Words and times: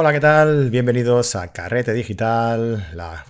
Hola, 0.00 0.14
¿qué 0.14 0.20
tal? 0.20 0.70
Bienvenidos 0.70 1.36
a 1.36 1.52
Carrete 1.52 1.92
Digital, 1.92 2.88
la 2.94 3.26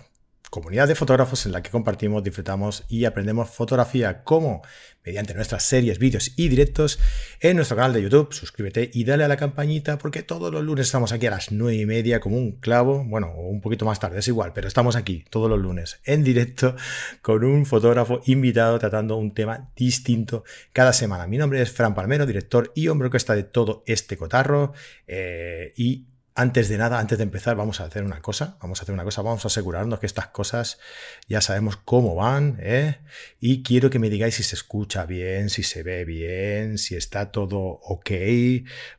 comunidad 0.51 0.87
de 0.87 0.95
fotógrafos 0.95 1.45
en 1.45 1.51
la 1.51 1.65
que 1.65 1.71
compartimos, 1.71 2.23
disfrutamos 2.23 2.85
y 2.89 3.07
aprendemos 3.07 3.51
fotografía 3.51 4.23
como 4.23 4.63
mediante 5.05 5.35
nuestras 5.35 5.65
series, 5.65 5.99
vídeos 5.99 6.33
y 6.37 6.47
directos 6.49 7.01
en 7.41 7.57
nuestro 7.57 7.77
canal 7.77 7.93
de 7.93 8.03
YouTube. 8.03 8.33
Suscríbete 8.33 8.89
y 8.95 9.03
dale 9.03 9.25
a 9.25 9.29
la 9.29 9.37
campanita 9.37 9.99
porque 9.99 10.23
todos 10.23 10.53
los 10.53 10.63
lunes 10.63 10.87
estamos 10.87 11.11
aquí 11.11 11.27
a 11.27 11.33
las 11.33 11.51
9 11.51 11.75
y 11.75 11.87
media 11.87 12.21
como 12.21 12.37
un 12.37 12.53
clavo, 12.53 13.03
bueno, 13.05 13.35
un 13.35 13.61
poquito 13.61 13.85
más 13.85 13.99
tarde, 13.99 14.21
es 14.21 14.29
igual, 14.29 14.53
pero 14.53 14.69
estamos 14.69 14.95
aquí 14.95 15.25
todos 15.29 15.51
los 15.51 15.59
lunes 15.59 15.99
en 16.05 16.23
directo 16.23 16.77
con 17.21 17.43
un 17.43 17.67
fotógrafo 17.67 18.21
invitado 18.27 18.79
tratando 18.79 19.17
un 19.17 19.35
tema 19.35 19.73
distinto 19.75 20.45
cada 20.73 20.93
semana. 20.93 21.27
Mi 21.27 21.37
nombre 21.37 21.61
es 21.61 21.73
Fran 21.73 21.97
Palmero, 21.97 22.27
director 22.27 22.71
y 22.77 22.87
hombre 22.87 23.11
que 23.11 23.17
está 23.17 23.35
de 23.35 23.43
todo 23.43 23.83
este 23.87 24.17
cotarro 24.17 24.73
eh, 25.09 25.73
y 25.77 26.10
antes 26.41 26.71
de 26.71 26.79
nada, 26.79 26.99
antes 26.99 27.19
de 27.19 27.25
empezar, 27.25 27.55
vamos 27.55 27.81
a 27.81 27.85
hacer 27.85 28.03
una 28.03 28.23
cosa. 28.23 28.57
Vamos 28.63 28.81
a 28.81 28.85
hacer 28.85 28.95
una 28.95 29.05
cosa. 29.05 29.21
Vamos 29.21 29.45
a 29.45 29.49
asegurarnos 29.49 30.01
que 30.01 30.07
estas 30.07 30.29
cosas 30.29 30.81
ya 31.29 31.43
sabemos 31.43 31.77
cómo 31.77 32.15
van. 32.15 32.57
¿eh? 32.61 32.97
Y 33.41 33.63
quiero 33.63 33.91
que 33.91 33.99
me 33.99 34.09
digáis 34.09 34.37
si 34.37 34.43
se 34.43 34.57
escucha 34.57 35.05
bien, 35.05 35.51
si 35.51 35.63
se 35.63 35.83
ve 35.83 36.07
bien, 36.07 36.79
si 36.79 36.97
está 36.97 37.31
todo 37.31 37.59
ok. 37.59 38.11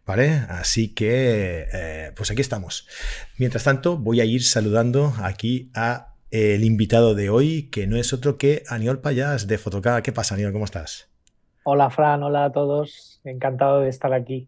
¿Vale? 0.06 0.30
Así 0.50 0.94
que, 0.94 1.67
eh, 1.73 2.11
pues 2.16 2.30
aquí 2.30 2.42
estamos. 2.42 2.88
Mientras 3.39 3.64
tanto, 3.64 3.98
voy 3.98 4.22
a 4.22 4.26
ir 4.26 4.44
saludando 4.44 5.11
aquí 5.17 5.72
a 5.73 6.14
el 6.30 6.64
invitado 6.64 7.16
de 7.16 7.31
hoy, 7.31 7.70
que 7.72 7.88
no 7.88 7.98
es 7.98 8.14
otro 8.14 8.38
que 8.38 8.64
Aniol 8.67 9.02
Payas 9.02 9.48
de 9.48 9.58
Fotocá. 9.58 10.03
¿Qué 10.03 10.11
pasa, 10.11 10.36
Aniol? 10.36 10.53
¿Cómo 10.53 10.66
estás? 10.66 11.09
Hola, 11.64 11.89
Fran. 11.89 12.22
Hola 12.22 12.45
a 12.45 12.52
todos. 12.52 13.20
Encantado 13.23 13.81
de 13.81 13.89
estar 13.89 14.14
aquí. 14.14 14.48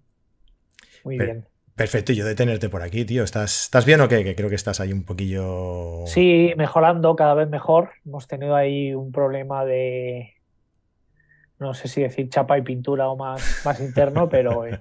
Muy 1.03 1.17
bien. 1.17 1.47
Perfecto, 1.75 2.11
y 2.11 2.15
yo 2.15 2.25
de 2.25 2.35
tenerte 2.35 2.69
por 2.69 2.83
aquí, 2.83 3.03
tío. 3.03 3.23
¿Estás, 3.23 3.63
¿Estás 3.63 3.85
bien 3.85 3.99
o 4.01 4.07
qué? 4.07 4.23
Que 4.23 4.35
creo 4.35 4.49
que 4.49 4.55
estás 4.55 4.79
ahí 4.79 4.93
un 4.93 5.03
poquillo. 5.03 6.03
Sí, 6.05 6.53
mejorando 6.55 7.15
cada 7.15 7.33
vez 7.33 7.49
mejor. 7.49 7.91
Hemos 8.05 8.27
tenido 8.27 8.55
ahí 8.55 8.93
un 8.93 9.11
problema 9.11 9.65
de. 9.65 10.33
No 11.59 11.73
sé 11.73 11.87
si 11.87 12.01
decir 12.01 12.29
chapa 12.29 12.57
y 12.57 12.61
pintura 12.61 13.07
o 13.07 13.15
más, 13.15 13.61
más 13.65 13.79
interno, 13.79 14.29
pero 14.29 14.67
en, 14.67 14.79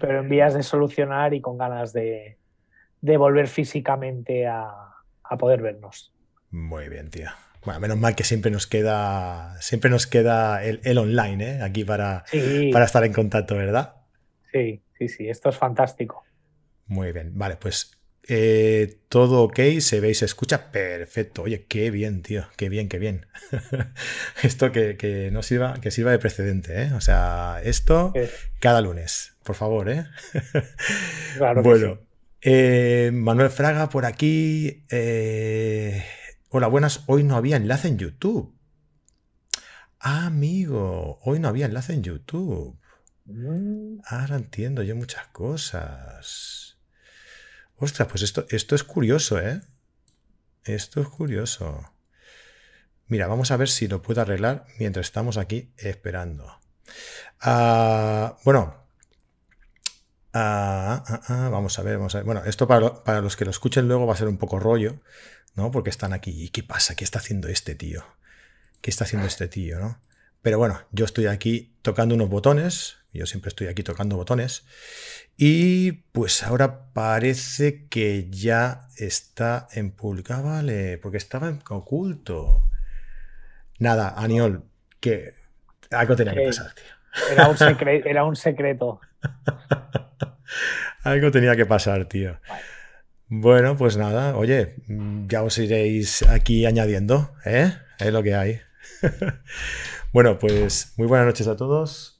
pero 0.00 0.20
en 0.20 0.28
vías 0.28 0.54
de 0.54 0.62
solucionar 0.62 1.34
y 1.34 1.40
con 1.40 1.58
ganas 1.58 1.92
de, 1.92 2.38
de 3.00 3.16
volver 3.16 3.48
físicamente 3.48 4.46
a, 4.46 4.70
a 5.24 5.36
poder 5.38 5.60
vernos. 5.60 6.12
Muy 6.50 6.88
bien, 6.88 7.10
tío. 7.10 7.30
Bueno, 7.64 7.80
menos 7.80 7.98
mal 7.98 8.14
que 8.14 8.24
siempre 8.24 8.50
nos 8.52 8.66
queda, 8.68 9.60
siempre 9.60 9.90
nos 9.90 10.06
queda 10.06 10.62
el, 10.62 10.80
el 10.84 10.98
online, 10.98 11.56
¿eh? 11.56 11.62
Aquí 11.62 11.82
para, 11.82 12.22
Sí. 12.26 12.70
para 12.72 12.84
estar 12.84 13.02
en 13.04 13.12
contacto, 13.12 13.56
¿verdad? 13.56 13.94
Sí, 14.52 14.82
sí, 14.98 15.08
sí, 15.08 15.28
esto 15.28 15.48
es 15.48 15.56
fantástico. 15.56 16.24
Muy 16.86 17.12
bien, 17.12 17.32
vale, 17.34 17.56
pues 17.56 17.92
eh, 18.26 19.00
todo 19.08 19.42
ok, 19.42 19.58
se 19.80 20.00
ve 20.00 20.10
y 20.10 20.14
se 20.14 20.24
escucha 20.24 20.70
perfecto. 20.70 21.42
Oye, 21.42 21.66
qué 21.66 21.90
bien, 21.90 22.22
tío, 22.22 22.46
qué 22.56 22.68
bien, 22.68 22.88
qué 22.88 22.98
bien. 22.98 23.26
esto 24.42 24.72
que, 24.72 24.96
que 24.96 25.30
no 25.30 25.42
sirva, 25.42 25.74
que 25.80 25.90
sirva 25.90 26.10
de 26.10 26.18
precedente, 26.18 26.82
¿eh? 26.82 26.92
O 26.94 27.00
sea, 27.00 27.60
esto 27.64 28.12
cada 28.60 28.80
lunes, 28.80 29.36
por 29.42 29.56
favor, 29.56 29.90
¿eh? 29.90 30.06
Claro 31.36 31.62
bueno, 31.62 31.98
eh, 32.40 33.10
Manuel 33.12 33.50
Fraga 33.50 33.88
por 33.88 34.06
aquí. 34.06 34.84
eh, 34.90 36.04
hola, 36.50 36.66
buenas. 36.66 37.04
Hoy 37.06 37.24
no 37.24 37.36
había 37.36 37.56
enlace 37.56 37.88
en 37.88 37.98
YouTube. 37.98 38.54
Ah, 40.00 40.26
amigo, 40.26 41.18
hoy 41.22 41.40
no 41.40 41.48
había 41.48 41.66
enlace 41.66 41.94
en 41.94 42.02
YouTube. 42.02 42.78
Mm, 43.26 44.00
Ahora 44.06 44.36
entiendo 44.36 44.82
yo 44.82 44.96
muchas 44.96 45.26
cosas. 45.28 46.76
Ostras, 47.76 48.08
pues 48.08 48.22
esto, 48.22 48.46
esto 48.50 48.74
es 48.74 48.84
curioso, 48.84 49.38
¿eh? 49.40 49.60
Esto 50.64 51.00
es 51.00 51.08
curioso. 51.08 51.92
Mira, 53.06 53.26
vamos 53.26 53.50
a 53.50 53.56
ver 53.56 53.68
si 53.68 53.88
lo 53.88 54.02
puedo 54.02 54.20
arreglar 54.22 54.66
mientras 54.78 55.06
estamos 55.06 55.36
aquí 55.36 55.72
esperando. 55.76 56.60
Ah, 57.40 58.38
bueno, 58.44 58.74
ah, 60.32 61.04
ah, 61.06 61.20
ah, 61.28 61.48
vamos 61.50 61.78
a 61.78 61.82
ver, 61.82 61.98
vamos 61.98 62.14
a 62.14 62.18
ver. 62.18 62.24
Bueno, 62.24 62.44
esto 62.44 62.66
para, 62.66 63.04
para 63.04 63.20
los 63.20 63.36
que 63.36 63.44
lo 63.44 63.50
escuchen 63.50 63.88
luego 63.88 64.06
va 64.06 64.14
a 64.14 64.16
ser 64.16 64.28
un 64.28 64.38
poco 64.38 64.58
rollo, 64.58 65.00
¿no? 65.54 65.70
Porque 65.70 65.90
están 65.90 66.12
aquí. 66.12 66.30
¿Y 66.44 66.48
qué 66.50 66.62
pasa? 66.62 66.94
¿Qué 66.94 67.04
está 67.04 67.18
haciendo 67.18 67.48
este 67.48 67.74
tío? 67.74 68.04
¿Qué 68.80 68.90
está 68.90 69.04
haciendo 69.04 69.26
este 69.26 69.48
tío, 69.48 69.78
no? 69.78 70.00
Pero 70.42 70.58
bueno, 70.58 70.80
yo 70.92 71.04
estoy 71.04 71.26
aquí 71.26 71.74
tocando 71.82 72.14
unos 72.14 72.28
botones. 72.28 72.98
Yo 73.18 73.26
siempre 73.26 73.48
estoy 73.48 73.68
aquí 73.68 73.82
tocando 73.82 74.16
botones. 74.16 74.64
Y 75.36 75.92
pues 76.12 76.42
ahora 76.42 76.92
parece 76.92 77.86
que 77.88 78.28
ya 78.30 78.88
está 78.96 79.68
en 79.72 79.90
público. 79.92 80.34
Ah, 80.34 80.40
vale, 80.42 80.98
porque 80.98 81.16
estaba 81.18 81.48
en 81.48 81.60
oculto. 81.68 82.62
Nada, 83.78 84.14
Aniol, 84.16 84.64
que 85.00 85.34
algo 85.90 86.16
tenía 86.16 86.34
que 86.34 86.46
pasar, 86.46 86.74
tío. 86.74 86.84
Era 87.30 87.48
un, 87.48 87.56
secre- 87.56 88.02
era 88.04 88.24
un 88.24 88.36
secreto. 88.36 89.00
Algo 91.02 91.30
tenía 91.30 91.54
que 91.56 91.66
pasar, 91.66 92.06
tío. 92.06 92.38
Vale. 92.48 92.62
Bueno, 93.28 93.76
pues 93.76 93.96
nada, 93.96 94.36
oye, 94.36 94.76
ya 95.26 95.42
os 95.42 95.58
iréis 95.58 96.22
aquí 96.22 96.66
añadiendo, 96.66 97.34
¿eh? 97.44 97.72
Es 97.98 98.12
lo 98.12 98.22
que 98.22 98.34
hay. 98.34 98.60
Bueno, 100.12 100.38
pues 100.38 100.92
muy 100.96 101.08
buenas 101.08 101.26
noches 101.26 101.48
a 101.48 101.56
todos. 101.56 102.13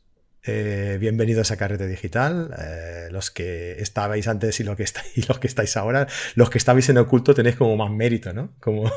Eh, 0.47 0.99
bienvenidos 1.01 1.51
a 1.53 1.57
Carrete 1.57 1.87
Digital. 1.87 2.55
Eh, 2.59 3.09
los 3.11 3.31
que 3.31 3.81
estabais 3.81 4.29
antes 4.29 4.61
y 4.61 4.65
los 4.65 4.77
que, 4.77 4.83
estáis, 4.83 5.07
y 5.17 5.23
los 5.23 5.39
que 5.39 5.47
estáis 5.47 5.75
ahora, 5.77 6.07
los 6.35 6.51
que 6.51 6.59
estabais 6.59 6.89
en 6.91 6.99
oculto 6.99 7.35
tenéis 7.35 7.57
como 7.57 7.77
más 7.77 7.91
mérito, 7.91 8.33
¿no? 8.35 8.55
Como 8.61 8.91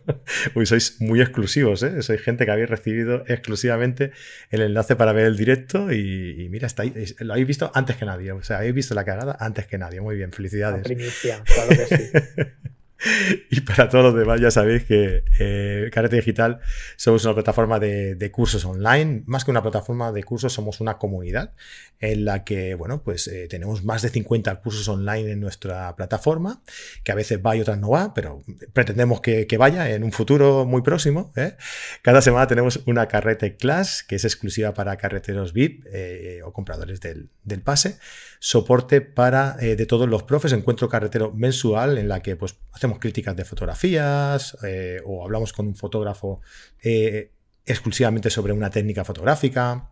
Uy, 0.54 0.66
sois 0.66 1.00
muy 1.00 1.22
exclusivos, 1.22 1.82
¿eh? 1.82 2.02
Sois 2.02 2.20
gente 2.20 2.44
que 2.44 2.50
habéis 2.50 2.68
recibido 2.68 3.24
exclusivamente 3.28 4.12
el 4.50 4.60
enlace 4.60 4.94
para 4.94 5.12
ver 5.12 5.24
el 5.26 5.36
directo 5.38 5.90
y, 5.90 6.42
y 6.44 6.48
mira, 6.50 6.66
estáis, 6.66 7.16
lo 7.20 7.32
habéis 7.32 7.48
visto 7.48 7.70
antes 7.74 7.96
que 7.96 8.04
nadie. 8.04 8.32
O 8.32 8.42
sea, 8.42 8.58
habéis 8.58 8.74
visto 8.74 8.94
la 8.94 9.04
cagada 9.04 9.36
antes 9.40 9.66
que 9.66 9.78
nadie. 9.78 10.02
Muy 10.02 10.16
bien, 10.16 10.30
La 10.30 10.36
felicidades. 10.36 10.82
primicia, 10.82 11.42
claro 11.44 11.70
que 11.70 11.86
sí. 11.86 12.10
Y 13.50 13.60
para 13.60 13.88
todos 13.88 14.04
los 14.04 14.14
demás 14.14 14.40
ya 14.40 14.50
sabéis 14.50 14.84
que 14.84 15.24
eh, 15.38 15.90
Carrete 15.92 16.16
Digital 16.16 16.60
somos 16.96 17.24
una 17.24 17.34
plataforma 17.34 17.78
de, 17.78 18.30
cursos 18.30 18.64
online. 18.64 19.22
Más 19.26 19.44
que 19.44 19.50
una 19.50 19.62
plataforma 19.62 20.12
de 20.12 20.22
cursos, 20.22 20.52
somos 20.52 20.80
una 20.80 20.98
comunidad 20.98 21.52
en 21.98 22.24
la 22.24 22.44
que, 22.44 22.74
bueno, 22.74 23.02
pues 23.02 23.26
eh, 23.28 23.46
tenemos 23.48 23.84
más 23.84 24.02
de 24.02 24.08
50 24.08 24.54
cursos 24.60 24.88
online 24.88 25.32
en 25.32 25.40
nuestra 25.40 25.94
plataforma, 25.96 26.62
que 27.02 27.12
a 27.12 27.14
veces 27.14 27.40
va 27.44 27.56
y 27.56 27.60
otras 27.60 27.78
no 27.78 27.90
va, 27.90 28.14
pero 28.14 28.42
pretendemos 28.72 29.20
que, 29.20 29.46
vaya 29.58 29.90
en 29.90 30.04
un 30.04 30.12
futuro 30.12 30.64
muy 30.64 30.82
próximo. 30.82 31.32
¿eh? 31.36 31.56
Cada 32.02 32.22
semana 32.22 32.46
tenemos 32.46 32.80
una 32.86 33.08
carrete 33.08 33.56
class 33.56 34.02
que 34.02 34.16
es 34.16 34.24
exclusiva 34.24 34.72
para 34.72 34.96
carreteros 34.96 35.52
VIP 35.52 35.84
eh, 35.92 36.40
o 36.44 36.52
compradores 36.52 37.00
del, 37.00 37.28
del 37.44 37.60
pase 37.60 37.98
soporte 38.42 39.02
para 39.02 39.52
de 39.56 39.84
todos 39.84 40.08
los 40.08 40.22
profes, 40.22 40.54
encuentro 40.54 40.88
carretero 40.88 41.30
mensual 41.30 41.98
en 41.98 42.08
la 42.08 42.22
que 42.22 42.36
pues 42.36 42.56
hacemos 42.72 42.89
críticas 42.98 43.36
de 43.36 43.44
fotografías 43.44 44.56
eh, 44.62 45.00
o 45.04 45.24
hablamos 45.24 45.52
con 45.52 45.68
un 45.68 45.74
fotógrafo 45.74 46.40
eh, 46.82 47.32
exclusivamente 47.64 48.30
sobre 48.30 48.52
una 48.52 48.70
técnica 48.70 49.04
fotográfica, 49.04 49.90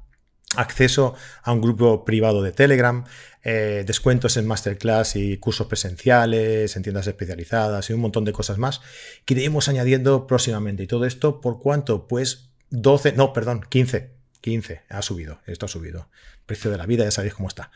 acceso 0.57 1.15
a 1.43 1.53
un 1.53 1.61
grupo 1.61 2.05
privado 2.05 2.43
de 2.43 2.53
Telegram, 2.53 3.05
eh, 3.43 3.85
descuentos 3.87 4.37
en 4.37 4.47
masterclass 4.47 5.17
y 5.17 5.37
cursos 5.37 5.67
presenciales, 5.67 6.77
en 6.77 6.83
tiendas 6.83 7.07
especializadas 7.07 7.91
y 7.91 7.93
un 7.93 8.01
montón 8.01 8.25
de 8.25 8.33
cosas 8.33 8.59
más 8.59 8.81
que 9.25 9.35
iremos 9.35 9.69
añadiendo 9.69 10.27
próximamente. 10.27 10.83
Y 10.83 10.87
todo 10.87 11.05
esto, 11.05 11.41
¿por 11.41 11.61
cuánto? 11.61 12.09
Pues 12.09 12.51
12, 12.71 13.13
no, 13.13 13.33
perdón, 13.33 13.65
15. 13.69 14.18
15, 14.41 14.83
ha 14.89 15.03
subido, 15.03 15.41
esto 15.47 15.67
ha 15.67 15.69
subido. 15.69 16.09
Precio 16.47 16.71
de 16.71 16.79
la 16.79 16.87
vida, 16.87 17.05
ya 17.05 17.11
sabéis 17.11 17.35
cómo 17.35 17.49
está. 17.49 17.71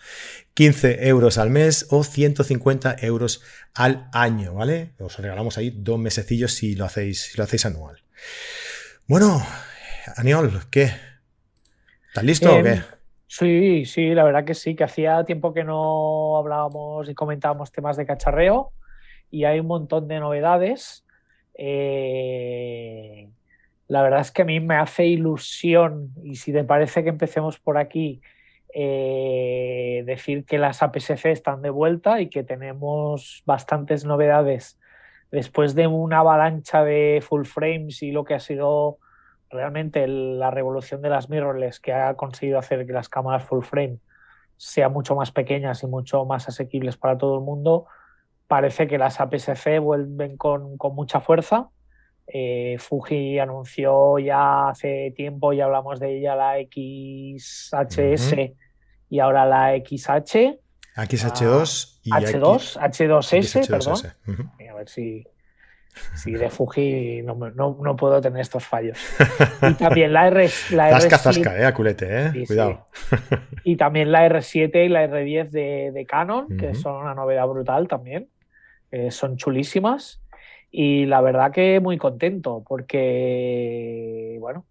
15 0.55 1.09
euros 1.09 1.39
al 1.39 1.51
mes 1.51 1.87
o 1.91 2.05
150 2.05 2.97
euros 3.01 3.43
al 3.75 4.09
año, 4.13 4.55
¿vale? 4.55 4.93
Os 4.99 5.19
regalamos 5.19 5.59
ahí 5.59 5.71
dos 5.71 5.99
mesecillos 5.99 6.55
si 6.55 6.75
lo 6.75 6.85
hacéis, 6.85 7.23
si 7.23 7.37
lo 7.37 7.45
hacéis 7.45 7.67
anual. 7.67 8.03
Bueno, 9.07 9.45
Aniol, 10.17 10.63
¿qué? 10.71 10.93
¿Estás 12.09 12.25
listo 12.25 12.55
o 12.55 12.59
Em, 12.59 12.65
qué? 12.65 12.83
Sí, 13.27 13.85
sí, 13.87 14.15
la 14.15 14.25
verdad 14.25 14.45
que 14.45 14.55
sí, 14.55 14.77
que 14.77 14.85
hacía 14.85 15.25
tiempo 15.25 15.53
que 15.53 15.65
no 15.65 16.37
hablábamos 16.37 17.09
y 17.09 17.15
comentábamos 17.15 17.73
temas 17.73 17.97
de 17.97 18.07
cacharreo 18.07 18.73
y 19.31 19.45
hay 19.45 19.61
un 19.61 19.67
montón 19.67 20.07
de 20.07 20.21
novedades. 20.21 21.05
Eh, 21.55 23.31
la 23.93 24.01
verdad 24.01 24.21
es 24.21 24.33
que 24.33 24.41
a 24.41 24.47
mí 24.47 24.59
me 24.59 24.77
hace 24.77 25.05
ilusión 25.05 26.15
y 26.25 26.37
si 26.37 26.51
te 26.51 26.65
parece 26.65 27.03
que 27.03 27.11
empecemos 27.11 27.59
por 27.59 27.77
aquí, 27.77 28.23
eh, 28.73 30.03
decir 30.07 30.47
que 30.47 30.57
las 30.57 30.83
APS-C 30.83 31.31
están 31.31 31.61
de 31.61 31.69
vuelta 31.69 32.23
y 32.23 32.31
que 32.31 32.43
tenemos 32.43 33.43
bastantes 33.45 34.07
novedades 34.07 34.81
después 35.31 35.75
de 35.75 35.89
una 35.89 36.21
avalancha 36.21 36.83
de 36.83 37.23
full 37.23 37.45
frames 37.45 38.03
y 38.03 38.13
lo 38.13 38.25
que 38.25 38.33
ha 38.33 38.41
sido 38.41 38.97
realmente 39.51 40.09
la 40.09 40.51
revolución 40.51 41.03
de 41.03 41.11
las 41.11 41.29
mirrorless 41.29 41.79
que 41.79 41.93
ha 41.93 42.15
conseguido 42.15 42.59
hacer 42.59 42.87
que 42.87 42.95
las 42.95 43.11
cámaras 43.11 43.45
full 43.45 43.63
frame 43.63 43.99
sean 44.57 44.95
mucho 44.95 45.17
más 45.17 45.33
pequeñas 45.33 45.83
y 45.83 45.87
mucho 45.87 46.25
más 46.25 46.49
asequibles 46.49 46.97
para 46.97 47.19
todo 47.19 47.37
el 47.37 47.45
mundo. 47.45 47.85
Parece 48.47 48.87
que 48.87 48.97
las 48.97 49.21
APS-C 49.21 49.81
vuelven 49.81 50.39
con 50.39 50.79
mucha 50.95 51.21
fuerza. 51.21 51.69
Eh, 52.35 52.77
Fuji 52.79 53.39
anunció 53.39 54.19
ya 54.19 54.71
hace 54.71 55.13
tiempo, 55.15 55.53
ya 55.53 55.67
hablamos 55.67 56.01
de 56.01 56.17
ella, 56.17 56.35
la 56.35 56.55
XHS 56.57 58.35
y 59.11 59.21
ahora 59.21 59.45
la 59.45 59.77
XH. 59.77 60.59
XH2 60.97 61.99
y 62.05 62.11
H2, 62.11 62.79
H2S, 62.81 63.69
perdón. 63.69 63.99
A 64.71 64.75
ver 64.75 64.89
si, 64.89 65.27
si 66.15 66.33
de 66.33 66.49
Fuji 66.49 67.21
no, 67.21 67.35
no, 67.35 67.77
no, 67.79 67.97
puedo 67.97 68.19
tener 68.23 68.41
estos 68.41 68.65
fallos. 68.65 68.99
Y 69.61 69.75
también 69.75 70.15
la 70.15 70.29
R. 70.29 70.49
La 70.71 70.89
zasca, 71.01 71.19
zasca, 71.19 71.59
eh, 71.59 71.67
aculete, 71.67 72.29
eh. 72.29 72.45
Cuidado. 72.47 72.89
Y 73.65 73.77
también 73.77 74.11
la 74.11 74.27
R7 74.27 74.87
y 74.87 74.89
la 74.89 75.07
R10 75.07 75.51
de, 75.51 75.91
de 75.93 76.07
Canon, 76.07 76.49
que 76.57 76.75
son 76.75 76.97
una 76.97 77.15
novedad 77.15 77.47
brutal 77.47 77.89
también. 77.89 78.31
son 79.11 79.37
chulísimas. 79.37 80.22
Y 80.75 81.05
la 81.05 81.21
verdad 81.21 81.53
que 81.53 81.81
muy 81.81 81.99
contento, 81.99 82.65
porque, 82.67 84.39
bueno, 84.41 84.65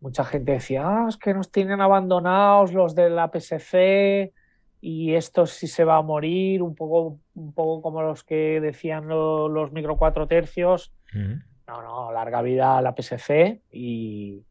mucha 0.00 0.24
gente 0.24 0.52
decía, 0.52 0.82
ah, 0.84 1.06
es 1.08 1.16
que 1.16 1.32
nos 1.34 1.52
tienen 1.52 1.80
abandonados 1.80 2.72
los 2.72 2.96
de 2.96 3.10
la 3.10 3.30
PSC 3.32 4.32
y 4.80 5.14
esto 5.14 5.46
sí 5.46 5.68
se 5.68 5.84
va 5.84 5.98
a 5.98 6.02
morir, 6.02 6.62
un 6.62 6.74
poco, 6.74 7.20
un 7.36 7.52
poco 7.52 7.80
como 7.80 8.02
los 8.02 8.24
que 8.24 8.60
decían 8.60 9.06
los 9.06 9.72
micro 9.72 9.96
cuatro 9.96 10.26
tercios. 10.26 10.92
No, 11.14 11.82
no, 11.82 12.12
larga 12.12 12.42
vida 12.42 12.76
a 12.76 12.82
la 12.82 12.94
PSC 12.96 13.60
y, 13.70 14.42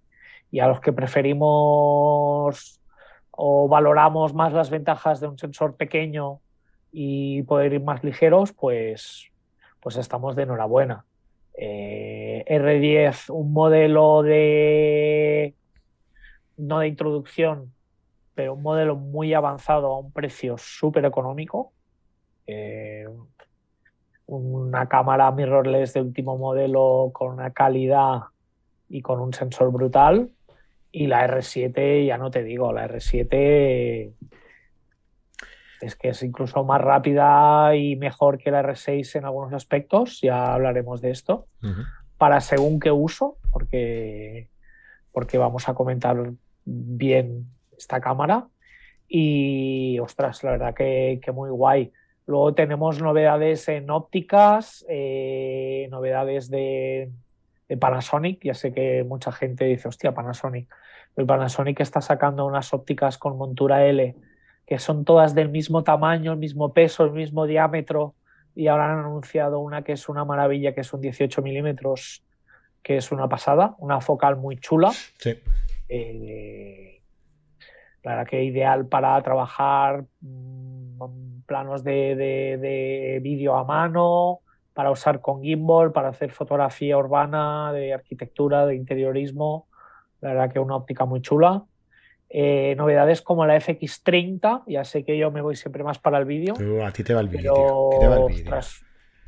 y 0.49 0.59
a 0.61 0.67
los 0.67 0.79
que 0.79 0.93
preferimos 0.93 2.79
o 3.31 3.67
valoramos 3.67 4.33
más 4.33 4.53
las 4.53 4.69
ventajas 4.69 5.19
de 5.19 5.27
un 5.27 5.37
sensor 5.37 5.75
pequeño 5.75 6.39
y 6.93 7.43
poder 7.43 7.73
ir 7.73 7.83
más 7.83 8.01
ligeros, 8.01 8.53
pues, 8.53 9.29
pues 9.85 9.97
estamos 9.97 10.35
de 10.35 10.41
enhorabuena. 10.41 11.05
Eh, 11.53 12.43
R10, 12.47 13.29
un 13.31 13.53
modelo 13.53 14.23
de 14.23 15.53
no 16.57 16.79
de 16.79 16.87
introducción, 16.87 17.71
pero 18.33 18.55
un 18.55 18.63
modelo 18.63 18.95
muy 18.95 19.35
avanzado 19.35 19.93
a 19.93 19.99
un 19.99 20.11
precio 20.11 20.57
súper 20.57 21.05
económico. 21.05 21.71
Eh, 22.47 23.07
una 24.25 24.87
cámara 24.87 25.29
mirrorless 25.29 25.93
de 25.93 26.01
último 26.01 26.35
modelo 26.35 27.11
con 27.13 27.33
una 27.33 27.53
calidad 27.53 28.21
y 28.89 29.03
con 29.03 29.19
un 29.19 29.33
sensor 29.33 29.71
brutal. 29.71 30.31
Y 30.91 31.05
la 31.05 31.27
R7, 31.27 32.07
ya 32.07 32.17
no 32.17 32.31
te 32.31 32.41
digo, 32.41 32.73
la 32.73 32.87
R7 32.87 34.13
es 35.81 35.95
que 35.95 36.09
es 36.09 36.23
incluso 36.23 36.63
más 36.63 36.81
rápida 36.81 37.75
y 37.75 37.95
mejor 37.95 38.37
que 38.37 38.51
la 38.51 38.63
R6 38.63 39.17
en 39.17 39.25
algunos 39.25 39.53
aspectos, 39.53 40.21
ya 40.21 40.53
hablaremos 40.53 41.01
de 41.01 41.11
esto, 41.11 41.47
para 42.17 42.41
según 42.41 42.79
qué 42.79 42.91
uso, 42.91 43.37
porque, 43.51 44.49
porque 45.11 45.37
vamos 45.37 45.67
a 45.67 45.73
comentar 45.73 46.31
bien 46.65 47.47
esta 47.77 47.99
cámara. 47.99 48.47
Y 49.07 49.99
ostras, 49.99 50.43
la 50.43 50.51
verdad 50.51 50.73
que, 50.73 51.19
muy 51.33 51.49
guay. 51.49 51.91
Luego 52.25 52.55
tenemos 52.55 53.01
novedades 53.01 53.67
en 53.67 53.89
ópticas, 53.91 54.83
eh, 54.89 55.87
novedades 55.91 56.49
de, 56.49 57.11
de, 57.69 57.77
Panasonic. 57.77 58.43
Ya 58.43 58.55
sé 58.55 58.73
que 58.73 59.03
mucha 59.03 59.31
gente 59.31 59.65
dice, 59.65 59.87
hostia, 59.87 60.13
Panasonic. 60.13 60.67
El 61.15 61.27
Panasonic 61.27 61.81
está 61.81 62.01
sacando 62.01 62.45
unas 62.45 62.73
ópticas 62.73 63.19
con 63.19 63.37
montura 63.37 63.85
L 63.85 64.15
que 64.65 64.79
son 64.79 65.05
todas 65.05 65.35
del 65.35 65.49
mismo 65.49 65.83
tamaño, 65.83 66.33
el 66.33 66.39
mismo 66.39 66.73
peso, 66.73 67.03
el 67.03 67.11
mismo 67.11 67.45
diámetro, 67.45 68.15
y 68.55 68.67
ahora 68.67 68.91
han 68.91 68.99
anunciado 68.99 69.59
una 69.59 69.83
que 69.83 69.91
es 69.93 70.09
una 70.09 70.25
maravilla, 70.25 70.73
que 70.73 70.81
es 70.81 70.93
un 70.93 71.01
18 71.01 71.41
milímetros, 71.41 72.23
que 72.81 72.97
es 72.97 73.11
una 73.11 73.27
pasada, 73.27 73.75
una 73.79 74.01
focal 74.01 74.37
muy 74.37 74.57
chula. 74.57 74.91
Sí. 74.91 75.37
Eh, 75.89 77.01
la 78.03 78.11
verdad 78.11 78.27
que 78.27 78.43
ideal 78.43 78.87
para 78.87 79.21
trabajar 79.21 80.05
mm, 80.21 81.41
planos 81.45 81.83
de, 81.83 82.15
de 82.15 83.19
vídeo 83.21 83.55
a 83.55 83.63
mano, 83.63 84.39
para 84.73 84.91
usar 84.91 85.21
con 85.21 85.41
gimbal, 85.41 85.91
para 85.91 86.09
hacer 86.09 86.31
fotografía 86.31 86.97
urbana, 86.97 87.71
de 87.71 87.93
arquitectura, 87.93 88.65
de 88.65 88.75
interiorismo. 88.75 89.67
La 90.21 90.29
verdad 90.29 90.51
que 90.51 90.59
una 90.59 90.75
óptica 90.75 91.05
muy 91.05 91.21
chula. 91.21 91.63
Eh, 92.37 92.75
novedades 92.75 93.21
como 93.21 93.45
la 93.45 93.55
FX30, 93.55 94.63
ya 94.67 94.83
sé 94.83 95.05
que 95.05 95.17
yo 95.17 95.31
me 95.31 95.39
voy 95.39 95.55
siempre 95.55 95.85
más 95.85 95.99
para 95.99 96.17
el 96.17 96.25
vídeo. 96.25 96.53
a 96.85 96.91
ti 96.91 97.01
te 97.01 97.13
va 97.13 97.21
el 97.21 97.29
vídeo. 97.29 98.27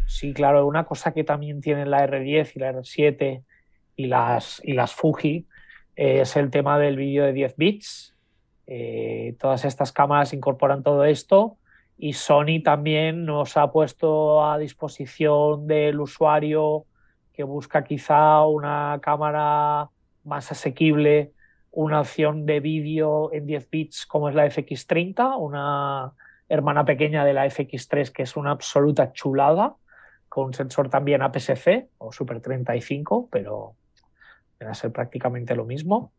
sí, 0.05 0.33
claro, 0.33 0.67
una 0.67 0.83
cosa 0.83 1.13
que 1.13 1.23
también 1.23 1.61
tienen 1.61 1.89
la 1.89 2.05
R10 2.05 2.51
y 2.55 2.59
la 2.59 2.73
R7 2.73 3.43
y 3.95 4.07
las, 4.07 4.61
y 4.61 4.73
las 4.73 4.93
Fuji 4.93 5.47
eh, 5.95 6.19
es 6.19 6.35
el 6.35 6.49
tema 6.49 6.77
del 6.79 6.97
vídeo 6.97 7.23
de 7.23 7.31
10 7.31 7.55
bits. 7.55 8.13
Eh, 8.65 9.37
todas 9.39 9.63
estas 9.63 9.93
cámaras 9.93 10.33
incorporan 10.33 10.83
todo 10.83 11.05
esto 11.05 11.55
y 11.97 12.11
Sony 12.11 12.61
también 12.61 13.23
nos 13.23 13.55
ha 13.55 13.71
puesto 13.71 14.45
a 14.45 14.57
disposición 14.57 15.65
del 15.65 16.01
usuario 16.01 16.83
que 17.31 17.43
busca 17.45 17.85
quizá 17.85 18.45
una 18.45 18.99
cámara 19.01 19.91
más 20.25 20.51
asequible 20.51 21.31
una 21.77 21.99
opción 21.99 22.47
de 22.47 22.59
vídeo 22.59 23.31
en 23.31 23.45
10 23.45 23.69
bits 23.69 24.07
como 24.07 24.29
es 24.29 24.33
la 24.33 24.47
FX30, 24.47 25.37
una 25.37 26.11
hermana 26.49 26.85
pequeña 26.85 27.23
de 27.23 27.33
la 27.33 27.45
FX3 27.45 28.11
que 28.11 28.23
es 28.23 28.35
una 28.35 28.49
absoluta 28.49 29.13
chulada, 29.13 29.75
con 30.27 30.45
un 30.45 30.53
sensor 30.55 30.89
también 30.89 31.21
APS-C 31.21 31.89
o 31.99 32.11
Super 32.11 32.41
35, 32.41 33.29
pero 33.31 33.75
va 34.59 34.71
a 34.71 34.73
ser 34.73 34.91
prácticamente 34.91 35.53
lo 35.53 35.65
mismo. 35.65 36.11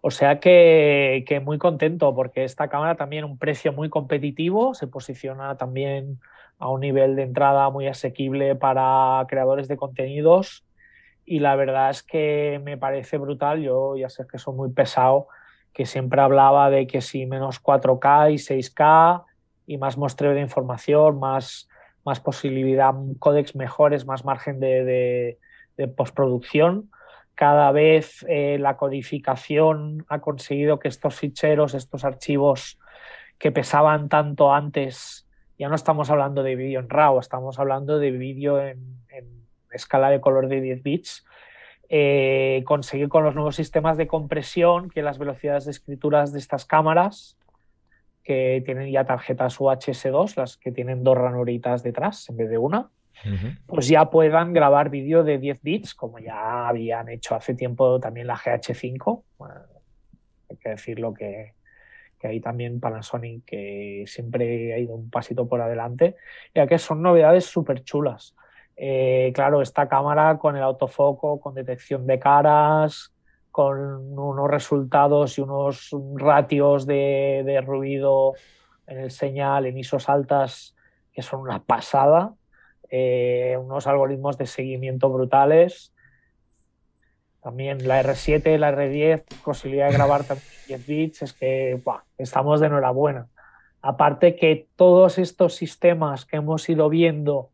O 0.00 0.10
sea 0.10 0.40
que, 0.40 1.24
muy 1.44 1.58
contento 1.58 2.12
porque 2.12 2.42
esta 2.42 2.66
cámara 2.66 2.96
también 2.96 3.22
un 3.22 3.38
precio 3.38 3.72
muy 3.72 3.90
competitivo, 3.90 4.74
se 4.74 4.88
posiciona 4.88 5.56
también 5.56 6.18
a 6.58 6.68
un 6.68 6.80
nivel 6.80 7.14
de 7.14 7.22
entrada 7.22 7.70
muy 7.70 7.86
asequible 7.86 8.56
para 8.56 9.24
creadores 9.28 9.68
de 9.68 9.76
contenidos 9.76 10.64
y 11.24 11.38
la 11.38 11.56
verdad 11.56 11.90
es 11.90 12.02
que 12.02 12.60
me 12.64 12.76
parece 12.76 13.18
brutal. 13.18 13.62
Yo 13.62 13.96
ya 13.96 14.08
sé 14.08 14.26
que 14.26 14.38
soy 14.38 14.54
muy 14.54 14.70
pesado, 14.70 15.28
que 15.72 15.86
siempre 15.86 16.20
hablaba 16.20 16.70
de 16.70 16.86
que 16.86 17.00
si 17.00 17.26
menos 17.26 17.62
4K 17.62 18.32
y 18.32 18.36
6K 18.36 19.24
y 19.66 19.78
más 19.78 19.96
muestreo 19.96 20.34
de 20.34 20.40
información, 20.40 21.18
más, 21.18 21.68
más 22.04 22.20
posibilidad, 22.20 22.92
códex 23.18 23.54
mejores, 23.54 24.06
más 24.06 24.24
margen 24.24 24.60
de, 24.60 25.38
de, 25.76 25.88
postproducción. 25.88 26.90
Cada 27.34 27.72
vez 27.72 28.24
eh, 28.28 28.58
la 28.60 28.76
codificación 28.76 30.04
ha 30.08 30.20
conseguido 30.20 30.78
que 30.78 30.88
estos 30.88 31.16
ficheros, 31.16 31.74
estos 31.74 32.04
archivos 32.04 32.78
que 33.38 33.50
pesaban 33.50 34.08
tanto 34.08 34.52
antes, 34.52 35.26
ya 35.58 35.68
no 35.68 35.74
estamos 35.74 36.10
hablando 36.10 36.42
de 36.42 36.54
vídeo 36.54 36.78
en 36.78 36.88
RAW, 36.88 37.18
estamos 37.18 37.58
hablando 37.58 37.98
de 37.98 38.10
vídeo 38.10 38.60
en 38.60 39.41
escala 39.74 40.10
de 40.10 40.20
color 40.20 40.48
de 40.48 40.60
10 40.60 40.82
bits, 40.82 41.24
eh, 41.88 42.62
conseguir 42.64 43.08
con 43.08 43.24
los 43.24 43.34
nuevos 43.34 43.56
sistemas 43.56 43.96
de 43.96 44.06
compresión 44.06 44.88
que 44.88 45.02
las 45.02 45.18
velocidades 45.18 45.66
de 45.66 45.72
escrituras 45.72 46.32
de 46.32 46.38
estas 46.38 46.64
cámaras, 46.64 47.38
que 48.24 48.62
tienen 48.64 48.90
ya 48.90 49.04
tarjetas 49.04 49.58
UHS-2, 49.58 50.36
las 50.36 50.56
que 50.56 50.72
tienen 50.72 51.02
dos 51.04 51.18
ranuritas 51.18 51.82
detrás 51.82 52.28
en 52.30 52.36
vez 52.36 52.48
de 52.48 52.58
una, 52.58 52.90
pues 53.66 53.88
ya 53.88 54.10
puedan 54.10 54.52
grabar 54.52 54.90
vídeo 54.90 55.22
de 55.22 55.38
10 55.38 55.62
bits, 55.62 55.94
como 55.94 56.18
ya 56.18 56.68
habían 56.68 57.08
hecho 57.08 57.34
hace 57.34 57.54
tiempo 57.54 58.00
también 58.00 58.26
la 58.26 58.36
GH5. 58.36 59.22
hay 60.48 60.56
que 60.56 60.70
decirlo 60.70 61.12
que, 61.12 61.54
que 62.22 62.28
ahí 62.28 62.40
también 62.40 62.80
Panasonic 62.80 63.44
que 63.44 64.04
siempre 64.06 64.72
ha 64.72 64.78
ido 64.78 64.94
un 64.94 65.10
pasito 65.10 65.48
por 65.48 65.60
adelante, 65.60 66.16
ya 66.54 66.66
que 66.66 66.78
son 66.78 67.02
novedades 67.02 67.44
súper 67.44 67.82
chulas. 67.82 68.34
Eh, 68.76 69.32
claro, 69.34 69.62
esta 69.62 69.88
cámara 69.88 70.38
con 70.38 70.56
el 70.56 70.62
autofoco, 70.62 71.40
con 71.40 71.54
detección 71.54 72.06
de 72.06 72.18
caras, 72.18 73.12
con 73.50 74.18
unos 74.18 74.50
resultados 74.50 75.38
y 75.38 75.42
unos 75.42 75.90
ratios 76.16 76.86
de, 76.86 77.62
ruido 77.64 78.32
en 78.86 78.98
el 78.98 79.10
señal 79.10 79.66
en 79.66 79.78
ISOs 79.78 80.08
altas 80.08 80.74
que 81.12 81.22
son 81.22 81.40
una 81.40 81.62
pasada, 81.62 82.32
eh, 82.90 83.56
unos 83.60 83.86
algoritmos 83.86 84.38
de 84.38 84.46
seguimiento 84.46 85.10
brutales. 85.10 85.92
También 87.42 87.86
la 87.86 88.02
R7, 88.02 88.56
la 88.56 88.72
R10, 88.72 89.24
posibilidad 89.44 89.88
de 89.88 89.94
grabar 89.94 90.24
también 90.24 90.48
10 90.68 90.86
bits, 90.86 91.22
es 91.22 91.32
que 91.34 91.80
estamos 92.16 92.60
de 92.60 92.68
enhorabuena. 92.68 93.28
Aparte 93.82 94.36
que 94.36 94.68
todos 94.76 95.18
estos 95.18 95.54
sistemas 95.54 96.24
que 96.24 96.36
hemos 96.36 96.66
ido 96.68 96.88
viendo 96.88 97.51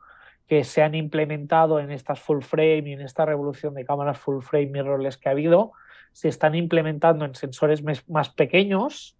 que 0.49 0.64
se 0.64 0.83
han 0.83 0.95
implementado 0.95 1.78
en 1.78 1.90
estas 1.90 2.21
full 2.21 2.40
frame 2.40 2.85
y 2.87 2.93
en 2.95 3.02
esta 3.02 3.25
revolución 3.26 3.75
de 3.75 3.85
cámaras 3.85 4.19
full 4.19 4.43
frame 4.43 4.67
mirrorless 4.67 5.19
que 5.19 5.28
ha 5.28 5.33
habido, 5.33 5.73
se 6.12 6.28
están 6.28 6.55
implementando 6.55 7.25
en 7.25 7.35
sensores 7.35 7.83
más 8.09 8.31
pequeños 8.31 9.19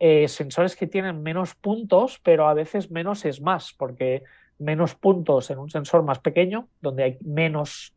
eh, 0.00 0.28
sensores 0.28 0.76
que 0.76 0.86
tienen 0.86 1.22
menos 1.22 1.56
puntos, 1.56 2.20
pero 2.22 2.46
a 2.46 2.54
veces 2.54 2.90
menos 2.90 3.24
es 3.24 3.40
más, 3.40 3.74
porque 3.76 4.22
menos 4.58 4.94
puntos 4.94 5.50
en 5.50 5.58
un 5.58 5.70
sensor 5.70 6.04
más 6.04 6.20
pequeño, 6.20 6.68
donde 6.80 7.02
hay 7.02 7.18
menos 7.24 7.94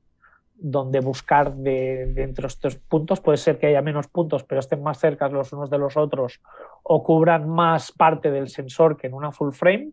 donde 0.55 0.99
buscar 0.99 1.53
de, 1.53 2.07
de 2.07 2.33
estos 2.45 2.75
puntos. 2.75 3.19
Puede 3.19 3.37
ser 3.37 3.59
que 3.59 3.67
haya 3.67 3.81
menos 3.81 4.07
puntos, 4.07 4.43
pero 4.43 4.59
estén 4.59 4.81
más 4.81 4.99
cerca 4.99 5.27
los 5.29 5.53
unos 5.53 5.69
de 5.69 5.77
los 5.77 5.95
otros 5.97 6.41
o 6.83 7.03
cubran 7.03 7.47
más 7.47 7.91
parte 7.91 8.31
del 8.31 8.49
sensor 8.49 8.97
que 8.97 9.07
en 9.07 9.13
una 9.13 9.31
full 9.31 9.53
frame. 9.53 9.89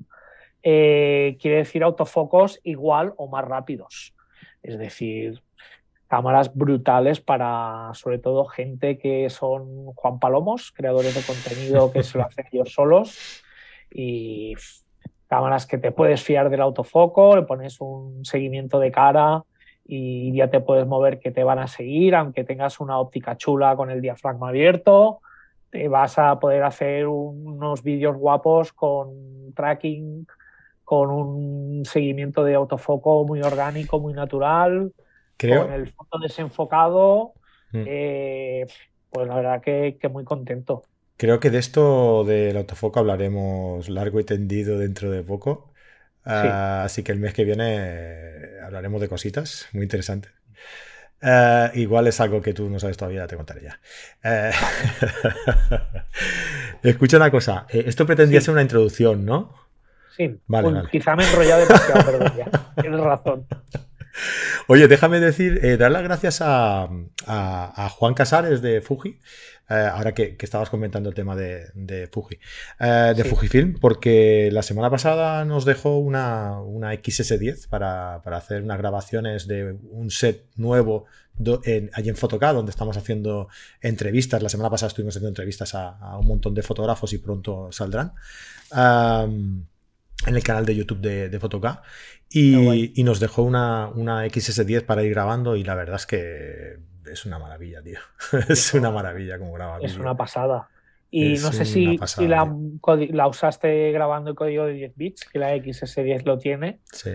Eh, 0.63 1.37
quiere 1.41 1.59
decir 1.59 1.83
autofocos 1.83 2.61
igual 2.65 3.15
o 3.17 3.29
más 3.29 3.45
rápidos. 3.45 4.15
Es 4.63 4.79
decir, 4.79 5.43
cámaras 6.09 6.55
brutales 6.55 7.21
para 7.21 7.91
sobre 7.95 8.19
todo 8.19 8.47
gente 8.47 8.99
que 8.99 9.31
son 9.31 9.87
Juan 9.95 10.19
Palomos, 10.19 10.73
creadores 10.73 11.15
de 11.15 11.23
contenido 11.23 11.93
que 11.93 12.03
se 12.03 12.19
lo 12.19 12.25
hacen 12.25 12.47
ellos 12.53 12.73
solos 12.73 13.43
y 13.91 14.55
cámaras 15.29 15.67
que 15.67 15.79
te 15.79 15.93
puedes 15.93 16.23
fiar 16.23 16.51
del 16.51 16.63
autofoco, 16.63 17.37
le 17.37 17.43
pones 17.43 17.81
un 17.81 18.25
seguimiento 18.25 18.81
de 18.81 18.91
cara 18.91 19.45
y 19.85 20.35
ya 20.35 20.51
te 20.51 20.61
puedes 20.61 20.87
mover 20.87 21.19
que 21.19 21.31
te 21.31 21.45
van 21.45 21.59
a 21.59 21.67
seguir, 21.67 22.15
aunque 22.15 22.45
tengas 22.45 22.81
una 22.81 22.99
óptica 22.99 23.37
chula 23.37 23.77
con 23.77 23.91
el 23.91 24.01
diafragma 24.01 24.49
abierto, 24.49 25.21
te 25.71 25.89
vas 25.89 26.19
a 26.19 26.39
poder 26.39 26.63
hacer 26.63 27.07
unos 27.07 27.83
vídeos 27.83 28.17
guapos 28.17 28.73
con 28.73 29.53
tracking, 29.55 30.27
con 30.89 31.11
un 31.11 31.85
seguimiento 31.85 32.43
de 32.45 32.55
autofoco 32.55 33.23
muy 33.27 33.43
orgánico, 33.43 34.01
muy 34.01 34.15
natural, 34.15 34.95
con 35.39 35.71
el 35.71 35.87
fondo 35.89 36.19
desenfocado, 36.19 37.35
mm. 37.73 37.85
eh, 37.87 38.67
pues 39.11 39.29
la 39.29 39.35
verdad 39.35 39.61
que, 39.61 39.99
muy 40.11 40.25
contento. 40.25 40.85
Creo 41.19 41.41
que 41.41 41.51
de 41.51 41.59
esto 41.59 42.25
del 42.25 42.57
autofoco 42.57 43.01
hablaremos 43.01 43.91
largo 43.91 44.19
y 44.19 44.25
tendido 44.25 44.79
dentro 44.79 45.11
de 45.11 45.23
poco. 45.23 45.75
Ah, 46.25 46.85
así 46.85 47.03
que 47.03 47.13
el 47.13 47.19
mes 47.19 47.35
que 47.35 47.45
viene 47.45 47.67
eh, 47.77 48.61
hablaremos 48.65 49.03
de 49.03 49.11
cositas 49.11 49.69
muy 49.75 49.83
interesantes. 49.83 50.33
Eh, 51.21 51.71
igual 51.75 52.07
es 52.07 52.19
algo 52.19 52.41
que 52.41 52.55
tú 52.55 52.71
no 52.71 52.81
sabes 52.81 52.97
todavía, 52.97 53.27
te 53.27 53.37
contaré 53.37 53.61
ya. 53.61 53.79
escucha 56.83 57.19
una 57.19 57.31
cosa, 57.31 57.67
esto 57.69 58.07
pretendía 58.07 58.41
ser 58.41 58.53
una 58.53 58.63
introducción, 58.63 59.27
¿no? 59.27 59.68
Sí, 60.19 60.39
vale, 60.47 60.83
quizá 60.91 61.17
me 61.17 61.25
he 61.25 61.31
enrollado 61.31 61.61
demasiado, 61.61 62.05
pero 62.05 62.37
ya, 62.37 62.75
tienes 62.83 63.01
razón. 63.01 63.47
Oye, 64.67 64.89
déjame 64.89 65.21
decir, 65.21 65.61
eh, 65.65 65.77
dar 65.77 65.91
las 65.91 66.03
gracias 66.03 66.41
a, 66.43 66.89
Juan 67.91 68.15
Casares 68.15 68.63
de 68.63 68.81
Fuji, 68.81 69.19
eh, 69.71 69.75
ahora 69.75 70.15
que, 70.15 70.37
estabas 70.41 70.71
comentando 70.71 71.09
el 71.09 71.15
tema 71.15 71.37
de, 71.37 72.09
Fuji, 72.13 72.39
eh, 72.81 73.15
de 73.17 73.25
Fujifilm, 73.25 73.79
porque 73.81 74.51
la 74.53 74.63
semana 74.63 74.91
pasada 74.91 75.45
nos 75.45 75.65
dejó 75.65 75.99
una, 75.99 76.61
una 76.61 76.93
XS10 76.95 77.69
para, 77.69 78.17
hacer 78.17 78.63
unas 78.63 78.79
grabaciones 78.79 79.47
de 79.47 79.77
un 79.91 80.11
set 80.11 80.47
nuevo 80.57 81.07
allí 81.93 82.09
en 82.09 82.17
Photocad, 82.17 82.55
donde 82.55 82.71
estamos 82.71 82.97
haciendo 82.97 83.49
entrevistas. 83.81 84.43
La 84.43 84.49
semana 84.49 84.71
pasada 84.71 84.89
estuvimos 84.89 85.15
haciendo 85.15 85.29
entrevistas 85.29 85.75
a, 85.75 86.19
un 86.19 86.27
montón 86.27 86.55
de 86.55 86.63
fotógrafos 86.63 87.13
y 87.13 87.19
pronto 87.19 87.71
saldrán. 87.71 88.13
En 90.27 90.37
el 90.37 90.43
canal 90.43 90.67
de 90.67 90.75
YouTube 90.75 91.01
de, 91.01 91.29
de 91.29 91.39
y, 92.31 93.03
nos 93.05 93.21
dejó 93.21 93.43
una, 93.43 93.89
una, 93.89 94.27
XS10 94.27 94.85
para 94.85 95.03
ir 95.03 95.11
grabando 95.11 95.57
y 95.57 95.65
la 95.65 95.75
verdad 95.75 95.97
es 95.97 96.07
que 96.07 96.79
es 97.11 97.25
una 97.25 97.39
maravilla, 97.39 97.83
tío. 97.83 98.01
es 98.49 98.75
una 98.75 98.91
maravilla 98.91 99.39
como 99.39 99.53
graba. 99.53 99.79
Es 99.81 99.97
una 99.97 100.17
pasada. 100.17 100.69
Y 101.11 101.39
no 101.39 101.53
sé 101.53 101.65
si, 101.65 101.99
si 102.05 102.29
la, 102.29 102.55
la, 103.11 103.29
usaste 103.29 103.93
grabando 103.93 104.31
el 104.31 104.37
código 104.37 104.67
de 104.67 104.75
10 104.75 104.93
bits, 104.95 105.25
que 105.25 105.39
la 105.39 105.57
XS10 105.57 106.25
lo 106.25 106.39
tiene. 106.39 106.81
Sí. 106.85 107.13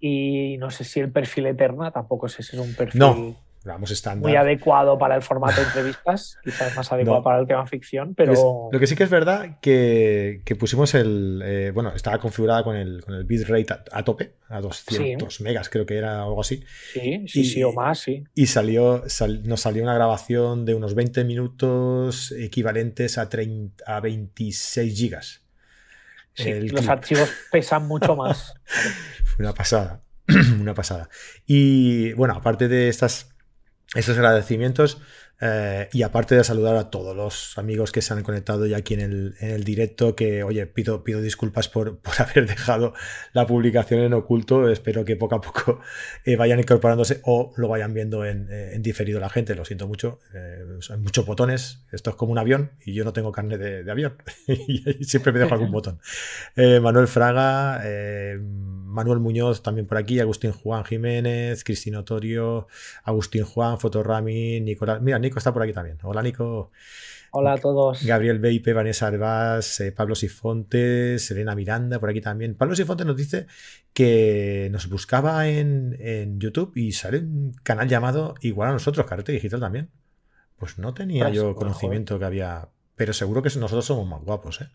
Y 0.00 0.56
no 0.58 0.70
sé 0.70 0.82
si 0.82 0.98
el 0.98 1.12
perfil 1.12 1.46
Eterna 1.46 1.92
tampoco 1.92 2.28
sé 2.28 2.42
si 2.42 2.56
es 2.56 2.62
un 2.62 2.74
perfil. 2.74 2.98
No, 2.98 3.36
estándar. 3.90 4.30
Muy 4.30 4.36
adecuado 4.36 4.98
para 4.98 5.16
el 5.16 5.22
formato 5.22 5.60
de 5.60 5.66
entrevistas, 5.66 6.38
quizás 6.44 6.76
más 6.76 6.92
adecuado 6.92 7.22
para 7.22 7.40
el 7.40 7.46
tema 7.46 7.66
ficción, 7.66 8.14
pero... 8.14 8.68
lo 8.70 8.78
que 8.78 8.86
sí 8.86 8.96
que 8.96 9.04
es 9.04 9.10
verdad 9.10 9.58
que, 9.60 10.42
que 10.44 10.56
pusimos 10.56 10.94
el... 10.94 11.42
Eh, 11.44 11.70
bueno, 11.72 11.92
estaba 11.94 12.18
configurada 12.18 12.62
con 12.62 12.76
el, 12.76 13.02
con 13.04 13.14
el 13.14 13.24
bitrate 13.24 13.66
a, 13.92 14.02
tope, 14.04 14.34
a 14.48 14.60
200 14.60 15.40
megas 15.40 15.68
creo 15.68 15.86
que 15.86 15.96
era 15.96 16.22
algo 16.22 16.40
así. 16.40 16.64
Sí, 16.92 17.24
sí, 17.26 17.44
sí, 17.44 17.62
o 17.62 17.72
más, 17.72 18.00
sí. 18.00 18.24
Y 18.34 18.46
salió, 18.46 19.04
nos 19.44 19.60
salió 19.60 19.82
una 19.82 19.94
grabación 19.94 20.64
de 20.64 20.74
unos 20.74 20.94
20 20.94 21.24
minutos 21.24 22.32
equivalentes 22.32 23.18
a, 23.18 23.28
30, 23.28 23.84
a 23.86 24.00
26 24.00 24.98
gigas. 24.98 25.42
Sí, 26.34 26.68
los 26.68 26.88
archivos 26.88 27.30
pesan 27.50 27.86
mucho 27.88 28.14
más. 28.14 28.54
Fue 29.24 29.44
una 29.44 29.54
pasada, 29.54 30.02
una 30.60 30.74
pasada. 30.74 31.08
Y 31.46 32.12
bueno, 32.12 32.34
aparte 32.34 32.68
de 32.68 32.88
estas 32.88 33.27
estos 33.94 34.16
agradecimientos 34.16 34.98
eh, 35.40 35.88
y 35.92 36.02
aparte 36.02 36.34
de 36.34 36.42
saludar 36.42 36.74
a 36.76 36.90
todos 36.90 37.14
los 37.14 37.56
amigos 37.58 37.92
que 37.92 38.02
se 38.02 38.12
han 38.12 38.24
conectado 38.24 38.66
ya 38.66 38.78
aquí 38.78 38.94
en 38.94 39.00
el, 39.00 39.34
en 39.38 39.50
el 39.50 39.62
directo, 39.62 40.16
que 40.16 40.42
oye, 40.42 40.66
pido, 40.66 41.04
pido 41.04 41.20
disculpas 41.20 41.68
por, 41.68 41.98
por, 42.00 42.20
haber 42.20 42.48
dejado 42.48 42.92
la 43.32 43.46
publicación 43.46 44.00
en 44.00 44.14
oculto. 44.14 44.68
Espero 44.68 45.04
que 45.04 45.14
poco 45.16 45.36
a 45.36 45.40
poco 45.40 45.80
eh, 46.24 46.36
vayan 46.36 46.58
incorporándose 46.58 47.20
o 47.24 47.52
lo 47.56 47.68
vayan 47.68 47.94
viendo 47.94 48.24
en, 48.24 48.48
eh, 48.50 48.74
en 48.74 48.82
diferido 48.82 49.20
la 49.20 49.28
gente. 49.28 49.54
Lo 49.54 49.64
siento 49.64 49.86
mucho. 49.86 50.18
hay 50.34 50.98
muchos 50.98 51.24
botones. 51.24 51.84
Esto 51.92 52.10
es 52.10 52.16
como 52.16 52.32
un 52.32 52.38
avión 52.38 52.72
y 52.84 52.94
yo 52.94 53.04
no 53.04 53.12
tengo 53.12 53.30
carne 53.30 53.58
de, 53.58 53.84
de 53.84 53.90
avión. 53.90 54.16
y 54.46 55.04
siempre 55.04 55.32
me 55.32 55.38
dejo 55.38 55.54
algún 55.54 55.70
botón. 55.70 56.00
Manuel 56.56 57.06
Fraga, 57.06 57.82
Manuel 58.88 59.20
Muñoz 59.20 59.62
también 59.62 59.86
por 59.86 59.98
aquí, 59.98 60.18
Agustín 60.18 60.50
Juan 60.50 60.84
Jiménez, 60.84 61.62
Cristina 61.62 62.00
Otorio, 62.00 62.66
Agustín 63.04 63.44
Juan, 63.44 63.78
Fotorrami, 63.78 64.60
Nicolás. 64.60 65.00
Mira, 65.00 65.18
Nico 65.28 65.38
está 65.38 65.52
por 65.52 65.62
aquí 65.62 65.72
también. 65.72 65.98
Hola, 66.02 66.22
Nico. 66.22 66.70
Hola 67.30 67.52
a 67.52 67.58
todos. 67.58 68.02
Gabriel 68.04 68.38
Beipe, 68.38 68.72
Vanessa 68.72 69.06
Arbás, 69.06 69.80
eh, 69.80 69.92
Pablo 69.92 70.14
Sifontes, 70.14 71.30
Elena 71.30 71.54
Miranda, 71.54 71.98
por 72.00 72.08
aquí 72.08 72.22
también. 72.22 72.54
Pablo 72.54 72.74
Sifontes 72.74 73.06
nos 73.06 73.16
dice 73.16 73.46
que 73.92 74.68
nos 74.72 74.88
buscaba 74.88 75.46
en, 75.46 76.38
YouTube 76.40 76.72
y 76.76 76.92
sale 76.92 77.18
un 77.18 77.52
canal 77.62 77.88
llamado 77.88 78.34
igual 78.40 78.70
a 78.70 78.72
nosotros, 78.72 79.04
Carrete 79.06 79.32
Digital 79.32 79.60
también. 79.60 79.90
Pues 80.56 80.78
no 80.78 80.94
tenía 80.94 81.24
pues, 81.24 81.36
yo 81.36 81.54
conocimiento 81.54 82.18
que 82.18 82.24
había, 82.24 82.68
pero 82.96 83.12
seguro 83.12 83.42
que 83.42 83.50
nosotros 83.58 83.84
somos 83.84 84.08
más 84.08 84.22
guapos, 84.22 84.62
¿eh? 84.62 84.68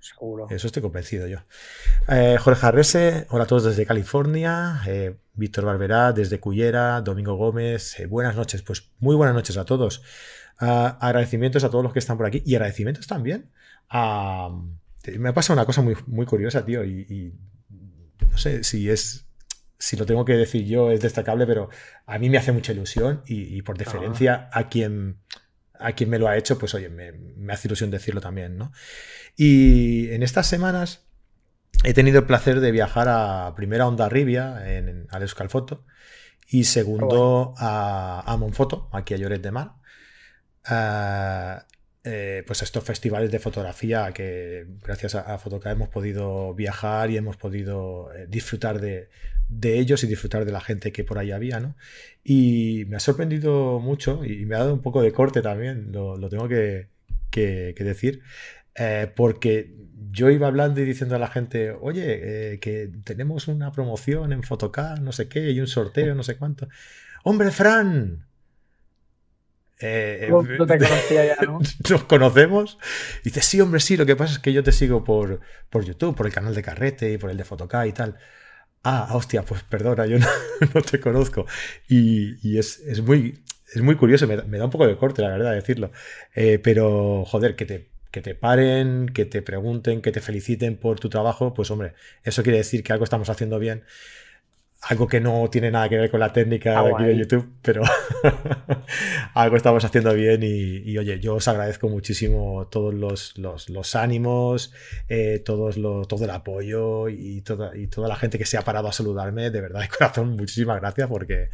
Seguro. 0.00 0.46
Eso 0.50 0.66
estoy 0.66 0.82
convencido 0.82 1.26
yo. 1.26 1.38
Eh, 2.08 2.36
Jorge 2.40 2.66
Arrese, 2.66 3.26
hola 3.30 3.44
a 3.44 3.46
todos 3.46 3.64
desde 3.64 3.84
California. 3.84 4.80
Eh, 4.86 5.16
Víctor 5.34 5.64
Barberá 5.66 6.12
desde 6.12 6.40
Cullera. 6.40 7.00
Domingo 7.02 7.34
Gómez, 7.34 8.00
eh, 8.00 8.06
buenas 8.06 8.34
noches. 8.34 8.62
Pues 8.62 8.90
muy 8.98 9.14
buenas 9.14 9.34
noches 9.34 9.56
a 9.58 9.64
todos. 9.64 10.02
Ah, 10.58 10.98
agradecimientos 11.00 11.64
a 11.64 11.70
todos 11.70 11.84
los 11.84 11.92
que 11.92 11.98
están 11.98 12.16
por 12.16 12.26
aquí 12.26 12.42
y 12.44 12.54
agradecimientos 12.54 13.06
también 13.06 13.50
a. 13.90 14.50
Me 15.18 15.30
ha 15.30 15.34
pasado 15.34 15.54
una 15.54 15.64
cosa 15.64 15.82
muy, 15.82 15.96
muy 16.06 16.26
curiosa, 16.26 16.64
tío, 16.64 16.84
y, 16.84 17.34
no 18.30 18.38
sé 18.38 18.64
si 18.64 18.88
es. 18.90 19.26
Si 19.78 19.96
lo 19.96 20.04
tengo 20.04 20.26
que 20.26 20.34
decir 20.34 20.66
yo 20.66 20.90
es 20.90 21.00
destacable, 21.00 21.46
pero 21.46 21.70
a 22.04 22.18
mí 22.18 22.28
me 22.28 22.36
hace 22.36 22.52
mucha 22.52 22.72
ilusión 22.72 23.22
y, 23.26 23.62
por 23.62 23.78
deferencia 23.78 24.50
a 24.52 24.68
quien 24.68 25.16
a 25.80 25.92
quien 25.92 26.10
me 26.10 26.18
lo 26.18 26.28
ha 26.28 26.36
hecho, 26.36 26.58
pues 26.58 26.74
oye, 26.74 26.88
me, 26.88 27.12
me, 27.12 27.52
hace 27.52 27.68
ilusión 27.68 27.90
decirlo 27.90 28.20
también, 28.20 28.56
¿no? 28.56 28.72
Y 29.36 30.10
en 30.10 30.22
estas 30.22 30.46
semanas 30.46 31.06
he 31.84 31.94
tenido 31.94 32.18
el 32.20 32.26
placer 32.26 32.60
de 32.60 32.70
viajar 32.72 33.08
a 33.08 33.54
primera 33.56 33.86
Onda 33.86 34.08
Rivia, 34.08 34.76
en, 34.76 35.06
al 35.10 35.22
Euskalfoto, 35.22 35.84
y 36.48 36.64
segundo 36.64 37.54
a, 37.58 38.22
a, 38.26 38.36
Monfoto, 38.36 38.88
aquí 38.92 39.14
a 39.14 39.16
Lloret 39.16 39.42
de 39.42 39.50
Mar. 39.50 39.74
Uh, 40.68 41.62
eh, 42.02 42.44
pues 42.46 42.62
estos 42.62 42.82
festivales 42.82 43.30
de 43.30 43.38
fotografía 43.38 44.10
que 44.12 44.66
gracias 44.82 45.14
a, 45.14 45.34
a 45.34 45.38
Fotoca 45.38 45.70
hemos 45.70 45.90
podido 45.90 46.54
viajar 46.54 47.10
y 47.10 47.18
hemos 47.18 47.36
podido 47.36 48.10
eh, 48.14 48.26
disfrutar 48.26 48.80
de, 48.80 49.10
de, 49.50 49.78
ellos 49.78 50.04
y 50.04 50.06
disfrutar 50.06 50.44
de 50.44 50.52
la 50.52 50.60
gente 50.60 50.92
que 50.92 51.04
por 51.04 51.18
ahí 51.18 51.32
había, 51.32 51.60
¿no? 51.60 51.76
Y 52.24 52.84
me 52.88 52.96
ha 52.96 53.00
sorprendido 53.00 53.80
mucho 53.80 54.24
y 54.24 54.46
me 54.46 54.54
ha 54.56 54.60
dado 54.60 54.74
un 54.74 54.82
poco 54.82 55.02
de 55.02 55.12
corte 55.12 55.42
también, 55.42 55.92
lo, 55.92 56.16
lo 56.16 56.28
tengo 56.28 56.48
que, 56.48 56.88
que, 57.30 57.74
que 57.76 57.84
decir, 57.84 58.22
eh, 58.74 59.10
porque 59.14 59.74
yo 60.10 60.30
iba 60.30 60.46
hablando 60.46 60.80
y 60.80 60.84
diciendo 60.84 61.16
a 61.16 61.18
la 61.18 61.28
gente, 61.28 61.70
oye, 61.72 62.52
eh, 62.54 62.60
que 62.60 62.90
tenemos 63.04 63.48
una 63.48 63.72
promoción 63.72 64.32
en 64.32 64.42
Photocard, 64.42 65.00
no 65.00 65.12
sé 65.12 65.28
qué, 65.28 65.50
y 65.50 65.60
un 65.60 65.66
sorteo, 65.66 66.14
no 66.14 66.22
sé 66.22 66.36
cuánto. 66.36 66.68
¡Hombre, 67.24 67.50
Fran! 67.50 68.26
Eh, 69.82 70.28
no, 70.30 70.66
te 70.66 70.78
conocía 70.78 71.24
ya, 71.24 71.36
¿no? 71.46 71.58
Nos 71.90 72.04
conocemos. 72.04 72.78
Y 73.20 73.24
dice, 73.24 73.40
sí, 73.40 73.60
hombre, 73.60 73.80
sí, 73.80 73.96
lo 73.96 74.04
que 74.04 74.16
pasa 74.16 74.34
es 74.34 74.38
que 74.38 74.52
yo 74.52 74.62
te 74.62 74.72
sigo 74.72 75.04
por, 75.04 75.40
por 75.70 75.84
YouTube, 75.84 76.14
por 76.14 76.26
el 76.26 76.32
canal 76.32 76.54
de 76.54 76.62
Carrete 76.62 77.12
y 77.12 77.18
por 77.18 77.30
el 77.30 77.36
de 77.36 77.44
Photocard 77.44 77.86
y 77.86 77.92
tal. 77.92 78.18
Ah, 78.82 79.08
hostia, 79.12 79.42
pues 79.42 79.62
perdona, 79.62 80.06
yo 80.06 80.18
no, 80.74 80.82
te 80.82 81.00
conozco. 81.00 81.46
Y, 81.88 82.58
es, 82.58 82.80
es, 82.80 83.02
muy, 83.02 83.42
es 83.74 83.82
muy 83.82 83.96
curioso, 83.96 84.26
me, 84.26 84.36
da 84.36 84.64
un 84.64 84.70
poco 84.70 84.86
de 84.86 84.96
corte, 84.96 85.22
la 85.22 85.28
verdad, 85.28 85.52
decirlo. 85.52 85.92
pero, 86.62 87.24
joder, 87.26 87.56
que 87.56 87.66
te 87.66 87.90
que 88.10 88.22
te 88.22 88.34
paren, 88.34 89.08
que 89.08 89.24
te 89.24 89.42
pregunten, 89.42 90.02
que 90.02 90.12
te 90.12 90.20
feliciten 90.20 90.76
por 90.76 90.98
tu 91.00 91.08
trabajo, 91.08 91.54
pues 91.54 91.70
hombre, 91.70 91.94
eso 92.24 92.42
quiere 92.42 92.58
decir 92.58 92.82
que 92.82 92.92
algo 92.92 93.04
estamos 93.04 93.30
haciendo 93.30 93.58
bien. 93.58 93.84
Algo 94.82 95.06
que 95.06 95.20
no 95.20 95.48
tiene 95.50 95.70
nada 95.70 95.88
que 95.90 95.98
ver 95.98 96.10
con 96.10 96.20
la 96.20 96.32
técnica 96.32 96.78
Ah, 96.78 96.84
de 96.84 96.94
aquí 96.94 97.04
de. 97.04 97.16
YouTube, 97.18 97.52
pero 97.60 97.82
algo 99.34 99.56
estamos 99.56 99.84
haciendo 99.84 100.14
bien 100.14 100.42
y, 100.42 100.90
y, 100.90 100.96
oye, 100.96 101.20
yo 101.20 101.34
os 101.34 101.48
agradezco 101.48 101.88
muchísimo 101.88 102.66
todos 102.68 102.94
los, 102.94 103.36
los, 103.36 103.68
los 103.68 103.94
ánimos, 103.94 104.72
eh, 105.08 105.38
todos 105.44 105.76
los, 105.76 106.08
todo 106.08 106.24
el 106.24 106.30
apoyo 106.30 107.08
y 107.10 107.42
toda, 107.42 107.76
y 107.76 107.88
toda 107.88 108.08
la 108.08 108.16
gente 108.16 108.38
que 108.38 108.46
se 108.46 108.56
ha 108.56 108.62
parado 108.62 108.88
a 108.88 108.92
saludarme, 108.92 109.50
de 109.50 109.60
verdad, 109.60 109.80
de 109.80 109.88
corazón, 109.88 110.30
muchísimas 110.36 110.80
gracias 110.80 111.08
porque 111.08 111.50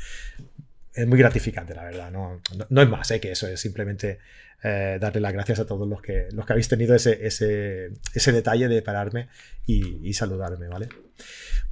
es 0.96 1.06
muy 1.06 1.18
gratificante, 1.18 1.74
la 1.74 1.84
verdad. 1.84 2.10
No, 2.10 2.40
no, 2.56 2.66
no 2.68 2.82
es 2.82 2.88
más 2.88 3.10
¿eh? 3.10 3.20
que 3.20 3.32
eso, 3.32 3.46
es 3.46 3.60
simplemente 3.60 4.18
eh, 4.62 4.98
darle 5.00 5.20
las 5.20 5.32
gracias 5.32 5.60
a 5.60 5.66
todos 5.66 5.86
los 5.86 6.00
que, 6.02 6.28
los 6.32 6.46
que 6.46 6.52
habéis 6.52 6.68
tenido 6.68 6.94
ese, 6.94 7.26
ese, 7.26 7.90
ese 8.14 8.32
detalle 8.32 8.68
de 8.68 8.82
pararme 8.82 9.28
y, 9.66 10.08
y 10.08 10.12
saludarme, 10.14 10.68
¿vale? 10.68 10.88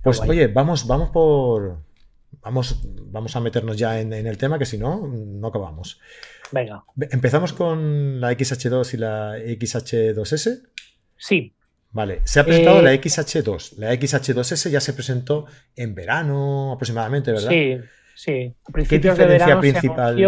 Pues 0.02 0.20
oye, 0.20 0.48
vamos, 0.48 0.86
vamos 0.86 1.10
por. 1.10 1.78
Vamos, 2.42 2.80
vamos 2.84 3.34
a 3.36 3.40
meternos 3.40 3.76
ya 3.78 4.00
en, 4.00 4.12
en 4.12 4.26
el 4.26 4.36
tema, 4.36 4.58
que 4.58 4.66
si 4.66 4.76
no, 4.76 5.06
no 5.06 5.46
acabamos. 5.48 6.00
Venga, 6.52 6.84
Empezamos 7.10 7.52
con 7.54 8.20
la 8.20 8.32
XH2 8.32 8.94
y 8.94 8.96
la 8.98 9.38
XH2S. 9.38 10.62
sí, 11.16 11.54
Vale, 11.92 12.20
se 12.24 12.40
ha 12.40 12.44
presentado 12.44 12.80
Eh, 12.80 12.82
la 12.82 12.92
XH2. 12.94 13.76
La 13.78 13.94
XH2S 13.94 14.68
ya 14.68 14.80
se 14.80 14.92
presentó 14.94 15.46
en 15.76 15.94
verano 15.94 16.72
aproximadamente, 16.72 17.30
¿verdad? 17.30 17.50
sí, 17.50 17.78
sí. 18.14 18.54
A 18.68 18.72
principios 18.72 19.16
de 19.18 19.24
diferencia 19.24 19.46
verano 19.46 19.60
principal? 19.60 20.14
se 20.16 20.22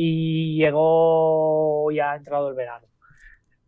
y 0.00 0.56
llegó 0.58 1.90
ya 1.92 2.12
ha 2.12 2.16
entrado 2.16 2.48
el 2.48 2.54
verano. 2.54 2.86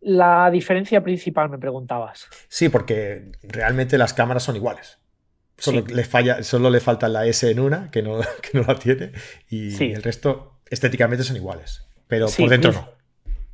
La 0.01 0.49
diferencia 0.51 1.01
principal 1.03 1.49
me 1.49 1.57
preguntabas. 1.57 2.27
Sí, 2.47 2.69
porque 2.69 3.31
realmente 3.43 3.97
las 3.97 4.13
cámaras 4.13 4.43
son 4.43 4.55
iguales. 4.55 4.99
Solo, 5.57 5.83
Sí. 5.87 5.93
le, 5.93 6.03
falla, 6.03 6.43
solo 6.43 6.69
le 6.69 6.79
falta 6.79 7.07
la 7.09 7.25
S 7.25 7.49
en 7.49 7.59
una, 7.59 7.89
que 7.89 8.03
no, 8.03 8.19
que 8.41 8.57
no 8.57 8.63
la 8.63 8.75
tiene, 8.75 9.11
y 9.49 9.71
Sí. 9.71 9.91
el 9.91 10.03
resto 10.03 10.59
estéticamente 10.69 11.23
son 11.23 11.35
iguales. 11.35 11.87
Pero 12.07 12.27
Sí, 12.27 12.43
por 12.43 12.51
dentro 12.51 12.71
no. 12.73 12.89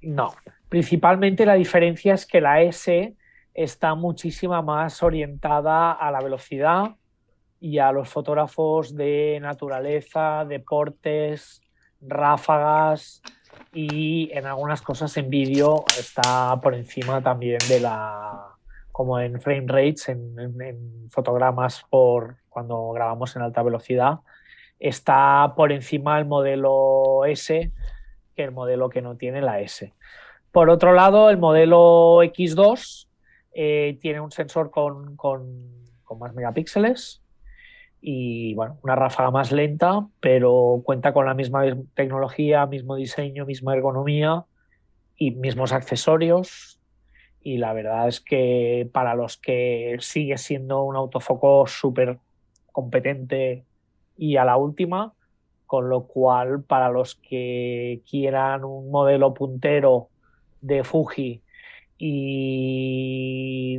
No, 0.01 0.36
principalmente 0.67 1.46
la 1.46 1.53
diferencia 1.53 2.13
es 2.13 2.25
que 2.25 2.41
la 2.41 2.62
S 2.62 3.15
está 3.53 3.96
muchísima 3.96 4.62
más 4.62 5.01
orientada 5.01 5.93
a 5.93 6.12
la 6.12 6.20
velocidad 6.20 6.96
y 7.63 7.79
a 7.79 7.93
los 7.93 8.10
fotógrafos 8.10 8.93
de 8.93 9.39
naturaleza, 9.41 10.43
deportes, 10.43 11.62
ráfagas 12.01 13.22
y 13.72 14.29
en 14.34 14.46
algunas 14.48 14.82
cosas 14.82 15.15
en 15.15 15.29
vídeo 15.29 15.86
está 15.98 16.60
por 16.62 16.75
encima 16.75 17.22
también 17.24 17.60
de 17.70 17.79
la, 17.79 18.50
como 18.91 19.17
en 19.17 19.39
frame 19.39 19.63
rates, 19.67 20.10
en, 20.10 21.08
fotogramas 21.10 21.86
por 21.89 22.36
cuando 22.50 22.91
grabamos 22.91 23.34
en 23.38 23.43
alta 23.43 23.63
velocidad, 23.63 24.20
está 24.77 25.53
por 25.55 25.72
encima 25.72 26.20
el 26.20 26.25
modelo 26.25 27.24
S 27.24 27.72
que 28.35 28.44
el 28.44 28.51
modelo 28.51 28.90
que 28.90 29.01
no 29.01 29.16
tiene 29.16 29.42
la 29.42 29.61
S. 29.61 29.94
Por 30.51 30.70
otro 30.70 30.92
lado, 30.92 31.29
el 31.29 31.38
modelo 31.38 32.22
X2 32.24 33.07
eh, 33.53 33.98
tiene 34.01 34.20
un 34.20 34.31
sensor 34.31 34.70
con- 34.70 35.16
con 35.16 36.20
más 36.20 36.33
megapíxeles 36.35 37.23
y 38.05 38.53
bueno, 38.55 38.77
una 38.83 38.98
ráfaga 38.98 39.31
más 39.31 39.53
lenta, 39.53 40.05
pero 40.20 40.81
cuenta 40.83 41.13
con 41.13 41.25
la 41.25 41.33
misma 41.33 41.63
tecnología, 41.94 42.66
mismo 42.66 42.98
diseño, 42.98 43.46
misma 43.46 43.75
ergonomía 43.75 44.44
y 45.16 45.31
mismos 45.31 45.72
accesorios. 45.72 46.81
Y 47.42 47.59
la 47.59 47.72
verdad 47.72 48.09
es 48.09 48.20
que 48.20 48.89
para 48.92 49.16
los 49.16 49.37
que 49.37 49.96
sigue 50.01 50.37
siendo 50.37 50.83
un 50.83 50.98
autofoco 50.98 51.66
súper 51.66 52.20
competente 52.74 53.63
y 54.18 54.35
a 54.35 54.44
la 54.44 54.57
última, 54.57 55.13
con 55.66 55.87
lo 55.87 56.05
cual 56.05 56.61
para 56.61 56.89
los 56.89 57.16
que 57.16 58.01
quieran 58.09 58.66
un 58.66 58.92
modelo 58.92 59.33
puntero 59.33 60.09
de 60.59 60.83
Fuji 60.83 61.42
y 61.98 63.77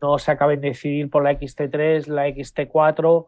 no 0.00 0.18
se 0.18 0.30
acaben 0.30 0.60
de 0.60 0.68
decidir 0.68 1.10
por 1.10 1.22
la 1.24 1.32
XT3, 1.32 2.06
la 2.06 2.28
XT4, 2.28 3.26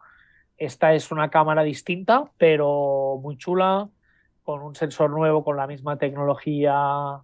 esta 0.56 0.92
es 0.92 1.10
una 1.10 1.30
cámara 1.30 1.62
distinta, 1.62 2.30
pero 2.36 3.18
muy 3.22 3.38
chula, 3.38 3.88
con 4.44 4.62
un 4.62 4.74
sensor 4.74 5.10
nuevo, 5.10 5.42
con 5.42 5.56
la 5.56 5.66
misma 5.66 5.96
tecnología 5.96 7.22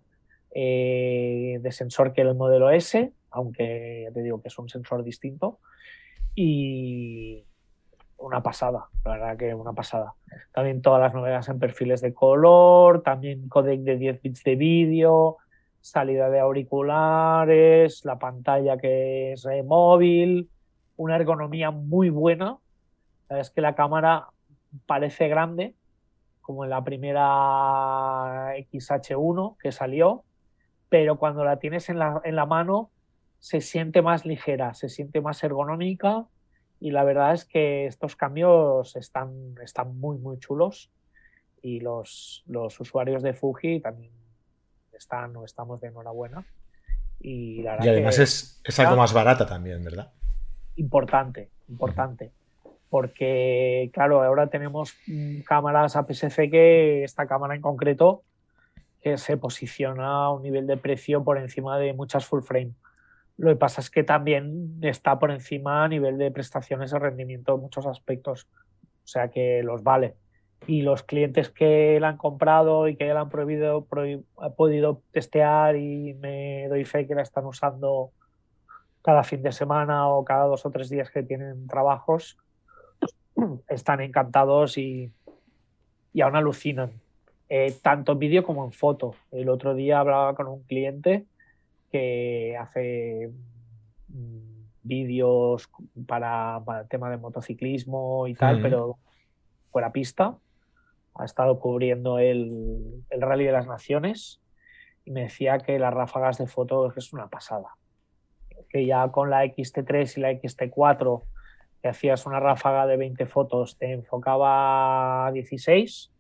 eh, 0.55 1.59
de 1.61 1.73
sensor 1.73 2.15
que 2.15 2.23
el 2.23 2.35
modelo 2.35 2.71
S, 2.71 3.13
aunque 3.31 4.05
ya 4.05 4.13
te 4.15 4.23
digo 4.23 4.41
que 4.41 4.49
es 4.49 4.59
un 4.59 4.71
sensor 4.71 5.05
distinto. 5.05 5.59
Y 6.35 7.45
una 8.17 8.43
pasada, 8.43 8.89
la 9.05 9.13
verdad 9.13 9.37
que 9.37 9.55
una 9.55 9.75
pasada. 9.75 10.15
También 10.53 10.81
todas 10.81 11.01
las 11.01 11.13
novedades 11.13 11.49
en 11.51 11.59
perfiles 11.59 12.01
de 12.01 12.15
color, 12.15 13.03
también 13.03 13.49
codec 13.49 13.81
de 13.81 13.97
10 13.99 14.23
bits 14.23 14.45
de 14.45 14.57
vídeo, 14.57 15.37
salida 15.87 16.31
de 16.31 16.41
auriculares, 16.41 18.05
la 18.05 18.19
pantalla 18.19 18.77
que 18.77 19.33
es 19.33 19.47
móvil, 19.65 20.51
una 20.97 21.15
ergonomía 21.15 21.71
muy 21.71 22.11
buena. 22.11 22.59
Es 23.29 23.51
que 23.51 23.61
la 23.61 23.77
cámara 23.77 24.27
parece 24.87 25.29
grande, 25.29 25.75
como 26.41 26.65
en 26.65 26.71
la 26.71 26.83
primera 26.83 28.57
XH1 28.57 29.57
que 29.59 29.71
salió, 29.71 30.25
pero 30.89 31.19
cuando 31.19 31.45
la 31.45 31.61
tienes 31.61 31.89
en 31.89 32.01
la, 32.01 32.21
en 32.25 32.35
la 32.35 32.47
mano 32.47 32.91
se 33.39 33.61
siente 33.61 34.03
más 34.03 34.27
ligera, 34.27 34.75
se 34.75 34.89
siente 34.89 35.21
más 35.21 35.43
ergonómica 35.45 36.27
y 36.81 36.91
la 36.91 37.05
verdad 37.05 37.33
es 37.33 37.45
que 37.45 37.87
estos 37.87 38.17
cambios 38.17 38.97
están, 38.97 39.55
están 39.63 39.97
muy, 40.01 40.19
muy 40.19 40.39
chulos 40.41 40.91
y 41.63 41.79
los, 41.79 42.43
los 42.47 42.81
usuarios 42.81 43.23
de 43.23 43.35
Fuji 43.35 43.81
también 43.81 44.26
están 44.97 45.37
o 45.37 45.45
estamos 45.45 45.81
de 45.81 45.89
enhorabuena. 45.89 46.45
Y, 47.21 47.63
la 47.63 47.85
Y 47.85 47.89
además 47.89 48.17
que 48.17 48.23
es, 48.25 48.61
es 48.65 48.79
algo 48.81 48.97
más 48.97 49.13
barata 49.13 49.47
también, 49.47 49.83
¿verdad? 49.83 50.13
importante, 50.77 51.51
importante. 51.69 52.33
Porque, 52.89 53.91
claro, 53.93 54.23
ahora 54.23 54.47
tenemos 54.47 54.95
cámaras 55.45 55.97
APS-C 55.97 56.51
que 56.51 57.03
esta 57.03 57.27
cámara 57.27 57.55
en 57.55 57.61
concreto 57.61 58.23
que 59.03 59.19
se 59.19 59.37
posiciona 59.37 60.25
a 60.25 60.33
un 60.33 60.43
nivel 60.43 60.67
de 60.67 60.77
precio 60.77 61.25
por 61.25 61.39
encima 61.39 61.79
de 61.79 61.93
muchas 61.93 62.25
full 62.27 62.43
frame. 62.43 62.73
Lo 63.39 63.51
que 63.51 63.57
pasa 63.57 63.81
es 63.81 63.91
que 63.91 64.05
también 64.05 64.79
está 64.83 65.19
por 65.19 65.31
encima 65.31 65.85
a 65.85 65.89
nivel 65.89 66.17
de 66.17 66.31
prestaciones 66.31 66.91
de 66.91 66.99
rendimiento 66.99 67.55
en 67.55 67.61
muchos 67.61 67.87
aspectos. 67.87 68.47
O 69.05 69.09
sea 69.09 69.29
que 69.29 69.63
los 69.63 69.83
vale. 69.83 70.15
Y 70.67 70.83
los 70.83 71.03
clientes 71.03 71.51
que 71.51 71.99
la 72.01 72.09
han 72.09 72.17
comprado 72.17 72.89
y 72.89 72.97
que 72.97 73.13
la 73.13 73.21
han 73.21 73.29
prohibido, 73.29 73.87
prohi- 73.87 74.25
ha 74.39 74.51
podido 74.51 75.03
testear 75.13 75.77
y 75.77 76.15
me 76.15 76.67
doy 76.69 76.85
fe 76.85 77.07
que 77.07 77.15
la 77.15 77.23
están 77.23 77.45
usando 77.47 78.11
cada 79.03 79.23
fin 79.23 79.43
de 79.43 79.53
semana 79.53 80.09
o 80.09 80.25
cada 80.25 80.47
dos 80.47 80.67
o 80.67 80.71
tres 80.71 80.89
días 80.91 81.11
que 81.11 81.23
tienen 81.23 81.69
trabajos, 81.69 82.37
están 83.69 84.01
encantados 84.01 84.77
y, 84.79 85.13
y 86.13 86.21
aún 86.23 86.35
alucinan, 86.35 86.91
eh, 87.49 87.73
tanto 87.83 88.13
en 88.13 88.19
vídeo 88.19 88.43
como 88.45 88.65
en 88.65 88.73
foto. 88.73 89.15
El 89.31 89.49
otro 89.49 89.75
día 89.75 90.01
hablaba 90.01 90.35
con 90.35 90.49
un 90.49 90.63
cliente 90.65 91.27
que 91.93 92.57
hace 92.59 93.31
mm, 94.09 94.65
vídeos 94.83 95.71
para, 96.09 96.61
para 96.65 96.81
el 96.81 96.89
tema 96.89 97.09
de 97.11 97.19
motociclismo 97.19 98.27
y 98.27 98.35
tal, 98.35 98.57
pero 98.63 98.99
fuera 99.71 99.93
pista. 99.93 100.37
Ha 101.19 101.25
estado 101.25 101.59
cubriendo 101.59 102.19
el, 102.19 103.05
el 103.11 103.21
Rally 103.21 103.45
de 103.45 103.53
las 103.53 103.67
Naciones 103.67 104.41
y 105.05 105.11
me 105.11 105.23
decía 105.23 105.59
que 105.59 105.79
las 105.79 105.95
ráfagas 105.95 106.39
de 106.39 106.47
foto 106.47 106.93
es 106.95 107.13
una 107.13 107.29
pasada. 107.29 107.77
Que 108.69 108.87
ya 108.87 109.09
con 109.09 109.31
la 109.31 109.45
XT3 109.45 110.17
y 110.17 110.21
la 110.21 110.33
XT4 110.33 111.23
que 111.81 111.89
hacías 111.89 112.27
una 112.27 112.41
ráfaga 112.41 112.87
de 112.87 112.97
20 112.97 113.27
fotos 113.27 113.79
te 113.79 113.93
enfocaba 113.93 115.27
a 115.27 115.33
16 115.33 116.13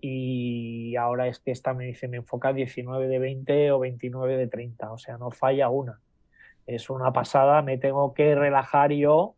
y 0.00 0.96
ahora 0.96 1.28
es 1.28 1.38
que 1.38 1.52
esta 1.52 1.74
me 1.74 1.84
dice 1.84 2.08
me 2.08 2.18
enfoca 2.18 2.52
19 2.52 3.08
de 3.08 3.18
20 3.18 3.72
o 3.72 3.78
29 3.78 4.36
de 4.36 4.48
30, 4.48 4.92
o 4.92 4.98
sea, 4.98 5.16
no 5.16 5.30
falla 5.30 5.68
una. 5.68 6.00
Es 6.66 6.90
una 6.90 7.12
pasada, 7.12 7.62
me 7.62 7.78
tengo 7.78 8.12
que 8.14 8.34
relajar 8.34 8.92
yo 8.92 9.36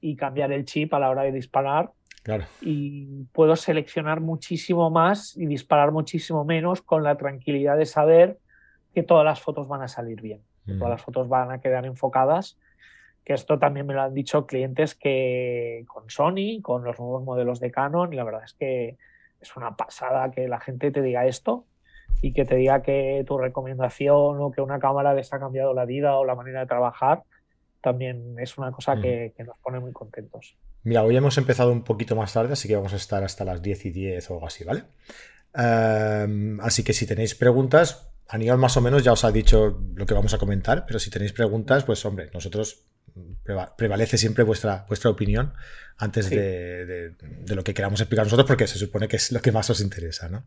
y 0.00 0.16
cambiar 0.16 0.52
el 0.52 0.64
chip 0.64 0.92
a 0.94 0.98
la 0.98 1.10
hora 1.10 1.22
de 1.22 1.32
disparar 1.32 1.90
Claro. 2.24 2.44
y 2.62 3.24
puedo 3.32 3.54
seleccionar 3.54 4.20
muchísimo 4.20 4.88
más 4.88 5.36
y 5.36 5.44
disparar 5.44 5.92
muchísimo 5.92 6.42
menos 6.42 6.80
con 6.80 7.02
la 7.04 7.18
tranquilidad 7.18 7.76
de 7.76 7.84
saber 7.84 8.38
que 8.94 9.02
todas 9.02 9.26
las 9.26 9.42
fotos 9.42 9.68
van 9.68 9.82
a 9.82 9.88
salir 9.88 10.22
bien, 10.22 10.40
que 10.64 10.72
Mm. 10.72 10.78
todas 10.78 10.90
las 10.92 11.02
fotos 11.02 11.28
van 11.28 11.50
a 11.50 11.60
quedar 11.60 11.84
enfocadas, 11.84 12.58
que 13.24 13.34
esto 13.34 13.58
también 13.58 13.86
me 13.86 13.92
lo 13.92 14.00
han 14.00 14.14
dicho 14.14 14.46
clientes 14.46 14.94
que 14.94 15.84
con 15.86 16.08
Sony, 16.08 16.62
con 16.62 16.82
los 16.82 16.98
nuevos 16.98 17.22
modelos 17.24 17.60
de 17.60 17.70
Canon, 17.70 18.12
y 18.12 18.16
la 18.16 18.24
verdad 18.24 18.44
es 18.44 18.54
que 18.54 18.96
es 19.40 19.56
una 19.56 19.76
pasada 19.76 20.30
que 20.30 20.48
la 20.48 20.60
gente 20.60 20.90
te 20.90 21.02
diga 21.02 21.26
esto 21.26 21.66
y 22.22 22.32
que 22.32 22.46
te 22.46 22.56
diga 22.56 22.80
que 22.80 23.22
tu 23.26 23.36
recomendación 23.36 24.40
o 24.40 24.50
que 24.50 24.62
una 24.62 24.78
cámara 24.78 25.12
les 25.12 25.32
ha 25.34 25.38
cambiado 25.38 25.74
la 25.74 25.84
vida 25.84 26.16
o 26.16 26.24
la 26.24 26.34
manera 26.34 26.60
de 26.60 26.66
trabajar, 26.66 27.22
también 27.82 28.36
es 28.38 28.56
una 28.56 28.72
cosa 28.72 28.98
que, 28.98 29.34
nos 29.44 29.58
pone 29.58 29.78
muy 29.80 29.92
contentos. 29.92 30.56
Mira, 30.84 31.02
hoy 31.02 31.16
hemos 31.16 31.38
empezado 31.38 31.72
un 31.72 31.82
poquito 31.82 32.14
más 32.14 32.34
tarde, 32.34 32.52
así 32.52 32.68
que 32.68 32.76
vamos 32.76 32.92
a 32.92 32.96
estar 32.96 33.24
hasta 33.24 33.44
las 33.44 33.62
10 33.62 33.86
y 33.86 33.90
10 33.90 34.30
o 34.30 34.34
algo 34.34 34.46
así, 34.46 34.64
¿vale? 34.64 34.84
Em, 35.54 36.60
así 36.60 36.82
que 36.82 36.92
si 36.92 37.06
tenéis 37.06 37.34
preguntas, 37.34 38.08
Aníbal 38.28 38.58
más 38.58 38.76
o 38.76 38.80
menos 38.80 39.02
ya 39.02 39.12
os 39.12 39.24
ha 39.24 39.32
dicho 39.32 39.80
lo 39.94 40.06
que 40.06 40.14
vamos 40.14 40.34
a 40.34 40.38
comentar, 40.38 40.84
pero 40.86 40.98
si 40.98 41.10
tenéis 41.10 41.32
preguntas, 41.32 41.84
pues 41.84 42.04
hombre, 42.04 42.30
nosotros 42.32 42.84
prevalece 43.76 44.18
siempre 44.18 44.44
vuestra, 44.44 44.84
vuestra 44.88 45.10
opinión 45.10 45.52
antes 45.98 46.28
de, 46.30 47.14
lo 47.46 47.62
que 47.62 47.74
queramos 47.74 48.00
explicar 48.00 48.26
nosotros, 48.26 48.46
porque 48.46 48.66
se 48.66 48.78
supone 48.78 49.08
que 49.08 49.16
es 49.16 49.30
lo 49.30 49.40
que 49.40 49.52
más 49.52 49.70
os 49.70 49.80
interesa, 49.80 50.28
¿no? 50.28 50.44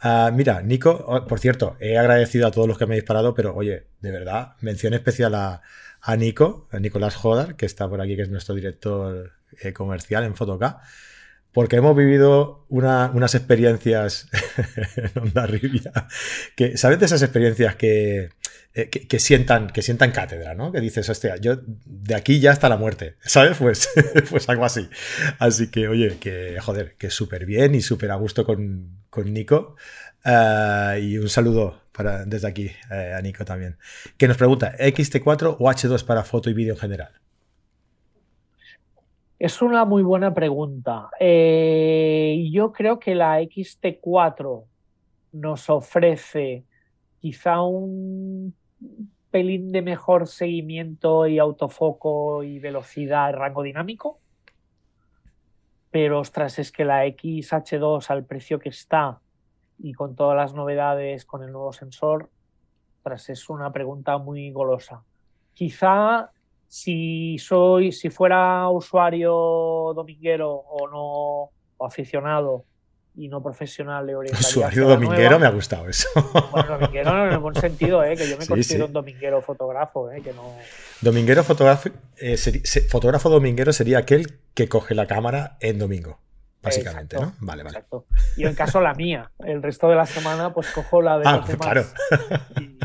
Ah, 0.00 0.30
mira, 0.34 0.60
Nico, 0.60 1.04
oh, 1.06 1.24
por 1.26 1.38
cierto, 1.38 1.76
he 1.80 1.96
agradecido 1.96 2.46
a 2.46 2.50
todos 2.50 2.68
los 2.68 2.76
que 2.76 2.86
me 2.86 2.94
habéis 2.94 3.04
parado, 3.04 3.34
pero 3.34 3.54
oye, 3.54 3.86
de 4.00 4.10
verdad, 4.10 4.54
mención 4.60 4.92
especial 4.92 5.34
a, 5.34 5.62
a 6.00 6.16
Nico, 6.16 6.68
a 6.70 6.78
Nicolás 6.78 7.14
Jodar, 7.14 7.56
que 7.56 7.64
está 7.64 7.88
por 7.88 8.00
aquí, 8.00 8.16
que 8.16 8.22
es 8.22 8.28
nuestro 8.28 8.54
director 8.54 9.32
eh, 9.60 9.72
comercial 9.72 10.24
en 10.24 10.34
Fotoca, 10.34 10.80
porque 11.52 11.76
hemos 11.76 11.96
vivido 11.96 12.66
unas 12.68 13.34
experiencias 13.34 14.28
en 14.96 15.22
Onda 15.22 15.46
Rivia, 15.46 15.92
que, 16.56 16.76
¿sabes 16.76 16.98
de 16.98 17.06
esas 17.06 17.22
experiencias 17.22 17.76
que, 17.76 18.30
eh, 18.76 18.90
que, 18.90 19.18
sientan, 19.20 19.68
que 19.68 19.82
sientan 19.82 20.10
cátedra, 20.10 20.54
¿no? 20.54 20.72
Que 20.72 20.80
dices, 20.80 21.08
hostia, 21.08 21.36
yo 21.36 21.58
de 21.84 22.16
aquí 22.16 22.40
ya 22.40 22.50
hasta 22.50 22.68
la 22.68 22.76
muerte, 22.76 23.14
¿sabes? 23.24 23.56
Pues, 23.56 23.88
pues 24.30 24.48
algo 24.48 24.64
así. 24.64 24.88
Así 25.38 25.70
que, 25.70 25.86
oye, 25.86 26.16
que 26.18 26.58
joder, 26.60 26.96
que 26.96 27.08
súper 27.08 27.46
bien 27.46 27.76
y 27.76 27.82
súper 27.82 28.10
a 28.10 28.16
gusto 28.16 28.44
con, 28.44 29.04
con 29.10 29.32
Nico. 29.32 29.76
Eh, 30.24 31.00
y 31.02 31.18
un 31.18 31.28
saludo 31.28 31.82
para, 31.92 32.24
desde 32.24 32.48
aquí 32.48 32.72
eh, 32.90 33.14
a 33.16 33.22
Nico 33.22 33.44
también. 33.44 33.78
Que 34.16 34.26
nos 34.26 34.36
pregunta, 34.36 34.76
¿XT4 34.76 35.56
o 35.60 35.70
H2 35.70 36.04
para 36.04 36.24
foto 36.24 36.50
y 36.50 36.54
vídeo 36.54 36.74
en 36.74 36.80
general? 36.80 37.12
Es 39.44 39.60
una 39.60 39.84
muy 39.84 40.02
buena 40.02 40.32
pregunta. 40.32 41.10
Eh, 41.20 42.48
yo 42.50 42.72
creo 42.72 42.98
que 42.98 43.14
la 43.14 43.42
XT4 43.42 44.64
nos 45.32 45.68
ofrece 45.68 46.64
quizá 47.20 47.60
un 47.60 48.54
pelín 49.30 49.70
de 49.70 49.82
mejor 49.82 50.28
seguimiento 50.28 51.26
y 51.26 51.38
autofoco 51.38 52.42
y 52.42 52.58
velocidad 52.58 53.28
y 53.28 53.32
rango 53.32 53.62
dinámico. 53.62 54.18
Pero 55.90 56.20
ostras, 56.20 56.58
es 56.58 56.72
que 56.72 56.86
la 56.86 57.04
XH2 57.04 58.08
al 58.08 58.24
precio 58.24 58.58
que 58.58 58.70
está 58.70 59.20
y 59.78 59.92
con 59.92 60.16
todas 60.16 60.38
las 60.38 60.54
novedades 60.54 61.26
con 61.26 61.42
el 61.42 61.52
nuevo 61.52 61.74
sensor, 61.74 62.30
tras 63.02 63.28
es 63.28 63.50
una 63.50 63.70
pregunta 63.72 64.16
muy 64.16 64.50
golosa. 64.52 65.02
Quizá 65.52 66.30
si 66.74 67.38
soy, 67.38 67.92
si 67.92 68.10
fuera 68.10 68.68
usuario 68.68 69.92
dominguero 69.94 70.50
o 70.50 70.88
no 70.88 71.52
o 71.76 71.86
aficionado 71.86 72.64
y 73.14 73.28
no 73.28 73.40
profesional 73.40 74.04
le 74.04 74.16
orientaría. 74.16 74.48
Usuario 74.48 74.88
dominguero 74.88 75.38
me 75.38 75.46
ha 75.46 75.50
gustado 75.50 75.88
eso. 75.88 76.08
Bueno, 76.50 76.76
dominguero 76.76 77.26
en 77.28 77.32
el 77.32 77.38
buen 77.38 77.54
sentido, 77.54 78.02
¿eh? 78.02 78.16
que 78.16 78.28
yo 78.28 78.36
me 78.36 78.44
considero 78.44 78.86
un 78.86 78.92
dominguero 78.92 79.40
fotógrafo, 79.40 80.10
¿eh? 80.10 80.20
que 80.20 80.32
no. 80.32 80.52
Dominguero 81.00 81.44
fotógrafo, 81.44 81.90
eh, 82.16 82.36
fotógrafo 82.90 83.30
dominguero 83.30 83.72
sería 83.72 83.98
aquel 83.98 84.40
que 84.54 84.68
coge 84.68 84.96
la 84.96 85.06
cámara 85.06 85.56
en 85.60 85.78
domingo 85.78 86.18
básicamente, 86.60 87.16
¿no? 87.20 87.34
Vale, 87.38 87.62
vale. 87.62 87.76
Exacto. 87.76 88.06
Y 88.36 88.46
en 88.46 88.54
caso 88.54 88.80
la 88.80 88.94
mía. 88.94 89.30
El 89.38 89.62
resto 89.62 89.86
de 89.86 89.94
la 89.94 90.06
semana, 90.06 90.52
pues 90.52 90.70
cojo 90.70 91.02
la 91.02 91.18
de 91.18 91.24
ah, 91.26 91.44
Claro. 91.56 91.84
Y, 92.60 92.78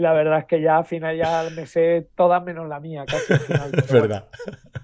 la 0.00 0.12
verdad 0.12 0.40
es 0.40 0.44
que 0.46 0.60
ya 0.60 0.78
al 0.78 0.84
final 0.84 1.16
ya 1.16 1.48
me 1.54 1.66
sé 1.66 2.08
todas 2.14 2.42
menos 2.42 2.68
la 2.68 2.80
mía, 2.80 3.04
casi 3.06 3.32
al 3.32 3.38
final. 3.40 3.70
Es 3.76 3.92
verdad. 3.92 4.28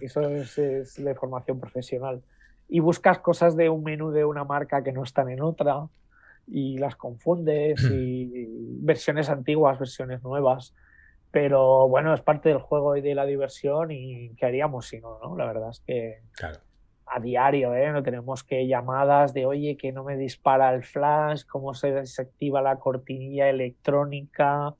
eso 0.00 0.20
es, 0.22 0.58
es, 0.58 1.04
de 1.04 1.14
formación 1.14 1.60
profesional. 1.60 2.22
Y 2.68 2.80
buscas 2.80 3.18
cosas 3.18 3.56
de 3.56 3.68
un 3.68 3.82
menú 3.82 4.10
de 4.10 4.24
una 4.24 4.44
marca 4.44 4.82
que 4.82 4.92
no 4.92 5.02
están 5.02 5.28
en 5.28 5.42
otra 5.42 5.86
y 6.46 6.78
las 6.78 6.96
confundes 6.96 7.82
y 7.84 8.30
versiones 8.80 9.28
antiguas, 9.28 9.78
versiones 9.78 10.22
nuevas. 10.22 10.74
Pero 11.30 11.88
bueno, 11.88 12.12
es 12.14 12.20
parte 12.20 12.48
del 12.50 12.58
juego 12.58 12.96
y 12.96 13.00
de 13.00 13.14
la 13.14 13.24
diversión 13.24 13.90
y 13.90 14.34
¿qué 14.36 14.46
haríamos 14.46 14.86
si 14.86 15.00
no? 15.00 15.18
no? 15.22 15.36
La 15.36 15.46
verdad 15.46 15.70
es 15.70 15.80
que... 15.80 16.22
Claro 16.32 16.60
a 17.14 17.20
diario, 17.20 17.74
¿eh? 17.74 17.92
No 17.92 18.02
tenemos 18.02 18.42
que 18.42 18.66
llamadas 18.66 19.34
de, 19.34 19.44
oye, 19.44 19.76
que 19.76 19.92
no 19.92 20.02
me 20.04 20.16
dispara 20.16 20.72
el 20.74 20.82
flash, 20.82 21.44
cómo 21.44 21.74
se 21.74 21.92
desactiva 21.92 22.62
la 22.62 22.76
cortinilla 22.76 23.48
electrónica, 23.50 24.74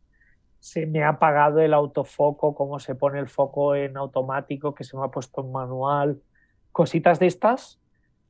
se 0.63 0.87
me 0.87 1.03
ha 1.03 1.09
apagado 1.09 1.59
el 1.59 1.75
autofoco, 1.75 2.55
cómo 2.55 2.79
se 2.79 2.95
pone 2.95 3.19
el 3.19 3.29
foco 3.29 3.75
en 3.75 3.97
automático, 3.97 4.77
que 4.77 4.85
se 4.85 4.97
me 4.97 5.05
ha 5.05 5.09
puesto 5.09 5.41
en 5.41 5.51
manual, 5.51 6.23
cositas 6.71 7.19
de 7.19 7.27
estas. 7.27 7.81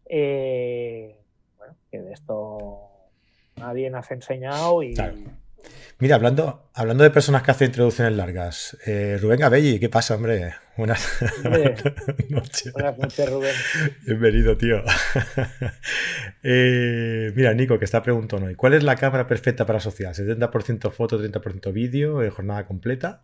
Eh, 0.06 1.20
bueno, 1.58 1.74
que 1.90 2.00
de 2.00 2.14
esto 2.14 2.88
nadie 3.56 3.90
nos 3.90 4.10
ha 4.10 4.14
enseñado 4.14 4.82
y... 4.82 4.94
Mira, 5.98 6.16
hablando, 6.16 6.70
hablando 6.72 7.04
de 7.04 7.10
personas 7.10 7.42
que 7.42 7.50
hacen 7.50 7.66
introducciones 7.66 8.16
largas, 8.16 8.78
eh, 8.86 9.18
Rubén 9.20 9.40
Gabelli, 9.40 9.78
¿qué 9.78 9.90
pasa, 9.90 10.14
hombre? 10.14 10.54
Buenas, 10.76 11.22
noches. 12.30 12.72
Buenas 12.72 12.98
noches, 12.98 13.30
Rubén. 13.30 13.54
Bienvenido, 14.06 14.56
tío. 14.56 14.82
Eh, 16.44 17.30
mira, 17.36 17.54
Nico, 17.54 17.78
que 17.78 17.84
está 17.84 18.02
preguntando 18.02 18.46
hoy, 18.46 18.56
¿cuál 18.56 18.74
es 18.74 18.82
la 18.82 18.96
cámara 18.96 19.28
perfecta 19.28 19.64
para 19.64 19.78
social? 19.78 20.12
¿70% 20.12 20.90
foto, 20.90 21.20
30% 21.20 21.72
vídeo, 21.72 22.20
en 22.20 22.30
jornada 22.30 22.66
completa? 22.66 23.22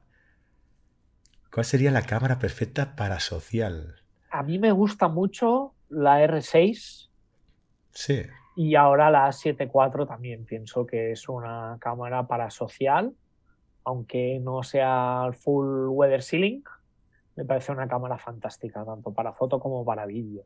¿Cuál 1.52 1.66
sería 1.66 1.90
la 1.90 2.02
cámara 2.02 2.38
perfecta 2.38 2.94
para 2.94 3.18
social? 3.18 3.96
A 4.30 4.44
mí 4.44 4.60
me 4.60 4.70
gusta 4.70 5.08
mucho 5.08 5.74
la 5.88 6.24
R6. 6.24 7.08
Sí. 7.90 8.22
Y 8.54 8.76
ahora 8.76 9.10
la 9.10 9.26
A74 9.26 10.06
también 10.06 10.44
pienso 10.44 10.86
que 10.86 11.10
es 11.10 11.28
una 11.28 11.76
cámara 11.80 12.28
para 12.28 12.50
social, 12.50 13.14
aunque 13.82 14.38
no 14.40 14.62
sea 14.62 15.30
full 15.32 15.88
weather 15.88 16.22
sealing, 16.22 16.62
me 17.38 17.44
parece 17.44 17.70
una 17.70 17.86
cámara 17.86 18.18
fantástica, 18.18 18.84
tanto 18.84 19.12
para 19.12 19.32
foto 19.32 19.60
como 19.60 19.84
para 19.84 20.06
vídeo. 20.06 20.42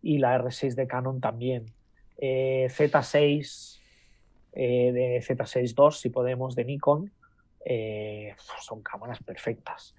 Y 0.00 0.16
la 0.16 0.38
R6 0.38 0.74
de 0.74 0.86
Canon 0.86 1.20
también. 1.20 1.66
Eh, 2.16 2.66
Z6 2.70 3.78
eh, 4.54 4.90
de 4.90 5.20
Z6 5.20 5.74
II, 5.76 5.92
si 5.92 6.08
podemos, 6.08 6.54
de 6.54 6.64
Nikon, 6.64 7.12
eh, 7.66 8.34
son 8.62 8.82
cámaras 8.82 9.22
perfectas. 9.22 9.94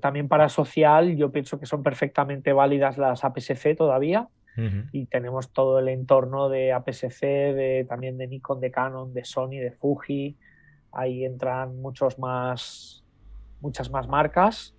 también 0.00 0.28
para 0.28 0.48
social, 0.48 1.16
yo 1.16 1.32
pienso 1.32 1.58
que 1.58 1.66
son 1.66 1.82
perfectamente 1.82 2.52
válidas 2.52 2.96
las 2.96 3.24
APS-C 3.24 3.74
todavía 3.74 4.28
y 4.92 5.06
tenemos 5.06 5.52
todo 5.52 5.80
el 5.80 5.88
entorno 5.88 6.48
de 6.48 6.72
APS-C, 6.72 7.26
de, 7.26 7.86
también 7.88 8.18
de 8.18 8.28
Nikon, 8.28 8.60
de 8.60 8.70
Canon, 8.70 9.12
de 9.12 9.24
Sony, 9.24 9.58
de 9.58 9.72
Fuji. 9.72 10.36
Ahí 10.92 11.24
entran 11.24 11.80
muchos 11.80 12.20
más, 12.20 13.02
muchas 13.60 13.90
más 13.90 14.06
marcas. 14.06 14.76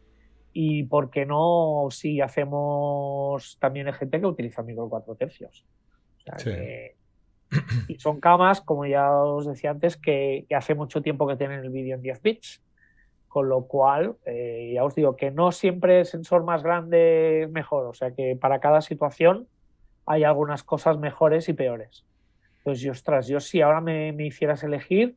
Y 0.54 0.84
por 0.84 1.10
qué 1.10 1.26
no, 1.26 1.88
si 1.92 2.22
hacemos 2.22 3.58
también 3.60 3.88
el 3.88 3.94
gente 3.94 4.20
que 4.20 4.26
utiliza 4.26 4.64
micro 4.64 4.90
4 4.90 5.16
tercios. 5.16 5.66
y 7.88 7.96
son 7.96 8.20
camas, 8.20 8.62
como 8.62 8.86
ya 8.86 9.12
os 9.12 9.46
decía 9.46 9.72
antes, 9.72 9.98
que, 9.98 10.46
hace 10.56 10.76
mucho 10.76 11.02
tiempo 11.02 11.28
que 11.28 11.38
tienen 11.38 11.60
el 11.60 11.70
vídeo 11.70 11.96
en 11.96 12.02
10 12.02 12.22
bits. 12.22 12.62
Con 13.28 13.48
lo 13.48 13.66
cual, 13.66 14.18
eh, 14.26 14.72
ya 14.76 14.84
os 14.84 14.94
digo 14.94 15.16
que 15.16 15.32
no 15.32 15.54
siempre 15.54 16.00
el 16.00 16.06
sensor 16.06 16.44
más 16.44 16.64
grande 16.64 17.44
es 17.44 17.50
mejor. 17.50 17.86
O 17.86 17.94
sea 17.94 18.12
que 18.12 18.36
para 18.36 18.60
cada 18.60 18.82
situación 18.82 19.48
hay 20.06 20.26
algunas 20.26 20.64
cosas 20.64 20.98
mejores 20.98 21.48
y 21.48 21.54
peores. 21.54 22.06
Entonces, 22.58 22.84
yo, 22.84 22.92
ostras, 22.92 23.28
yo 23.28 23.40
si 23.40 23.62
ahora 23.62 23.82
me, 23.82 24.14
hicieras 24.20 24.64
elegir 24.64 25.16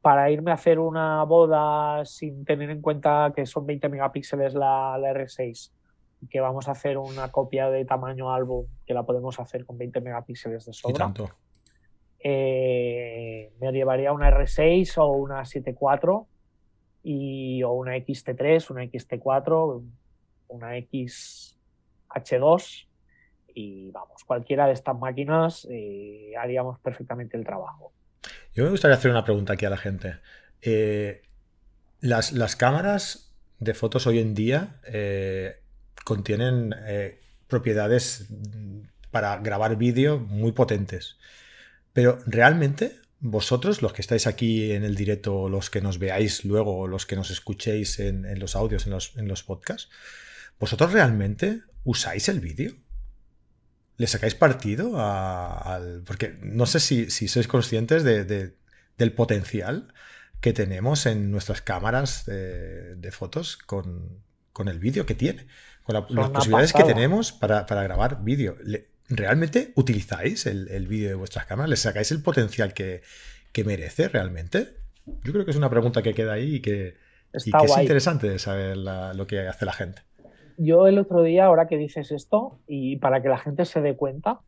para 0.00 0.30
irme 0.30 0.50
a 0.50 0.54
hacer 0.54 0.78
una 0.78 1.22
boda 1.24 2.04
sin 2.04 2.44
tener 2.44 2.70
en 2.70 2.80
cuenta 2.80 3.32
que 3.34 3.46
son 3.46 3.66
20 3.66 3.88
megapíxeles 3.88 4.54
la, 4.54 4.96
R6 4.98 5.72
y 6.20 6.28
que 6.28 6.40
vamos 6.40 6.68
a 6.68 6.72
hacer 6.72 6.98
una 6.98 7.30
copia 7.30 7.70
de 7.70 7.84
tamaño 7.84 8.32
álbum 8.32 8.66
que 8.86 8.94
la 8.94 9.04
podemos 9.04 9.38
hacer 9.40 9.66
con 9.66 9.78
20 9.78 10.00
megapíxeles 10.00 10.66
de 10.66 10.72
sobra. 10.72 11.12
Eh, 12.20 13.52
me 13.60 13.72
llevaría 13.72 14.12
una 14.12 14.30
R6 14.30 14.98
o 14.98 15.12
una 15.12 15.42
7.4 15.42 16.26
y, 17.02 17.62
o 17.62 17.72
una 17.72 17.96
XT3, 17.96 18.70
una 18.70 18.84
XT4, 18.84 19.82
una 20.48 20.76
XH2 20.76 22.86
y 23.54 23.90
vamos, 23.90 24.24
cualquiera 24.24 24.66
de 24.66 24.72
estas 24.72 24.98
máquinas 24.98 25.66
eh, 25.70 26.32
haríamos 26.38 26.78
perfectamente 26.80 27.36
el 27.36 27.44
trabajo. 27.44 27.92
Yo 28.54 28.64
me 28.64 28.70
gustaría 28.70 28.96
hacer 28.96 29.10
una 29.10 29.24
pregunta 29.24 29.54
aquí 29.54 29.66
a 29.66 29.70
la 29.70 29.76
gente. 29.76 30.18
Eh, 30.62 31.22
las, 32.00 32.56
cámaras 32.56 33.32
de 33.58 33.74
fotos 33.74 34.06
hoy 34.06 34.18
en 34.18 34.34
día 34.34 34.80
eh, 34.86 35.60
contienen 36.04 36.74
propiedades 37.48 38.28
para 39.10 39.38
grabar 39.38 39.76
vídeo 39.76 40.18
muy 40.18 40.52
potentes. 40.52 41.16
Pero 41.92 42.18
realmente 42.26 42.96
vosotros, 43.20 43.82
los 43.82 43.92
que 43.92 44.02
estáis 44.02 44.26
aquí 44.26 44.72
en 44.72 44.84
el 44.84 44.94
directo, 44.94 45.48
los 45.48 45.70
que 45.70 45.80
nos 45.80 45.98
veáis 45.98 46.44
luego, 46.44 46.86
los 46.86 47.06
que 47.06 47.16
nos 47.16 47.30
escuchéis 47.30 47.98
en, 47.98 48.38
los 48.38 48.54
audios, 48.54 48.86
en 48.86 48.92
los, 48.92 49.16
en 49.16 49.26
los 49.26 49.42
podcasts, 49.42 49.90
¿vosotros 50.58 50.92
realmente 50.92 51.62
usáis 51.84 52.28
el 52.28 52.40
vídeo? 52.40 52.72
¿Le 53.98 54.06
sacáis 54.06 54.36
partido 54.36 54.92
al...? 54.96 56.02
Porque 56.06 56.38
no 56.40 56.66
sé 56.66 56.78
si, 56.80 57.10
sois 57.10 57.48
conscientes 57.48 58.04
del 58.04 59.12
potencial 59.12 59.92
que 60.40 60.52
tenemos 60.52 61.04
en 61.06 61.32
nuestras 61.32 61.62
cámaras 61.62 62.24
de, 62.24 63.10
fotos 63.12 63.56
con, 63.56 64.22
el 64.66 64.78
vídeo 64.78 65.04
que 65.04 65.16
tiene, 65.16 65.48
con 65.82 65.94
las 65.94 66.30
posibilidades 66.30 66.72
que 66.72 66.84
tenemos 66.84 67.32
para, 67.32 67.64
grabar 67.64 68.22
vídeo. 68.22 68.56
¿Realmente 69.08 69.72
utilizáis 69.74 70.46
el, 70.46 70.86
vídeo 70.86 71.08
de 71.08 71.14
vuestras 71.16 71.46
cámaras? 71.46 71.68
¿Le 71.68 71.76
sacáis 71.76 72.12
el 72.12 72.22
potencial 72.22 72.72
que, 72.72 73.02
merece 73.64 74.08
realmente? 74.08 74.76
Yo 75.24 75.32
creo 75.32 75.44
que 75.44 75.50
es 75.50 75.56
una 75.56 75.70
pregunta 75.70 76.02
que 76.02 76.14
queda 76.14 76.34
ahí 76.34 76.56
y 76.56 76.60
que, 76.60 76.96
es 77.32 77.48
interesante 77.48 78.38
saber 78.38 78.76
lo 78.76 79.26
que 79.26 79.48
hace 79.48 79.66
la 79.66 79.72
gente 79.72 80.07
yo 80.58 80.86
el 80.86 80.98
otro 80.98 81.22
día, 81.22 81.46
ahora 81.46 81.66
que 81.66 81.78
dices 81.78 82.10
esto, 82.10 82.58
y 82.66 82.96
para 82.96 83.22
que 83.22 83.28
la 83.28 83.38
gente 83.38 83.64
se 83.64 83.80
dé 83.80 83.96
cuenta, 83.96 84.40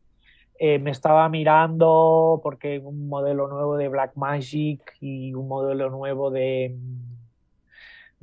eh, 0.58 0.78
me 0.78 0.90
estaba 0.90 1.26
mirando 1.30 2.40
porque 2.42 2.80
un 2.80 3.08
modelo 3.08 3.48
nuevo 3.48 3.76
de 3.78 3.88
Blackmagic 3.88 4.96
y 5.00 5.32
un 5.32 5.48
modelo 5.48 5.88
nuevo 5.88 6.30
de... 6.30 6.76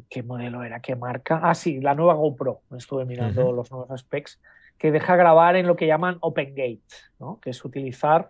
¿Qué 0.09 0.21
modelo 0.21 0.63
era? 0.63 0.79
¿Qué 0.79 0.95
marca? 0.95 1.39
Ah, 1.41 1.55
sí, 1.55 1.81
la 1.81 1.95
nueva 1.95 2.13
GoPro. 2.13 2.61
Me 2.69 2.77
estuve 2.77 3.05
mirando 3.05 3.51
los 3.51 3.71
nuevos 3.71 3.99
specs 3.99 4.39
que 4.77 4.91
deja 4.91 5.15
grabar 5.15 5.55
en 5.55 5.65
lo 5.65 5.75
que 5.75 5.87
llaman 5.87 6.17
Open 6.19 6.49
Gate, 6.49 6.83
¿no? 7.19 7.39
que 7.41 7.49
es 7.49 7.65
utilizar 7.65 8.29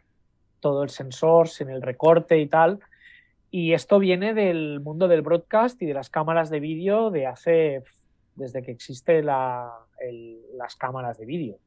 todo 0.61 0.83
el 0.83 0.89
sensor 0.89 1.49
sin 1.49 1.69
el 1.69 1.81
recorte 1.81 2.39
y 2.39 2.47
tal. 2.47 2.79
Y 3.51 3.73
esto 3.73 3.99
viene 3.99 4.33
del 4.33 4.79
mundo 4.79 5.07
del 5.07 5.21
broadcast 5.21 5.81
y 5.81 5.85
de 5.85 5.93
las 5.93 6.09
cámaras 6.09 6.49
de 6.49 6.59
vídeo 6.59 7.11
de 7.11 7.27
hace 7.27 7.83
desde 8.37 8.61
que 8.61 8.71
existe 8.71 9.21
las 9.23 10.75
cámaras 10.77 11.17
de 11.17 11.25
vídeo. 11.25 11.57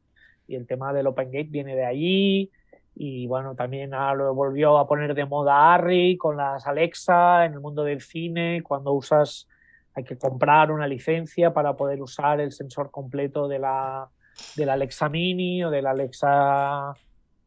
Y 0.47 0.55
el 0.55 0.67
tema 0.67 0.93
del 0.93 1.07
Open 1.07 1.31
Gate 1.31 1.49
viene 1.51 1.77
de 1.77 1.85
allí. 1.85 2.51
Y 2.95 3.27
bueno, 3.27 3.55
también 3.55 3.91
lo 3.91 4.35
volvió 4.35 4.79
a 4.79 4.89
poner 4.89 5.15
de 5.15 5.25
moda 5.25 5.75
Harry 5.75 6.17
con 6.17 6.37
las 6.37 6.67
Alexa 6.67 7.45
en 7.45 7.55
el 7.55 7.61
mundo 7.61 7.85
del 7.85 8.01
cine. 8.01 8.63
Cuando 8.63 8.93
usas, 8.93 9.49
hay 9.95 10.05
que 10.05 10.17
comprar 10.17 10.73
una 10.73 10.87
licencia 10.87 11.53
para 11.53 11.77
poder 11.77 12.03
usar 12.03 12.41
el 12.41 12.53
sensor 12.53 12.91
completo 12.91 13.49
de 13.49 13.59
la, 13.59 14.09
de 14.57 14.67
la 14.67 14.75
Alexa 14.75 15.09
Mini 15.09 15.65
o 15.65 15.71
de 15.71 15.83
la 15.83 15.91
Alexa 15.91 16.95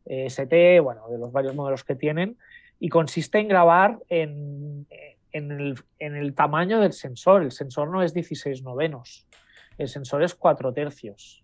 eh, 0.06 0.26
ST, 0.26 0.80
bueno, 0.82 1.08
de 1.10 1.18
los 1.18 1.32
varios 1.32 1.56
modelos 1.56 1.84
que 1.84 1.96
tienen. 1.96 2.38
Y 2.80 2.90
consiste 2.90 3.40
en 3.40 3.48
grabar 3.48 4.00
en, 4.10 4.86
en 5.34 5.76
el, 6.16 6.36
tamaño 6.36 6.80
del 6.80 6.94
sensor. 6.94 7.42
El 7.44 7.52
sensor 7.52 7.90
no 7.90 8.02
es 8.02 8.14
16 8.14 8.64
novenos, 8.64 9.28
el 9.78 9.90
sensor 9.90 10.24
es 10.24 10.36
4 10.36 10.74
tercios. 10.74 11.44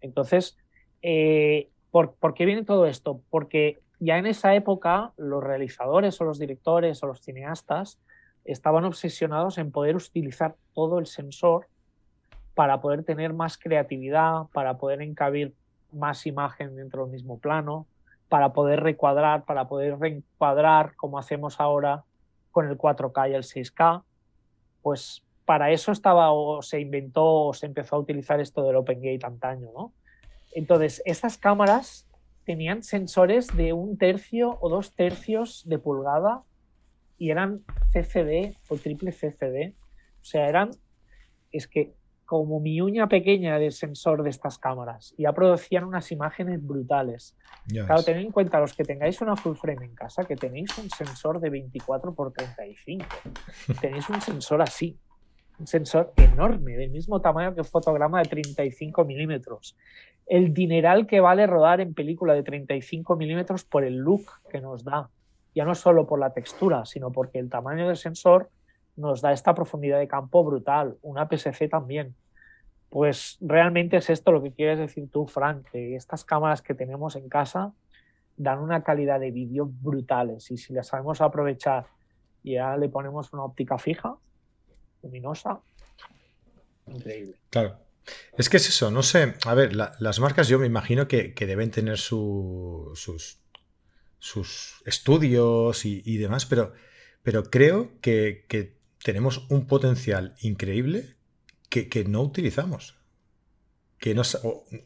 Entonces, 0.00 0.56
eh, 1.02 1.68
¿por, 1.90 2.34
qué 2.34 2.44
viene 2.46 2.64
todo 2.64 2.86
esto? 2.86 3.20
Porque 3.30 3.80
ya 4.00 4.18
en 4.18 4.26
esa 4.26 4.54
época 4.54 5.12
los 5.16 5.42
realizadores 5.42 6.20
o 6.20 6.24
los 6.24 6.38
directores 6.38 7.02
o 7.02 7.06
los 7.06 7.20
cineastas 7.20 8.00
estaban 8.44 8.84
obsesionados 8.84 9.58
en 9.58 9.70
poder 9.70 9.96
utilizar 9.96 10.56
todo 10.74 10.98
el 10.98 11.06
sensor 11.06 11.68
para 12.54 12.80
poder 12.80 13.04
tener 13.04 13.32
más 13.32 13.58
creatividad, 13.58 14.46
para 14.52 14.76
poder 14.78 15.02
encabir 15.02 15.54
más 15.92 16.26
imagen 16.26 16.76
dentro 16.76 17.04
del 17.04 17.12
mismo 17.12 17.38
plano, 17.38 17.86
para 18.28 18.52
poder 18.52 18.80
recuadrar, 18.80 19.44
para 19.44 19.68
poder 19.68 19.98
reencuadrar 19.98 20.94
como 20.96 21.18
hacemos 21.18 21.60
ahora 21.60 22.04
con 22.54 22.68
el 22.68 22.78
4K 22.78 23.30
y 23.30 23.34
el 23.34 23.42
6K, 23.42 24.04
pues 24.80 25.22
para 25.44 25.72
eso 25.72 25.90
estaba 25.90 26.32
o 26.32 26.62
se 26.62 26.80
inventó 26.80 27.24
o 27.48 27.52
se 27.52 27.66
empezó 27.66 27.96
a 27.96 27.98
utilizar 27.98 28.40
esto 28.40 28.62
del 28.62 28.76
Open 28.76 29.02
Gate 29.02 29.26
antaño, 29.26 29.70
¿no? 29.74 29.92
Entonces, 30.52 31.02
estas 31.04 31.36
cámaras 31.36 32.06
tenían 32.44 32.84
sensores 32.84 33.54
de 33.56 33.72
un 33.72 33.98
tercio 33.98 34.56
o 34.60 34.68
dos 34.68 34.94
tercios 34.94 35.64
de 35.66 35.80
pulgada 35.80 36.42
y 37.18 37.30
eran 37.30 37.64
CCD 37.92 38.56
o 38.68 38.76
triple 38.76 39.10
CCD. 39.10 39.74
O 40.20 40.24
sea, 40.24 40.48
eran, 40.48 40.70
es 41.50 41.66
que 41.66 41.92
como 42.24 42.60
mi 42.60 42.80
uña 42.80 43.08
pequeña 43.08 43.58
del 43.58 43.72
sensor 43.72 44.22
de 44.22 44.30
estas 44.30 44.58
cámaras. 44.58 45.14
Ya 45.18 45.32
producían 45.32 45.84
unas 45.84 46.10
imágenes 46.10 46.64
brutales. 46.64 47.36
Claro, 47.68 48.02
tened 48.02 48.22
en 48.22 48.32
cuenta 48.32 48.60
los 48.60 48.74
que 48.74 48.84
tengáis 48.84 49.20
una 49.20 49.36
full 49.36 49.56
frame 49.56 49.84
en 49.84 49.94
casa, 49.94 50.24
que 50.24 50.36
tenéis 50.36 50.76
un 50.78 50.88
sensor 50.90 51.40
de 51.40 51.50
24 51.50 52.14
x 52.36 52.56
35. 52.56 53.06
tenéis 53.80 54.08
un 54.08 54.20
sensor 54.20 54.62
así. 54.62 54.98
Un 55.58 55.68
sensor 55.68 56.12
enorme, 56.16 56.76
del 56.76 56.90
mismo 56.90 57.20
tamaño 57.20 57.54
que 57.54 57.60
un 57.60 57.66
fotograma 57.66 58.20
de 58.20 58.28
35 58.28 59.04
milímetros. 59.04 59.76
El 60.26 60.52
dineral 60.52 61.06
que 61.06 61.20
vale 61.20 61.46
rodar 61.46 61.80
en 61.80 61.94
película 61.94 62.34
de 62.34 62.42
35 62.42 63.14
milímetros 63.14 63.64
por 63.64 63.84
el 63.84 63.96
look 63.96 64.24
que 64.50 64.60
nos 64.60 64.82
da. 64.82 65.10
Ya 65.54 65.64
no 65.64 65.76
solo 65.76 66.06
por 66.06 66.18
la 66.18 66.32
textura, 66.32 66.84
sino 66.84 67.12
porque 67.12 67.38
el 67.38 67.48
tamaño 67.50 67.86
del 67.86 67.96
sensor 67.96 68.50
nos 68.96 69.20
da 69.20 69.32
esta 69.32 69.54
profundidad 69.54 69.98
de 69.98 70.08
campo 70.08 70.44
brutal, 70.44 70.96
una 71.02 71.28
PSC 71.28 71.68
también. 71.68 72.14
Pues 72.90 73.38
realmente 73.40 73.96
es 73.96 74.08
esto 74.08 74.30
lo 74.30 74.42
que 74.42 74.52
quieres 74.52 74.78
decir 74.78 75.08
tú, 75.10 75.26
Frank, 75.26 75.66
que 75.72 75.96
estas 75.96 76.24
cámaras 76.24 76.62
que 76.62 76.74
tenemos 76.74 77.16
en 77.16 77.28
casa 77.28 77.72
dan 78.36 78.60
una 78.60 78.82
calidad 78.82 79.20
de 79.20 79.30
vídeo 79.30 79.66
brutales 79.66 80.50
y 80.50 80.56
si 80.56 80.72
las 80.72 80.88
sabemos 80.88 81.20
aprovechar 81.20 81.86
y 82.42 82.54
ya 82.54 82.76
le 82.76 82.88
ponemos 82.88 83.32
una 83.32 83.44
óptica 83.44 83.78
fija, 83.78 84.16
luminosa, 85.02 85.60
increíble. 86.86 87.36
Claro. 87.50 87.78
Es 88.36 88.50
que 88.50 88.58
es 88.58 88.68
eso, 88.68 88.90
no 88.90 89.02
sé, 89.02 89.34
a 89.46 89.54
ver, 89.54 89.74
las 89.74 90.20
marcas 90.20 90.46
yo 90.46 90.58
me 90.58 90.66
imagino 90.66 91.08
que, 91.08 91.32
deben 91.38 91.70
tener 91.70 91.96
sus, 91.96 93.38
sus 94.18 94.82
estudios 94.84 95.84
y, 95.86 96.18
demás, 96.18 96.44
pero, 96.44 96.74
pero 97.22 97.44
creo 97.44 97.92
que, 98.02 98.44
que 98.46 98.76
tenemos 99.04 99.44
un 99.50 99.66
potencial 99.66 100.34
increíble 100.40 101.14
que, 101.68 102.04
no 102.08 102.22
utilizamos. 102.22 102.94
Que 103.98 104.14
no, 104.14 104.22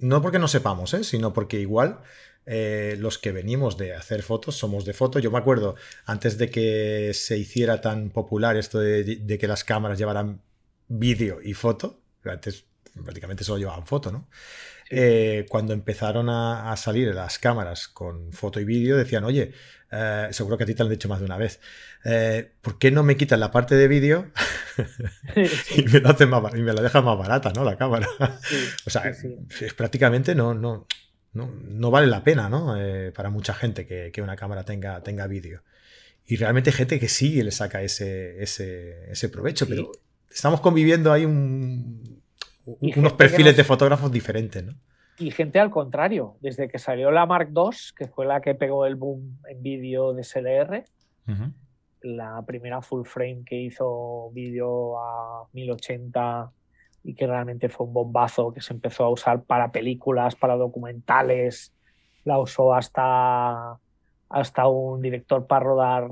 no 0.01 0.23
porque 0.23 0.41
no 0.41 0.49
sepamos, 0.49 0.93
¿eh? 0.93 1.05
sino 1.05 1.33
porque 1.33 1.61
igual 1.61 2.01
eh, 2.45 2.97
los 2.99 3.19
que 3.19 3.31
venimos 3.31 3.79
de 3.79 3.95
hacer 3.95 4.25
fotos 4.25 4.57
somos 4.57 4.85
de 4.85 4.93
foto. 4.93 5.21
Yo 5.21 5.31
me 5.31 5.39
acuerdo, 5.39 5.77
antes 6.05 6.37
de 6.37 6.51
que 6.51 7.13
se 7.15 7.39
hiciera 7.39 7.81
tan 7.81 8.11
popular 8.11 8.57
esto 8.57 8.81
de, 8.81 9.39
que 9.39 9.47
las 9.47 9.63
cámaras 9.63 9.99
llevaran 9.99 10.43
vídeo 10.89 11.39
y 11.41 11.55
foto, 11.55 12.01
antes 12.25 12.65
prácticamente 13.05 13.45
solo 13.45 13.59
llevaban 13.59 13.87
foto, 13.87 14.11
¿no? 14.11 14.29
Eh, 14.91 15.47
cuando 15.49 15.75
empezaron 15.75 16.29
a, 16.29 16.75
salir 16.77 17.15
las 17.15 17.39
cámaras 17.39 17.87
con 17.87 18.33
foto 18.33 18.59
y 18.59 18.65
vídeo, 18.65 18.97
decían, 18.97 19.23
oye, 19.23 19.53
eh, 19.91 20.29
seguro 20.33 20.59
que 20.59 20.65
a 20.65 20.67
ti 20.67 20.75
te 20.75 20.83
lo 20.83 20.87
han 20.87 20.93
dicho 20.93 21.09
más 21.09 21.19
de 21.21 21.25
una 21.25 21.37
vez, 21.37 21.61
eh, 22.05 22.51
¿por 22.61 22.79
qué 22.79 22.91
no 22.91 23.03
me 23.03 23.17
quitan 23.17 23.41
la 23.41 23.51
parte 23.51 23.75
de 23.75 23.89
vídeo 23.89 24.31
y, 25.77 25.83
me 25.83 26.01
lo 26.01 26.41
más, 26.41 26.55
y 26.55 26.63
me 26.63 26.73
la 26.73 26.83
dejan 26.83 27.05
más 27.05 27.19
barata, 27.19 27.53
¿no? 27.55 27.65
La 27.65 27.77
cámara. 27.77 28.09
o 28.87 28.91
sea, 28.91 29.03
es, 29.09 29.75
prácticamente 29.75 30.35
no, 30.35 30.55
no, 30.55 30.87
no, 31.33 31.91
vale 31.91 32.07
la 32.07 32.23
pena, 32.23 32.49
¿no? 32.49 32.77
para 33.15 33.31
mucha 33.31 33.55
gente 33.55 33.87
que, 33.87 34.23
una 34.23 34.37
cámara 34.37 34.65
tenga, 34.65 35.03
tenga 35.03 35.27
vídeo. 35.27 35.63
Y 36.27 36.37
realmente 36.37 36.73
gente 36.73 37.01
que 37.01 37.09
sí 37.09 37.43
le 37.43 37.51
saca 37.51 37.83
ese, 37.83 38.43
ese, 38.43 39.11
ese 39.11 39.29
provecho, 39.31 39.67
pero 39.67 39.91
estamos 40.31 40.61
conviviendo 40.61 41.11
ahí 41.11 41.25
un, 41.25 42.23
unos 42.67 43.13
perfiles 43.15 43.57
de 43.57 43.65
fotógrafos 43.65 44.13
diferentes, 44.13 44.63
¿no? 44.63 44.75
Y 45.19 45.31
gente 45.33 45.59
al 45.59 45.71
contrario, 45.71 46.37
desde 46.41 46.69
que 46.69 46.79
salió 46.79 47.11
la 47.11 47.27
Mark 47.27 47.51
II, 47.55 47.77
que 47.97 48.07
fue 48.07 48.25
la 48.25 48.41
que 48.41 48.55
pegó 48.55 48.87
el 48.87 48.97
boom 48.97 49.39
en 49.49 49.63
vídeo 49.63 50.13
de 50.13 50.23
SLR, 50.23 50.85
la 52.03 52.43
primera 52.43 52.81
full 52.81 53.05
frame 53.05 53.43
que 53.45 53.57
hizo 53.57 54.31
vídeo 54.33 54.99
a 54.99 55.47
1080 55.53 56.53
y 57.03 57.15
que 57.15 57.27
realmente 57.27 57.69
fue 57.69 57.87
un 57.87 57.93
bombazo 57.93 58.53
que 58.53 58.61
se 58.61 58.73
empezó 58.73 59.05
a 59.05 59.11
usar 59.11 59.43
para 59.43 59.73
películas, 59.73 60.37
para 60.37 60.57
documentales, 60.57 61.75
la 62.25 62.39
usó 62.39 62.75
hasta, 62.75 63.79
hasta 64.29 64.69
un 64.69 65.01
director 65.03 65.47
para 65.47 65.65
rodar, 65.65 66.11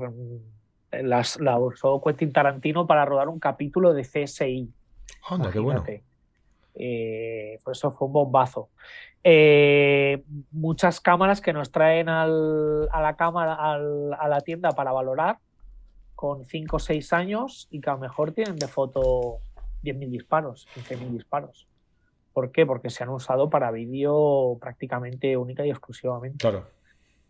las, 0.91 1.39
la 1.39 1.57
usó 1.59 2.01
Quentin 2.01 2.33
Tarantino 2.33 2.87
para 2.87 3.05
rodar 3.05 3.29
un 3.29 3.39
capítulo 3.39 3.93
de 3.93 4.03
CSI. 4.03 4.69
Anda, 5.29 5.51
qué 5.51 5.59
bueno. 5.59 5.83
Eh, 6.79 7.59
por 7.63 7.73
eso 7.73 7.91
fue 7.91 8.07
un 8.07 8.13
bombazo. 8.13 8.69
Eh, 9.23 10.23
muchas 10.51 11.01
cámaras 11.01 11.41
que 11.41 11.53
nos 11.53 11.71
traen 11.71 12.07
a 12.09 12.27
la 12.27 13.15
cámara, 13.17 13.55
a 13.55 14.27
la 14.27 14.41
tienda 14.41 14.71
para 14.71 14.91
valorar 14.91 15.39
con 16.15 16.45
5 16.45 16.75
o 16.75 16.79
6 16.79 17.13
años 17.13 17.67
y 17.69 17.79
que 17.79 17.89
a 17.89 17.93
lo 17.93 17.99
mejor 17.99 18.31
tienen 18.31 18.55
de 18.55 18.67
foto 18.67 19.39
10.000 19.83 20.09
disparos, 20.09 20.67
15.000 20.75 21.11
disparos. 21.11 21.67
¿Por 22.33 22.51
qué? 22.51 22.65
Porque 22.65 22.89
se 22.89 23.03
han 23.03 23.09
usado 23.09 23.49
para 23.49 23.71
vídeo 23.71 24.57
prácticamente 24.59 25.37
única 25.37 25.65
y 25.65 25.69
exclusivamente. 25.69 26.37
Claro. 26.37 26.67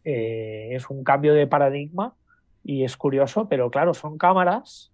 Eh, 0.03 0.69
es 0.71 0.89
un 0.89 1.03
cambio 1.03 1.33
de 1.33 1.47
paradigma 1.47 2.15
Y 2.63 2.85
es 2.85 2.95
curioso, 2.95 3.49
pero 3.49 3.69
claro, 3.69 3.93
son 3.93 4.17
cámaras 4.17 4.91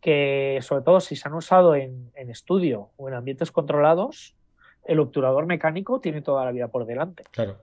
que, 0.00 0.58
sobre 0.62 0.82
todo 0.82 1.00
si 1.00 1.16
se 1.16 1.28
han 1.28 1.34
usado 1.34 1.74
en, 1.74 2.10
en 2.14 2.30
estudio 2.30 2.90
o 2.96 3.08
en 3.08 3.14
ambientes 3.14 3.50
controlados, 3.50 4.34
el 4.84 5.00
obturador 5.00 5.46
mecánico 5.46 6.00
tiene 6.00 6.22
toda 6.22 6.44
la 6.44 6.52
vida 6.52 6.68
por 6.68 6.86
delante. 6.86 7.24
Claro. 7.30 7.58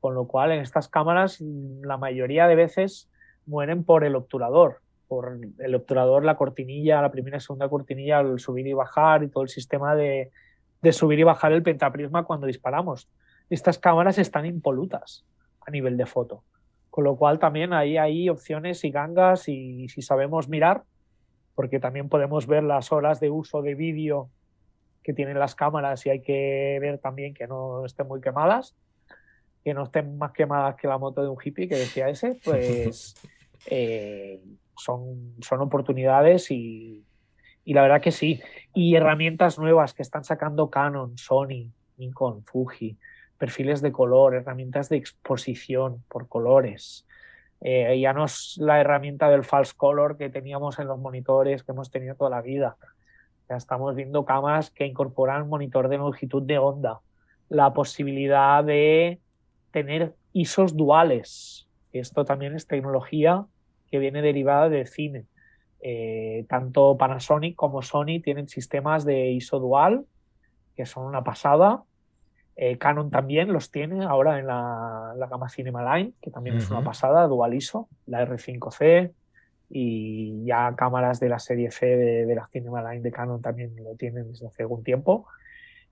Con 0.00 0.14
lo 0.14 0.26
cual, 0.26 0.52
en 0.52 0.60
estas 0.60 0.88
cámaras, 0.88 1.40
la 1.40 1.96
mayoría 1.96 2.46
de 2.48 2.56
veces 2.56 3.08
mueren 3.46 3.84
por 3.84 4.04
el 4.04 4.16
obturador. 4.16 4.80
Por 5.08 5.38
el 5.58 5.74
obturador, 5.74 6.24
la 6.24 6.36
cortinilla, 6.36 7.02
la 7.02 7.10
primera 7.10 7.36
y 7.36 7.40
segunda 7.40 7.68
cortinilla, 7.68 8.20
el 8.20 8.38
subir 8.38 8.66
y 8.66 8.72
bajar 8.72 9.22
y 9.22 9.28
todo 9.28 9.42
el 9.42 9.48
sistema 9.48 9.94
de, 9.94 10.30
de 10.82 10.92
subir 10.92 11.18
y 11.18 11.24
bajar 11.24 11.52
el 11.52 11.62
pentaprisma 11.62 12.24
cuando 12.24 12.46
disparamos. 12.46 13.08
Estas 13.50 13.78
cámaras 13.78 14.18
están 14.18 14.46
impolutas 14.46 15.24
a 15.66 15.70
nivel 15.70 15.96
de 15.96 16.06
foto. 16.06 16.44
Con 16.90 17.04
lo 17.04 17.16
cual 17.16 17.38
también 17.38 17.72
ahí 17.72 17.96
hay 17.96 18.28
opciones 18.28 18.84
y 18.84 18.90
gangas 18.90 19.48
y 19.48 19.88
si 19.88 20.02
sabemos 20.02 20.48
mirar, 20.48 20.84
porque 21.60 21.78
también 21.78 22.08
podemos 22.08 22.46
ver 22.46 22.62
las 22.62 22.90
horas 22.90 23.20
de 23.20 23.28
uso 23.28 23.60
de 23.60 23.74
vídeo 23.74 24.30
que 25.02 25.12
tienen 25.12 25.38
las 25.38 25.54
cámaras 25.54 26.06
y 26.06 26.08
hay 26.08 26.22
que 26.22 26.78
ver 26.80 26.96
también 26.96 27.34
que 27.34 27.46
no 27.46 27.84
estén 27.84 28.08
muy 28.08 28.22
quemadas, 28.22 28.74
que 29.62 29.74
no 29.74 29.82
estén 29.82 30.16
más 30.16 30.32
quemadas 30.32 30.76
que 30.76 30.88
la 30.88 30.96
moto 30.96 31.22
de 31.22 31.28
un 31.28 31.36
hippie 31.36 31.68
que 31.68 31.76
decía 31.76 32.08
ese, 32.08 32.40
pues 32.46 33.14
eh, 33.66 34.40
son, 34.74 35.34
son 35.42 35.60
oportunidades 35.60 36.50
y, 36.50 37.04
y 37.66 37.74
la 37.74 37.82
verdad 37.82 38.00
que 38.00 38.10
sí. 38.10 38.40
Y 38.72 38.94
herramientas 38.94 39.58
nuevas 39.58 39.92
que 39.92 40.00
están 40.00 40.24
sacando 40.24 40.70
Canon, 40.70 41.18
Sony, 41.18 41.70
Nikon, 41.98 42.42
Fuji, 42.44 42.96
perfiles 43.36 43.82
de 43.82 43.92
color, 43.92 44.34
herramientas 44.34 44.88
de 44.88 44.96
exposición 44.96 46.02
por 46.08 46.26
colores. 46.26 47.06
Eh, 47.60 47.98
ya 48.00 48.12
no 48.12 48.24
es 48.24 48.56
la 48.58 48.80
herramienta 48.80 49.28
del 49.28 49.44
false 49.44 49.74
color 49.76 50.16
que 50.16 50.30
teníamos 50.30 50.78
en 50.78 50.86
los 50.86 50.98
monitores 50.98 51.62
que 51.62 51.72
hemos 51.72 51.90
tenido 51.90 52.14
toda 52.14 52.30
la 52.30 52.40
vida. 52.40 52.76
Ya 53.48 53.56
estamos 53.56 53.94
viendo 53.94 54.24
cámaras 54.24 54.70
que 54.70 54.86
incorporan 54.86 55.48
monitor 55.48 55.88
de 55.88 55.98
longitud 55.98 56.42
de 56.42 56.58
onda, 56.58 57.00
la 57.48 57.72
posibilidad 57.72 58.64
de 58.64 59.20
tener 59.72 60.14
ISOs 60.32 60.76
duales. 60.76 61.68
Esto 61.92 62.24
también 62.24 62.54
es 62.54 62.66
tecnología 62.66 63.44
que 63.90 63.98
viene 63.98 64.22
derivada 64.22 64.68
del 64.68 64.86
cine. 64.86 65.26
Eh, 65.82 66.44
tanto 66.48 66.96
Panasonic 66.96 67.56
como 67.56 67.82
Sony 67.82 68.20
tienen 68.22 68.48
sistemas 68.48 69.04
de 69.04 69.30
ISO 69.30 69.58
dual 69.58 70.04
que 70.76 70.86
son 70.86 71.04
una 71.04 71.22
pasada. 71.22 71.82
Eh, 72.62 72.76
Canon 72.76 73.10
también 73.10 73.54
los 73.54 73.70
tiene 73.70 74.04
ahora 74.04 74.38
en 74.38 74.46
la, 74.46 75.14
gama 75.30 75.48
Cinema 75.48 75.96
Line, 75.96 76.12
que 76.20 76.30
también 76.30 76.58
es 76.58 76.70
una 76.70 76.84
pasada, 76.84 77.26
dual 77.26 77.54
ISO, 77.54 77.88
la 78.04 78.22
R5C 78.28 79.12
y 79.70 80.44
ya 80.44 80.74
cámaras 80.76 81.20
de 81.20 81.30
la 81.30 81.38
serie 81.38 81.70
C 81.70 81.86
de, 81.86 82.34
la 82.34 82.46
Cinema 82.48 82.82
Line 82.82 83.00
de 83.02 83.10
Canon 83.10 83.40
también 83.40 83.74
lo 83.82 83.94
tienen 83.94 84.30
desde 84.30 84.46
hace 84.46 84.64
algún 84.64 84.84
tiempo. 84.84 85.24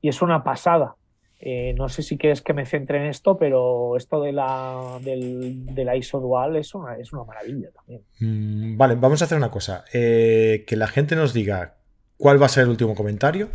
Y 0.02 0.10
es 0.10 0.20
una 0.20 0.44
pasada. 0.44 0.96
Eh, 1.40 1.72
no 1.74 1.88
sé 1.88 2.02
si 2.02 2.18
quieres 2.18 2.42
que 2.42 2.52
me 2.52 2.66
centre 2.66 2.98
en 2.98 3.06
esto, 3.06 3.38
pero 3.38 3.96
esto 3.96 4.20
de 4.20 4.32
la, 4.32 4.98
de 5.02 5.84
la 5.86 5.96
ISO 5.96 6.20
dual 6.20 6.56
es 6.56 6.74
una, 6.74 6.98
es 6.98 7.14
una 7.14 7.24
maravilla 7.24 7.70
también. 7.70 8.02
Mm, 8.20 8.76
vale, 8.76 8.94
vamos 8.96 9.22
a 9.22 9.24
hacer 9.24 9.38
una 9.38 9.50
cosa. 9.50 9.86
Eh, 9.94 10.66
que 10.66 10.76
la 10.76 10.88
gente 10.88 11.16
nos 11.16 11.32
diga 11.32 11.78
cuál 12.18 12.42
va 12.42 12.44
a 12.44 12.50
ser 12.50 12.64
el 12.64 12.68
último 12.68 12.94
comentario. 12.94 13.48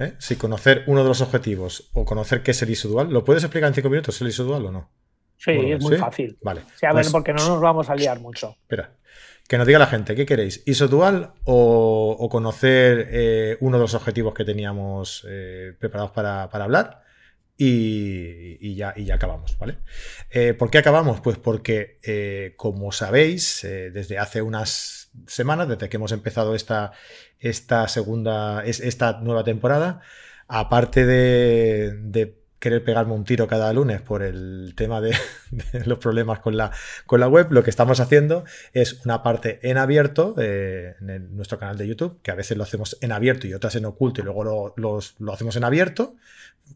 ¿Eh? 0.00 0.14
Si 0.18 0.36
conocer 0.36 0.84
uno 0.86 1.02
de 1.02 1.08
los 1.08 1.20
objetivos 1.20 1.90
o 1.92 2.04
conocer 2.04 2.42
qué 2.42 2.50
es 2.50 2.62
el 2.62 2.70
ISO 2.70 2.88
dual. 2.88 3.12
¿Lo 3.12 3.24
puedes 3.24 3.44
explicar 3.44 3.68
en 3.68 3.74
cinco 3.74 3.90
minutos 3.90 4.20
el 4.20 4.28
ISO 4.28 4.44
dual 4.44 4.66
o 4.66 4.72
no? 4.72 4.90
Sí, 5.36 5.52
es 5.52 5.80
muy 5.82 5.96
fácil. 5.96 6.36
Vale. 6.42 6.62
Sí, 6.78 6.86
a 6.86 6.92
ver, 6.92 7.02
pues 7.02 7.12
porque 7.12 7.32
no 7.32 7.46
nos 7.46 7.60
vamos 7.60 7.88
a 7.88 7.94
liar 7.94 8.20
mucho. 8.20 8.56
Espera. 8.60 8.96
Que 9.48 9.58
nos 9.58 9.66
diga 9.66 9.78
la 9.78 9.86
gente, 9.86 10.14
¿qué 10.14 10.26
queréis? 10.26 10.62
¿ISO 10.66 10.86
dual 10.86 11.32
o, 11.44 12.28
conocer 12.30 13.08
eh, 13.10 13.56
uno 13.60 13.78
de 13.78 13.82
los 13.82 13.94
objetivos 13.94 14.32
que 14.32 14.44
teníamos 14.44 15.26
eh, 15.28 15.72
preparados 15.78 16.12
para, 16.12 16.44
hablar? 16.44 17.02
Y, 17.56 18.74
ya, 18.74 18.94
ya, 18.96 19.16
acabamos, 19.16 19.58
¿vale? 19.58 19.78
Eh, 20.30 20.54
¿Por 20.54 20.70
qué 20.70 20.78
acabamos? 20.78 21.20
Pues 21.20 21.36
porque, 21.36 22.54
como 22.56 22.92
sabéis, 22.92 23.62
desde 23.62 24.18
hace 24.18 24.40
unas 24.40 25.10
semanas, 25.26 25.68
desde 25.68 25.88
que 25.88 25.96
hemos 25.96 26.12
empezado 26.12 26.54
esta, 26.54 26.92
esta 27.40 27.88
segunda, 27.88 28.64
esta 28.64 29.20
nueva 29.20 29.44
temporada, 29.44 30.00
aparte 30.46 31.04
de 31.06 32.40
querer 32.60 32.84
pegarme 32.84 33.14
un 33.14 33.24
tiro 33.24 33.48
cada 33.48 33.72
lunes 33.72 34.02
por 34.02 34.22
el 34.22 34.74
tema 34.76 35.00
de, 35.00 35.16
los 35.86 35.98
problemas 35.98 36.38
con 36.38 36.56
la, 36.56 36.70
con 37.06 37.18
la 37.18 37.26
web, 37.26 37.50
lo 37.50 37.64
que 37.64 37.70
estamos 37.70 37.98
haciendo 37.98 38.44
es 38.72 39.04
una 39.04 39.22
parte 39.22 39.58
en 39.68 39.78
abierto 39.78 40.36
eh, 40.38 40.94
en 41.00 41.34
nuestro 41.36 41.58
canal 41.58 41.76
de 41.78 41.88
YouTube, 41.88 42.20
que 42.22 42.30
a 42.30 42.34
veces 42.34 42.56
lo 42.56 42.62
hacemos 42.62 42.96
en 43.00 43.10
abierto 43.10 43.48
y 43.48 43.54
otras 43.54 43.74
en 43.74 43.86
oculto 43.86 44.20
y 44.20 44.24
luego 44.24 44.44
lo, 44.76 45.00
lo 45.18 45.32
hacemos 45.32 45.56
en 45.56 45.64
abierto, 45.64 46.16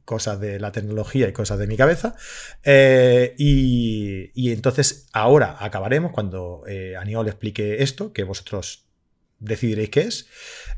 cosas 0.04 0.40
de 0.40 0.58
la 0.58 0.72
tecnología 0.72 1.28
y 1.28 1.32
cosas 1.32 1.58
de 1.58 1.66
mi 1.66 1.76
cabeza. 1.76 2.16
Eh, 2.64 3.34
y, 3.38 4.30
y, 4.34 4.52
entonces 4.52 5.06
ahora 5.12 5.56
acabaremos 5.60 6.12
cuando 6.12 6.64
eh, 6.66 6.96
Aniol 6.96 7.28
explique 7.28 7.82
esto, 7.82 8.12
que 8.12 8.24
vosotros 8.24 8.86
decidiréis 9.44 9.90
qué 9.90 10.00
es. 10.02 10.26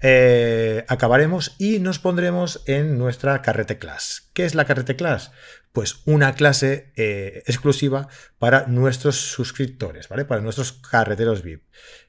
Eh, 0.03 0.85
acabaremos 0.89 1.55
y 1.59 1.79
nos 1.79 1.99
pondremos 1.99 2.63
en 2.67 2.99
nuestra 2.99 3.41
carrete 3.43 3.79
class. 3.79 4.31
¿Qué 4.35 4.45
es 4.45 4.55
la 4.55 4.65
carrete 4.65 4.97
class? 4.97 5.33
Pues 5.73 6.03
una 6.05 6.35
clase 6.35 6.93
eh, 6.97 7.43
exclusiva 7.47 8.09
para 8.39 8.67
nuestros 8.67 9.17
suscriptores, 9.17 10.09
¿vale? 10.09 10.25
Para 10.25 10.41
nuestros 10.41 10.73
carreteros 10.73 11.43
VIP. 11.43 11.63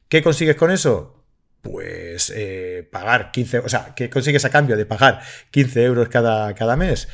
¿Qué 0.09 0.21
consigues 0.21 0.55
con 0.55 0.71
eso? 0.71 1.25
Pues 1.61 2.31
eh, 2.35 2.87
pagar 2.91 3.31
15, 3.31 3.59
o 3.59 3.69
sea, 3.69 3.93
¿qué 3.95 4.09
consigues 4.09 4.45
a 4.45 4.49
cambio 4.49 4.77
de 4.77 4.85
pagar 4.85 5.21
15 5.51 5.83
euros 5.83 6.09
cada, 6.09 6.53
cada 6.55 6.75
mes? 6.75 7.07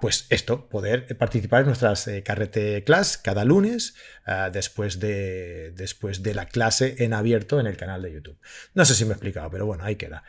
Pues 0.00 0.26
esto, 0.30 0.68
poder 0.68 1.16
participar 1.16 1.60
en 1.60 1.66
nuestras 1.66 2.08
eh, 2.08 2.22
carrete 2.22 2.82
class 2.82 3.18
cada 3.18 3.44
lunes 3.44 3.94
ah, 4.26 4.50
después, 4.50 4.98
de, 4.98 5.72
después 5.72 6.22
de 6.22 6.34
la 6.34 6.46
clase 6.46 6.96
en 6.98 7.14
abierto 7.14 7.60
en 7.60 7.66
el 7.66 7.76
canal 7.76 8.02
de 8.02 8.12
YouTube. 8.12 8.38
No 8.74 8.84
sé 8.84 8.94
si 8.94 9.04
me 9.04 9.10
he 9.10 9.14
explicado, 9.14 9.50
pero 9.50 9.66
bueno, 9.66 9.84
ahí 9.84 9.96
queda. 9.96 10.24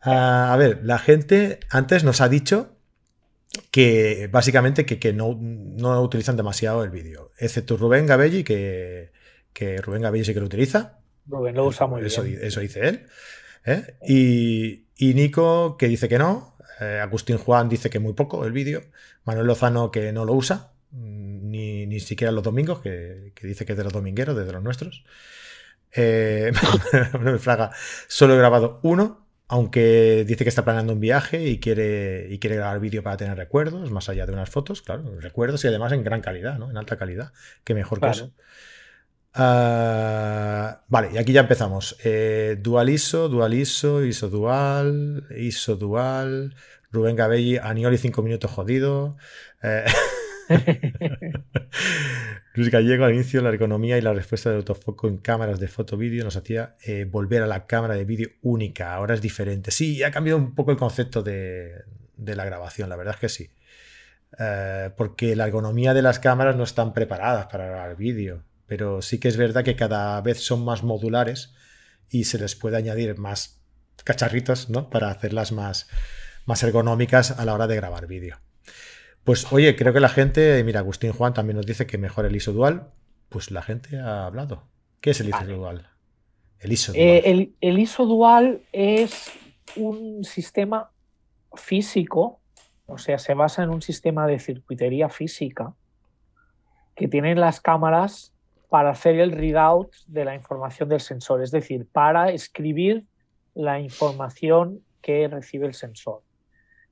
Ah, 0.00 0.52
a 0.52 0.56
ver, 0.56 0.80
la 0.82 0.98
gente 0.98 1.60
antes 1.70 2.04
nos 2.04 2.20
ha 2.20 2.28
dicho 2.28 2.76
que 3.70 4.28
básicamente 4.30 4.84
que, 4.84 5.12
no, 5.12 5.38
no, 5.40 6.00
utilizan 6.02 6.36
demasiado 6.36 6.84
el 6.84 6.90
vídeo, 6.90 7.30
excepto 7.38 7.76
Rubén 7.76 8.06
Gabelli, 8.06 8.44
que, 8.44 9.12
que 9.52 9.80
Rubén 9.80 10.02
Gabelli 10.02 10.24
sí 10.24 10.34
que 10.34 10.40
lo 10.40 10.46
utiliza. 10.46 10.98
Rubén 11.26 11.54
lo 11.54 11.66
usa 11.66 11.86
muy 11.86 12.04
eso, 12.04 12.22
bien. 12.22 12.40
Eso 12.42 12.60
dice 12.60 12.88
él. 12.88 13.06
¿eh? 13.64 13.96
Y, 14.06 14.86
y 14.96 15.14
Nico, 15.14 15.76
que 15.76 15.88
dice 15.88 16.08
que 16.08 16.18
no, 16.18 16.51
eh, 16.82 17.00
Agustín 17.00 17.38
Juan 17.38 17.68
dice 17.68 17.90
que 17.90 17.98
muy 17.98 18.12
poco 18.14 18.44
el 18.44 18.52
vídeo. 18.52 18.82
Manuel 19.24 19.46
Lozano 19.46 19.90
que 19.90 20.12
no 20.12 20.24
lo 20.24 20.34
usa, 20.34 20.72
mm, 20.90 21.50
ni, 21.50 22.00
siquiera 22.00 22.32
los 22.32 22.42
domingos, 22.42 22.80
que, 22.80 23.32
dice 23.42 23.64
que 23.64 23.72
es 23.72 23.78
de 23.78 23.84
los 23.84 23.92
domingueros, 23.92 24.36
de 24.36 24.52
los 24.52 24.62
nuestros. 24.62 25.04
Eh, 25.92 26.52
Manuel 27.12 27.38
Fraga 27.38 27.70
solo 28.08 28.34
he 28.34 28.38
grabado 28.38 28.80
uno, 28.82 29.26
aunque 29.48 30.24
dice 30.26 30.44
que 30.44 30.48
está 30.48 30.64
planeando 30.64 30.94
un 30.94 31.00
viaje 31.00 31.46
y 31.46 31.60
quiere, 31.60 32.26
y 32.30 32.38
quiere 32.38 32.56
grabar 32.56 32.80
vídeo 32.80 33.02
para 33.02 33.18
tener 33.18 33.36
recuerdos, 33.36 33.90
más 33.90 34.08
allá 34.08 34.24
de 34.24 34.32
unas 34.32 34.48
fotos, 34.48 34.80
claro, 34.80 35.20
recuerdos 35.20 35.64
y 35.64 35.68
además 35.68 35.92
en 35.92 36.04
gran 36.04 36.22
calidad, 36.22 36.58
¿no? 36.58 36.70
En 36.70 36.76
alta 36.78 36.96
calidad, 36.96 37.32
que 37.64 37.74
mejor 37.74 38.00
que 38.00 38.08
eso. 38.08 38.32
Ah, 39.34 40.84
vale, 40.88 41.10
y 41.14 41.18
aquí 41.18 41.32
ya 41.32 41.40
empezamos. 41.42 41.96
Eh, 42.04 42.58
dual 42.60 42.90
ISO, 42.90 43.28
dual 43.28 43.54
ISO, 43.54 44.04
ISO 44.04 44.28
dual, 44.28 45.26
ISO 45.36 45.76
dual, 45.76 46.54
Rubén 46.90 47.16
Gabelli, 47.16 47.56
Anioli 47.56 47.96
5 47.96 48.22
minutos 48.22 48.50
jodido. 48.50 49.16
Eh, 49.62 49.84
Luis 52.54 52.70
Gallego, 52.70 53.06
al 53.06 53.14
inicio, 53.14 53.40
la 53.40 53.54
economía 53.54 53.96
y 53.96 54.02
la 54.02 54.12
respuesta 54.12 54.50
del 54.50 54.58
autofoco 54.58 55.08
en 55.08 55.16
cámaras 55.16 55.58
de 55.58 55.68
foto-vídeo 55.68 56.24
nos 56.24 56.36
hacía 56.36 56.76
eh, 56.84 57.06
volver 57.10 57.42
a 57.42 57.46
la 57.46 57.66
cámara 57.66 57.94
de 57.94 58.04
vídeo 58.04 58.28
única. 58.42 58.94
Ahora 58.94 59.14
es 59.14 59.22
diferente. 59.22 59.70
Sí, 59.70 60.02
ha 60.02 60.10
cambiado 60.10 60.38
un 60.38 60.54
poco 60.54 60.72
el 60.72 60.76
concepto 60.76 61.22
de, 61.22 61.84
la 62.18 62.44
grabación, 62.44 62.90
la 62.90 62.96
verdad 62.96 63.14
es 63.14 63.20
que 63.20 63.28
sí. 63.30 63.50
porque 64.96 65.34
la 65.36 65.46
ergonomía 65.46 65.94
de 65.94 66.02
las 66.02 66.18
cámaras 66.18 66.56
no 66.56 66.64
están 66.64 66.92
preparadas 66.92 67.46
para 67.46 67.66
grabar 67.66 67.96
vídeo 67.96 68.44
pero 68.72 69.02
sí 69.02 69.20
que 69.20 69.28
es 69.28 69.36
verdad 69.36 69.64
que 69.64 69.76
cada 69.76 70.18
vez 70.22 70.40
son 70.40 70.64
más 70.64 70.82
modulares 70.82 71.52
y 72.08 72.24
se 72.24 72.38
les 72.38 72.54
puede 72.54 72.78
añadir 72.78 73.18
más 73.18 73.62
cacharritos, 74.02 74.70
¿no? 74.70 74.88
Para 74.88 75.10
hacerlas 75.10 75.52
más, 75.52 75.90
más 76.46 76.62
ergonómicas 76.62 77.32
a 77.32 77.44
la 77.44 77.52
hora 77.52 77.66
de 77.66 77.76
grabar 77.76 78.06
vídeo. 78.06 78.38
Pues 79.24 79.52
oye, 79.52 79.76
creo 79.76 79.92
que 79.92 80.00
la 80.00 80.08
gente, 80.08 80.64
mira, 80.64 80.80
Agustín 80.80 81.12
Juan 81.12 81.34
también 81.34 81.58
nos 81.58 81.66
dice 81.66 81.86
que 81.86 81.98
mejor 81.98 82.24
el 82.24 82.34
ISO 82.34 82.54
dual. 82.54 82.92
Pues 83.28 83.50
la 83.50 83.60
gente 83.60 83.98
ha 83.98 84.24
hablado. 84.24 84.70
¿Qué 85.02 85.10
es 85.10 85.20
el 85.20 85.28
ISO 85.28 85.44
dual? 85.44 85.90
El 86.58 86.72
ISO 86.72 86.94
dual. 86.94 87.04
Eh, 87.04 87.52
el 87.60 87.78
ISO 87.78 88.06
dual 88.06 88.62
es 88.72 89.32
un 89.76 90.24
sistema 90.24 90.92
físico, 91.56 92.40
o 92.86 92.96
sea, 92.96 93.18
se 93.18 93.34
basa 93.34 93.64
en 93.64 93.68
un 93.68 93.82
sistema 93.82 94.26
de 94.26 94.38
circuitería 94.38 95.10
física 95.10 95.74
que 96.94 97.06
tienen 97.06 97.38
las 97.38 97.60
cámaras 97.60 98.31
para 98.72 98.88
hacer 98.88 99.20
el 99.20 99.32
readout 99.32 99.94
de 100.06 100.24
la 100.24 100.34
información 100.34 100.88
del 100.88 101.00
sensor, 101.00 101.42
es 101.42 101.50
decir, 101.50 101.86
para 101.92 102.30
escribir 102.30 103.04
la 103.52 103.78
información 103.78 104.82
que 105.02 105.28
recibe 105.28 105.66
el 105.66 105.74
sensor. 105.74 106.22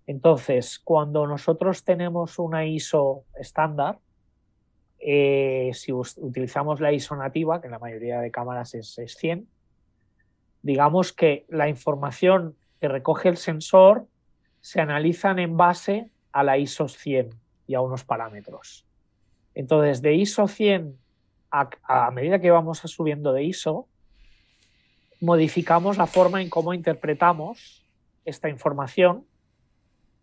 Entonces, 0.06 0.78
cuando 0.78 1.26
nosotros 1.26 1.82
tenemos 1.82 2.38
una 2.38 2.66
ISO 2.66 3.24
estándar, 3.34 3.98
eh, 4.98 5.70
si 5.72 5.90
utilizamos 5.90 6.80
la 6.80 6.92
ISO 6.92 7.16
nativa, 7.16 7.62
que 7.62 7.68
en 7.68 7.72
la 7.72 7.78
mayoría 7.78 8.20
de 8.20 8.30
cámaras 8.30 8.74
es, 8.74 8.98
es 8.98 9.16
100, 9.16 9.48
digamos 10.60 11.14
que 11.14 11.46
la 11.48 11.70
información 11.70 12.56
que 12.78 12.88
recoge 12.88 13.30
el 13.30 13.38
sensor 13.38 14.06
se 14.60 14.82
analizan 14.82 15.38
en 15.38 15.56
base 15.56 16.10
a 16.30 16.44
la 16.44 16.58
ISO 16.58 16.88
100 16.88 17.30
y 17.66 17.74
a 17.74 17.80
unos 17.80 18.04
parámetros. 18.04 18.84
Entonces, 19.54 20.02
de 20.02 20.12
ISO 20.12 20.46
100 20.46 21.00
a, 21.50 22.10
medida 22.10 22.38
que 22.38 22.50
vamos 22.50 22.78
subiendo 22.78 23.32
de 23.32 23.44
ISO, 23.44 23.86
modificamos 25.20 25.98
la 25.98 26.06
forma 26.06 26.40
en 26.40 26.48
cómo 26.48 26.72
interpretamos 26.74 27.86
esta 28.24 28.48
información, 28.48 29.26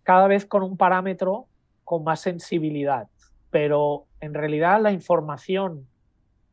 cada 0.04 0.28
vez 0.28 0.46
con 0.46 0.64
un 0.64 0.78
parámetro 0.78 1.48
con 1.84 2.04
más 2.04 2.22
sensibilidad. 2.22 3.08
Pero 3.50 4.06
en 4.20 4.34
realidad 4.34 4.82
la 4.82 4.92
información 4.92 5.88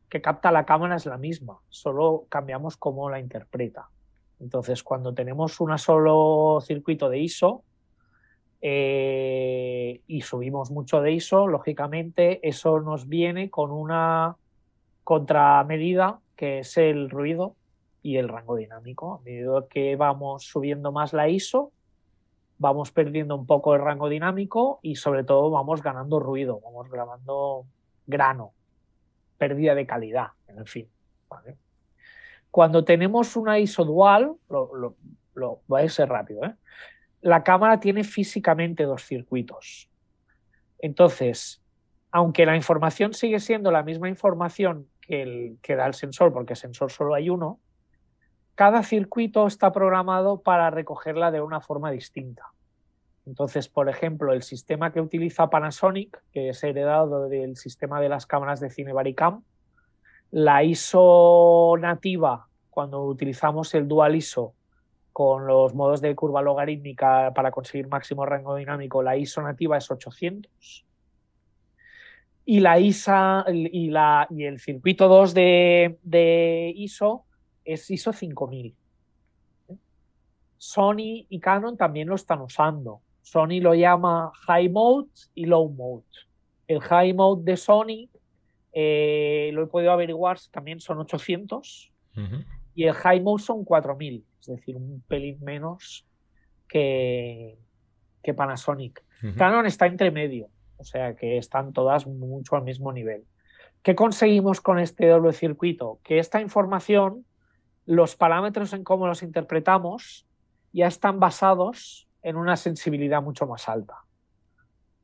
que 0.09 0.21
capta 0.21 0.51
la 0.51 0.65
cámara 0.65 0.95
es 0.95 1.05
la 1.05 1.17
misma, 1.17 1.59
solo 1.69 2.25
cambiamos 2.29 2.77
cómo 2.77 3.09
la 3.09 3.19
interpreta. 3.19 3.89
Entonces, 4.39 4.83
cuando 4.83 5.13
tenemos 5.13 5.59
un 5.61 5.77
solo 5.77 6.59
circuito 6.61 7.09
de 7.09 7.19
ISO 7.19 7.63
eh, 8.61 10.01
y 10.07 10.21
subimos 10.21 10.71
mucho 10.71 11.01
de 11.01 11.13
ISO, 11.13 11.47
lógicamente 11.47 12.47
eso 12.47 12.81
nos 12.81 13.07
viene 13.07 13.49
con 13.49 13.71
una 13.71 14.35
contramedida, 15.05 16.19
que 16.35 16.59
es 16.59 16.75
el 16.77 17.09
ruido 17.09 17.55
y 18.01 18.17
el 18.17 18.27
rango 18.27 18.55
dinámico. 18.55 19.13
A 19.13 19.19
medida 19.21 19.65
que 19.69 19.95
vamos 19.95 20.43
subiendo 20.43 20.91
más 20.91 21.13
la 21.13 21.29
ISO, 21.29 21.71
vamos 22.57 22.91
perdiendo 22.91 23.35
un 23.35 23.45
poco 23.45 23.75
el 23.75 23.81
rango 23.81 24.09
dinámico 24.09 24.79
y 24.81 24.95
sobre 24.95 25.23
todo 25.23 25.51
vamos 25.51 25.81
ganando 25.81 26.19
ruido, 26.19 26.59
vamos 26.59 26.89
grabando 26.89 27.65
grano, 28.07 28.53
pérdida 29.37 29.75
de 29.75 29.85
calidad, 29.85 30.29
en 30.47 30.65
fin. 30.65 30.89
Cuando 32.49 32.83
tenemos 32.83 33.35
una 33.35 33.59
ISO 33.59 33.85
dual, 33.85 34.33
lo, 34.49 34.95
lo, 35.35 35.59
voy 35.67 35.83
a 35.83 35.89
ser 35.89 36.09
rápido, 36.09 36.45
¿eh? 36.45 36.55
la 37.21 37.43
cámara 37.43 37.79
tiene 37.79 38.03
físicamente 38.03 38.83
dos 38.83 39.03
circuitos. 39.03 39.87
Entonces, 40.79 41.61
aunque 42.11 42.45
la 42.45 42.55
información 42.55 43.13
sigue 43.13 43.39
siendo 43.39 43.71
la 43.71 43.83
misma 43.83 44.07
información 44.07 44.87
que, 45.05 45.21
el, 45.21 45.57
que 45.61 45.75
da 45.75 45.85
el 45.85 45.93
sensor, 45.93 46.33
porque 46.33 46.55
sensor 46.55 46.91
solo 46.91 47.13
hay 47.13 47.29
uno, 47.29 47.59
cada 48.55 48.83
circuito 48.83 49.47
está 49.47 49.71
programado 49.71 50.41
para 50.41 50.69
recogerla 50.69 51.31
de 51.31 51.41
una 51.41 51.61
forma 51.61 51.91
distinta. 51.91 52.53
Entonces, 53.25 53.67
por 53.67 53.89
ejemplo, 53.89 54.33
el 54.33 54.43
sistema 54.43 54.93
que 54.93 55.01
utiliza 55.01 55.49
Panasonic, 55.49 56.23
que 56.31 56.49
es 56.49 56.63
heredado 56.63 57.27
del 57.27 57.57
sistema 57.57 57.99
de 57.99 58.09
las 58.09 58.25
cámaras 58.25 58.59
de 58.59 58.69
cine 58.69 58.93
Baricam, 58.93 59.43
la 60.31 60.63
ISO 60.63 61.75
nativa, 61.79 62.47
cuando 62.69 63.03
utilizamos 63.03 63.73
el 63.73 63.87
dual 63.87 64.15
ISO 64.15 64.53
con 65.11 65.47
los 65.47 65.73
modos 65.73 66.01
de 66.01 66.13
curva 66.13 66.41
logarítmica 66.41 67.31
para 67.33 67.51
conseguir 67.51 67.87
máximo 67.87 68.25
rango 68.25 68.55
dinámico, 68.55 69.01
la 69.01 69.17
ISO 69.17 69.41
nativa 69.41 69.77
es 69.77 69.89
800 69.89 70.85
y 72.45 72.59
la 72.59 72.79
ISA 72.79 73.43
y, 73.51 73.89
la, 73.89 74.27
y 74.29 74.43
el 74.43 74.59
circuito 74.59 75.07
2 75.07 75.33
de, 75.33 76.73
ISO 76.75 77.25
es 77.63 77.89
ISO 77.89 78.13
5000. 78.13 78.75
Sony 80.57 81.25
y 81.29 81.39
Canon 81.39 81.75
también 81.75 82.07
lo 82.07 82.15
están 82.15 82.41
usando. 82.41 83.01
Sony 83.23 83.59
lo 83.59 83.73
llama 83.73 84.31
High 84.45 84.69
Mode 84.69 85.09
y 85.33 85.45
Low 85.45 85.69
Mode. 85.69 86.05
El 86.67 86.79
High 86.81 87.13
Mode 87.13 87.43
de 87.43 87.57
Sony, 87.57 88.09
eh, 88.71 89.49
lo 89.53 89.63
he 89.63 89.67
podido 89.67 89.91
averiguar, 89.91 90.37
también 90.51 90.79
son 90.79 90.99
800 90.99 91.91
y 92.75 92.83
el 92.83 92.93
High 92.93 93.21
Mode 93.21 93.43
son 93.43 93.65
4000, 93.65 94.23
es 94.41 94.47
decir, 94.47 94.77
un 94.77 95.03
pelín 95.07 95.43
menos 95.43 96.05
que, 96.67 97.57
que 98.23 98.33
Panasonic. 98.33 99.03
Canon 99.35 99.65
está 99.65 99.87
entre 99.87 100.11
medio. 100.11 100.49
O 100.77 100.83
sea 100.83 101.15
que 101.15 101.37
están 101.37 101.73
todas 101.73 102.07
mucho 102.07 102.55
al 102.55 102.63
mismo 102.63 102.91
nivel. 102.91 103.25
¿Qué 103.81 103.95
conseguimos 103.95 104.61
con 104.61 104.79
este 104.79 105.07
doble 105.07 105.31
circuito? 105.31 105.99
Que 106.03 106.19
esta 106.19 106.41
información, 106.41 107.25
los 107.85 108.15
parámetros 108.15 108.73
en 108.73 108.83
cómo 108.83 109.07
los 109.07 109.21
interpretamos, 109.21 110.25
ya 110.73 110.87
están 110.87 111.19
basados 111.19 112.07
en 112.23 112.35
una 112.35 112.57
sensibilidad 112.57 113.21
mucho 113.21 113.45
más 113.45 113.69
alta. 113.69 114.03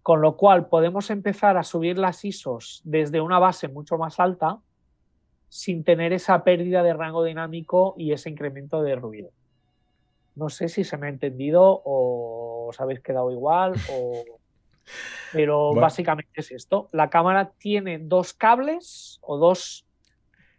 Con 0.01 0.21
lo 0.21 0.35
cual 0.35 0.67
podemos 0.67 1.11
empezar 1.11 1.57
a 1.57 1.63
subir 1.63 1.97
las 1.99 2.25
ISOs 2.25 2.81
desde 2.83 3.21
una 3.21 3.37
base 3.37 3.67
mucho 3.67 3.97
más 3.97 4.19
alta 4.19 4.59
sin 5.47 5.83
tener 5.83 6.11
esa 6.13 6.43
pérdida 6.43 6.81
de 6.81 6.93
rango 6.93 7.23
dinámico 7.23 7.93
y 7.97 8.13
ese 8.13 8.29
incremento 8.29 8.81
de 8.81 8.95
ruido. 8.95 9.29
No 10.35 10.49
sé 10.49 10.69
si 10.69 10.83
se 10.83 10.97
me 10.97 11.07
ha 11.07 11.09
entendido 11.09 11.81
o 11.85 12.69
os 12.69 12.79
habéis 12.79 13.01
quedado 13.01 13.31
igual 13.31 13.73
o 13.91 14.23
pero 15.31 15.73
básicamente 15.73 16.31
es 16.35 16.51
esto. 16.51 16.89
La 16.91 17.09
cámara 17.09 17.51
tiene 17.57 17.99
dos 17.99 18.33
cables 18.33 19.19
o 19.21 19.37
dos 19.37 19.85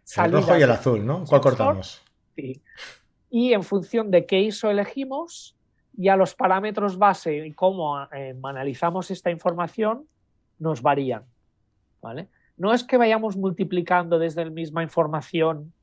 salidas. 0.03 0.41
El 0.41 0.47
rojo 0.47 0.59
y 0.59 0.63
el 0.63 0.71
azul, 0.71 1.05
¿no? 1.05 1.23
¿Cuál 1.25 1.41
cortamos? 1.41 2.01
Sí. 2.35 2.61
Y 3.29 3.53
en 3.53 3.63
función 3.63 4.11
de 4.11 4.25
qué 4.25 4.41
ISO 4.41 4.69
elegimos, 4.69 5.55
ya 5.93 6.15
los 6.15 6.35
parámetros 6.35 6.97
base 6.97 7.45
y 7.45 7.53
cómo 7.53 8.03
eh, 8.11 8.35
analizamos 8.43 9.11
esta 9.11 9.31
información 9.31 10.07
nos 10.59 10.81
varían. 10.81 11.25
¿vale? 12.01 12.29
No 12.57 12.73
es 12.73 12.83
que 12.83 12.97
vayamos 12.97 13.35
multiplicando 13.37 14.19
desde 14.19 14.45
la 14.45 14.51
misma 14.51 14.83
información 14.83 15.73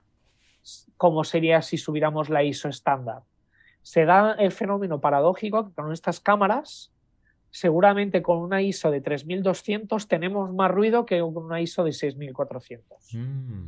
como 0.97 1.25
sería 1.25 1.63
si 1.63 1.79
subiéramos 1.79 2.29
la 2.29 2.43
ISO 2.43 2.69
estándar. 2.69 3.23
Se 3.83 4.05
da 4.05 4.33
el 4.33 4.53
fenómeno 4.53 5.01
paradójico 5.01 5.67
que 5.67 5.75
con 5.75 5.93
estas 5.93 6.21
cámaras 6.21 6.93
seguramente 7.51 8.23
con 8.23 8.39
una 8.39 8.63
ISO 8.63 8.91
de 8.91 9.01
3200 9.01 10.07
tenemos 10.07 10.53
más 10.55 10.71
ruido 10.71 11.05
que 11.05 11.21
con 11.21 11.37
una 11.37 11.61
ISO 11.61 11.85
de 11.85 11.93
6400. 11.93 13.15
Mm. 13.15 13.67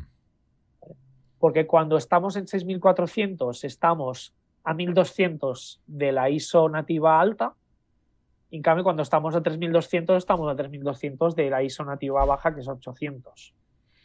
Porque 1.39 1.67
cuando 1.67 1.97
estamos 1.97 2.37
en 2.37 2.47
6400 2.47 3.65
estamos 3.65 4.35
a 4.65 4.75
1200 4.75 5.83
de 5.87 6.13
la 6.13 6.31
ISO 6.31 6.69
nativa 6.69 7.21
alta. 7.21 7.55
En 8.53 8.63
cambio, 8.63 8.85
cuando 8.85 9.03
estamos 9.03 9.35
a 9.35 9.43
3200 9.43 10.17
estamos 10.17 10.51
a 10.51 10.55
3200 10.55 11.35
de 11.35 11.51
la 11.51 11.63
ISO 11.63 11.85
nativa 11.85 12.25
baja, 12.25 12.55
que 12.55 12.61
es 12.61 12.69
800. 12.69 13.55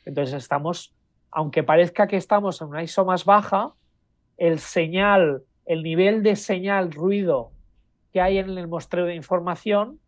Entonces 0.05 0.33
estamos, 0.35 0.95
aunque 1.29 1.63
parezca 1.63 2.07
que 2.07 2.15
estamos 2.15 2.61
en 2.61 2.69
una 2.69 2.81
ISO 2.81 3.05
más 3.05 3.25
baja, 3.25 3.73
el 4.37 4.59
señal, 4.59 5.43
el 5.65 5.83
nivel 5.83 6.23
de 6.23 6.35
señal 6.35 6.91
ruido 6.91 7.51
que 8.11 8.21
hay 8.21 8.37
en 8.37 8.57
el 8.57 8.67
muestreo 8.67 9.05
de 9.05 9.15
información 9.15 9.99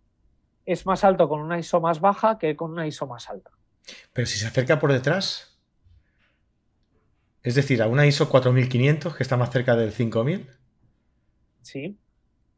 es 0.65 0.85
más 0.85 1.03
alto 1.03 1.27
con 1.27 1.41
una 1.41 1.57
ISO 1.57 1.81
más 1.81 1.99
baja 1.99 2.37
que 2.37 2.55
con 2.55 2.71
una 2.71 2.87
ISO 2.87 3.07
más 3.07 3.29
alta. 3.29 3.51
Pero 4.13 4.27
si 4.27 4.37
se 4.37 4.47
acerca 4.47 4.79
por 4.79 4.93
detrás, 4.93 5.59
es 7.41 7.55
decir, 7.55 7.81
a 7.81 7.87
una 7.87 8.05
ISO 8.05 8.29
4500 8.29 9.15
que 9.15 9.23
está 9.23 9.37
más 9.37 9.49
cerca 9.49 9.75
del 9.75 9.91
5000. 9.91 10.49
Sí. 11.61 11.97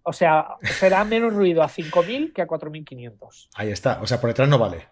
O 0.04 0.14
sea, 0.14 0.56
será 0.64 1.06
menos 1.06 1.34
ruido 1.34 1.62
a 1.64 1.70
5000 1.70 2.34
que 2.34 2.42
a 2.42 2.48
4500. 2.48 3.50
Ahí 3.56 3.70
está. 3.70 4.02
O 4.02 4.08
sea, 4.08 4.20
por 4.20 4.30
detrás 4.30 4.50
no 4.50 4.58
vale. 4.58 4.88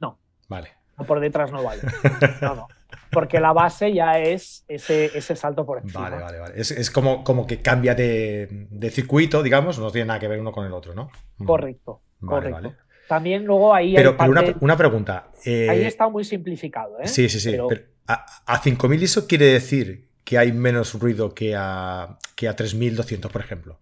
No. 0.00 0.18
Vale. 0.48 0.72
por 1.06 1.20
detrás 1.20 1.52
no 1.52 1.62
vale. 1.62 1.82
No, 2.42 2.54
no 2.54 2.68
porque 3.10 3.40
la 3.40 3.52
base 3.52 3.92
ya 3.92 4.18
es 4.18 4.64
ese, 4.68 5.16
ese 5.16 5.36
salto 5.36 5.66
por 5.66 5.78
encima. 5.78 6.10
Vale, 6.10 6.22
vale, 6.22 6.38
vale. 6.38 6.54
Es, 6.60 6.90
como, 6.90 7.22
como 7.22 7.46
que 7.46 7.60
cambia 7.60 7.94
de, 7.94 8.68
circuito, 8.90 9.42
digamos, 9.42 9.78
no 9.78 9.90
tiene 9.90 10.06
nada 10.06 10.20
que 10.20 10.28
ver 10.28 10.40
uno 10.40 10.52
con 10.52 10.66
el 10.66 10.72
otro, 10.72 10.94
¿no? 10.94 11.10
Mm. 11.38 11.44
Correcto, 11.44 12.00
correcto. 12.24 12.74
También 13.08 13.44
luego 13.44 13.74
ahí 13.74 13.94
pero, 13.94 14.16
pero 14.16 14.54
una, 14.60 14.76
pregunta. 14.76 15.28
Eh, 15.44 15.68
ahí 15.68 15.84
está 15.84 16.08
muy 16.08 16.24
simplificado, 16.24 16.98
¿eh? 17.00 17.06
Sí, 17.06 17.28
sí, 17.28 17.40
sí. 17.40 17.50
Pero... 17.68 17.68
a, 18.06 18.58
5000 18.58 19.02
eso 19.02 19.26
quiere 19.26 19.46
decir 19.46 20.08
que 20.24 20.38
hay 20.38 20.52
menos 20.52 20.98
ruido 20.98 21.34
que 21.34 21.54
a, 21.56 22.18
que 22.34 22.48
a 22.48 22.56
3200, 22.56 23.30
por 23.30 23.42
ejemplo. 23.42 23.80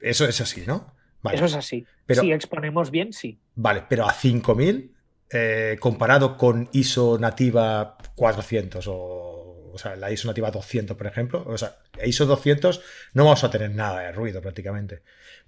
Eso 0.00 0.24
es 0.26 0.40
así, 0.40 0.64
¿no? 0.66 0.94
Eso 1.32 1.44
es 1.44 1.54
así. 1.54 1.84
Pero, 2.06 2.22
si 2.22 2.32
exponemos 2.32 2.90
bien, 2.90 3.12
sí. 3.12 3.38
Vale, 3.54 3.84
pero 3.88 4.06
a 4.06 4.12
5000 4.12 4.94
eh, 5.30 5.76
comparado 5.80 6.36
con 6.36 6.68
ISO 6.72 7.18
nativa 7.18 7.96
400 8.14 8.86
o, 8.88 9.70
o 9.72 9.78
sea, 9.78 9.96
la 9.96 10.10
ISO 10.10 10.28
nativa 10.28 10.50
200, 10.50 10.96
por 10.96 11.06
ejemplo. 11.06 11.44
O 11.46 11.56
sea, 11.56 11.76
ISO 12.04 12.26
200 12.26 12.80
no 13.14 13.24
vamos 13.24 13.44
a 13.44 13.50
tener 13.50 13.70
nada 13.70 14.00
de 14.00 14.12
ruido 14.12 14.40
prácticamente. 14.40 15.02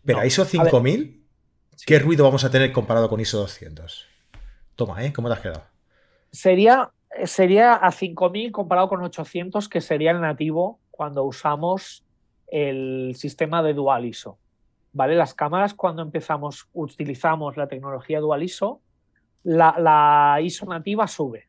Pero 0.05 0.21
a 0.21 0.27
ISO 0.27 0.45
5000, 0.45 1.25
¿qué 1.87 1.99
ruido 1.99 2.25
vamos 2.25 2.45
a 2.45 2.51
tener 2.51 2.73
comparado 2.73 3.09
con 3.09 3.21
ISO 3.21 3.39
200? 3.39 4.07
Toma, 4.77 5.05
¿eh? 5.05 5.13
¿Cómo 5.13 5.29
te 5.29 5.35
has 5.35 5.41
quedado? 5.41 5.65
Sería 6.33 6.91
sería 7.25 7.75
a 7.75 7.91
5000 7.91 8.53
comparado 8.53 8.89
con 8.89 9.03
800, 9.03 9.69
que 9.69 9.81
sería 9.81 10.13
el 10.13 10.21
nativo 10.21 10.81
cuando 10.91 11.25
usamos 11.25 12.05
el 12.49 13.15
sistema 13.17 13.63
de 13.63 13.75
Dual 13.75 14.05
ISO. 14.05 14.39
¿Vale? 14.93 15.15
Las 15.15 15.35
cámaras, 15.35 15.75
cuando 15.75 16.03
empezamos, 16.03 16.69
utilizamos 16.73 17.57
la 17.57 17.69
tecnología 17.69 18.21
Dual 18.21 18.43
ISO, 18.43 18.81
la, 19.45 20.39
ISO 20.43 20.67
nativa 20.67 21.07
sube. 21.07 21.49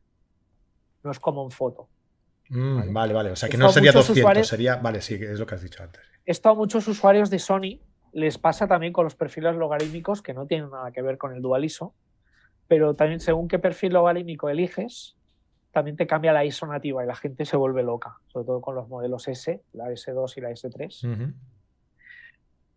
No 1.04 1.12
es 1.12 1.20
como 1.20 1.44
en 1.44 1.52
foto. 1.52 1.90
Mm, 2.50 2.94
vale, 2.94 3.14
vale. 3.14 3.32
O 3.32 3.36
sea 3.36 3.50
que 3.50 3.58
no 3.58 3.70
sería 3.70 3.92
200, 3.92 4.48
sería. 4.48 4.76
Vale, 4.76 5.02
sí, 5.02 5.16
es 5.16 5.40
lo 5.40 5.46
que 5.46 5.56
has 5.56 5.62
dicho 5.62 5.84
antes. 5.84 6.02
Esto 6.26 6.50
a 6.50 6.56
muchos 6.56 6.88
usuarios 6.88 7.30
de 7.30 7.40
Sony 7.40 7.80
les 8.14 8.38
pasa 8.38 8.68
también 8.68 8.94
con 8.94 9.06
los 9.06 9.16
perfiles 9.16 9.56
logarítmicos 9.56 10.22
que 10.22 10.34
no 10.34 10.46
tienen 10.46 10.70
nada 10.70 10.92
que 10.92 11.02
ver 11.02 11.18
con 11.18 11.34
el 11.34 11.42
Dual 11.42 11.66
ISO, 11.66 11.94
pero 12.68 12.94
también 12.94 13.20
según 13.20 13.48
qué 13.48 13.58
perfil 13.58 13.94
logarítmico 13.94 14.50
eliges, 14.50 15.16
también 15.72 15.96
te 15.96 16.06
cambia 16.06 16.34
la 16.34 16.44
ISO 16.46 16.68
nativa 16.68 17.04
y 17.04 17.08
la 17.08 17.16
gente 17.16 17.46
se 17.46 17.56
vuelve 17.56 17.84
loca, 17.84 18.20
sobre 18.28 18.46
todo 18.46 18.62
con 18.62 18.76
los 18.76 18.88
modelos 18.90 19.28
S, 19.28 19.62
la 19.74 19.86
S2 19.86 20.38
y 20.38 20.42
la 20.42 20.52
S3. 20.52 21.34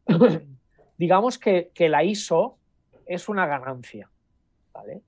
Digamos 0.96 1.38
que, 1.38 1.72
la 1.76 2.04
ISO 2.04 2.58
es 3.06 3.28
una 3.28 3.46
ganancia. 3.46 4.08
¿Vale? 4.74 5.02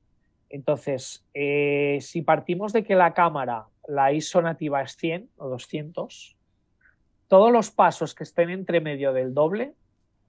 Entonces, 0.48 1.26
eh, 1.34 1.98
si 2.00 2.22
partimos 2.22 2.72
de 2.72 2.84
que 2.84 2.94
la 2.94 3.12
cámara, 3.12 3.66
la 3.88 4.12
ISO 4.12 4.40
nativa 4.40 4.80
es 4.82 4.96
100 4.96 5.28
o 5.36 5.48
200, 5.48 6.36
todos 7.28 7.52
los 7.52 7.70
pasos 7.70 8.14
que 8.14 8.24
estén 8.24 8.50
entre 8.50 8.80
medio 8.80 9.12
del 9.12 9.34
doble 9.34 9.74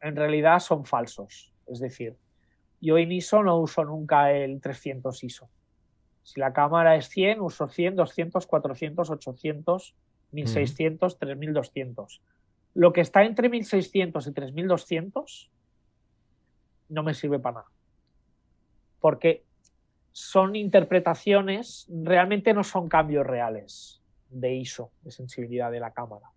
en 0.01 0.15
realidad 0.15 0.59
son 0.59 0.85
falsos. 0.85 1.53
Es 1.67 1.79
decir, 1.79 2.17
yo 2.81 2.97
en 2.97 3.11
ISO 3.11 3.43
no 3.43 3.59
uso 3.59 3.83
nunca 3.85 4.31
el 4.31 4.59
300 4.59 5.23
ISO. 5.23 5.49
Si 6.23 6.39
la 6.39 6.53
cámara 6.53 6.95
es 6.95 7.07
100, 7.09 7.39
uso 7.39 7.67
100, 7.67 7.95
200, 7.95 8.47
400, 8.47 9.09
800, 9.09 9.95
1600, 10.31 11.19
3200. 11.19 12.21
Lo 12.73 12.93
que 12.93 13.01
está 13.01 13.23
entre 13.23 13.49
1600 13.49 14.27
y 14.27 14.31
3200 14.33 15.51
no 16.89 17.03
me 17.03 17.13
sirve 17.13 17.39
para 17.39 17.59
nada. 17.59 17.76
Porque 19.07 19.45
son 20.11 20.57
interpretaciones, 20.57 21.87
realmente 21.89 22.53
no 22.53 22.65
son 22.65 22.89
cambios 22.89 23.25
reales 23.25 24.01
de 24.29 24.53
ISO, 24.55 24.91
de 25.03 25.11
sensibilidad 25.11 25.71
de 25.71 25.79
la 25.79 25.91
cámara. 25.93 26.29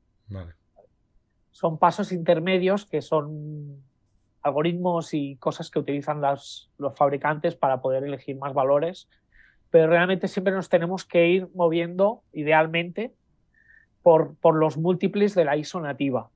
Son 1.51 1.79
pasos 1.79 2.13
intermedios 2.13 2.87
que 2.87 3.03
son 3.03 3.83
algoritmos 4.43 5.15
y 5.15 5.35
cosas 5.37 5.69
que 5.69 5.81
utilizan 5.81 6.21
los 6.21 6.71
fabricantes 6.95 7.57
para 7.57 7.81
poder 7.81 8.05
elegir 8.05 8.37
más 8.37 8.55
valores 8.55 9.09
pero 9.71 9.87
realmente 9.87 10.29
siempre 10.29 10.53
nos 10.53 10.69
tenemos 10.69 11.05
que 11.05 11.29
ir 11.29 11.49
moviendo 11.55 12.23
idealmente 12.33 13.15
por, 14.03 14.37
por 14.37 14.57
los 14.57 14.77
múltiples 14.77 15.35
de 15.35 15.45
la 15.45 15.57
ISO 15.57 15.81
nativa. 15.81 16.31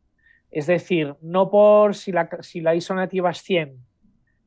Es 0.51 0.67
decir, 0.67 1.17
no 1.21 1.51
por 1.51 1.97
si 1.97 2.13
la, 2.13 2.29
si 2.41 2.61
la 2.61 2.75
ISO 2.75 2.95
nativa 2.95 3.31
es 3.31 3.39
100 3.43 3.77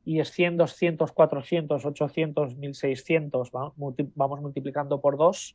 y 0.08 0.20
es 0.20 0.30
100, 0.30 0.56
200, 0.56 1.12
400, 1.12 1.84
800, 1.84 2.56
1600, 2.56 3.50
vamos 3.52 4.40
multiplicando 4.40 5.02
por 5.02 5.18
2, 5.18 5.54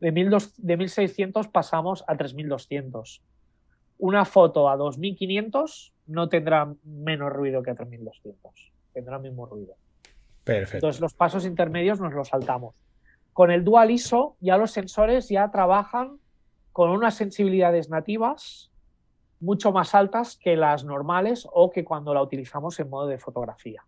de, 0.00 0.40
de 0.56 0.76
1600 0.78 1.48
pasamos 1.48 2.02
a 2.06 2.16
3200. 2.16 3.20
Una 3.98 4.24
foto 4.24 4.70
a 4.70 4.78
2500 4.78 5.92
no 6.06 6.30
tendrá 6.30 6.72
menos 6.84 7.34
ruido 7.34 7.62
que 7.62 7.72
a 7.72 7.74
3200, 7.74 8.72
tendrá 8.94 9.16
el 9.16 9.24
mismo 9.24 9.44
ruido. 9.44 9.74
Perfecto. 10.42 10.78
Entonces 10.78 11.02
los 11.02 11.12
pasos 11.12 11.44
intermedios 11.44 12.00
nos 12.00 12.14
los 12.14 12.28
saltamos. 12.28 12.74
Con 13.34 13.50
el 13.50 13.62
Dual 13.62 13.90
ISO 13.90 14.36
ya 14.40 14.56
los 14.56 14.70
sensores 14.70 15.28
ya 15.28 15.50
trabajan 15.50 16.16
con 16.72 16.88
unas 16.88 17.14
sensibilidades 17.14 17.90
nativas 17.90 18.71
mucho 19.42 19.72
más 19.72 19.94
altas 19.94 20.36
que 20.36 20.56
las 20.56 20.84
normales 20.84 21.46
o 21.52 21.70
que 21.70 21.84
cuando 21.84 22.14
la 22.14 22.22
utilizamos 22.22 22.78
en 22.80 22.88
modo 22.88 23.08
de 23.08 23.18
fotografía. 23.18 23.84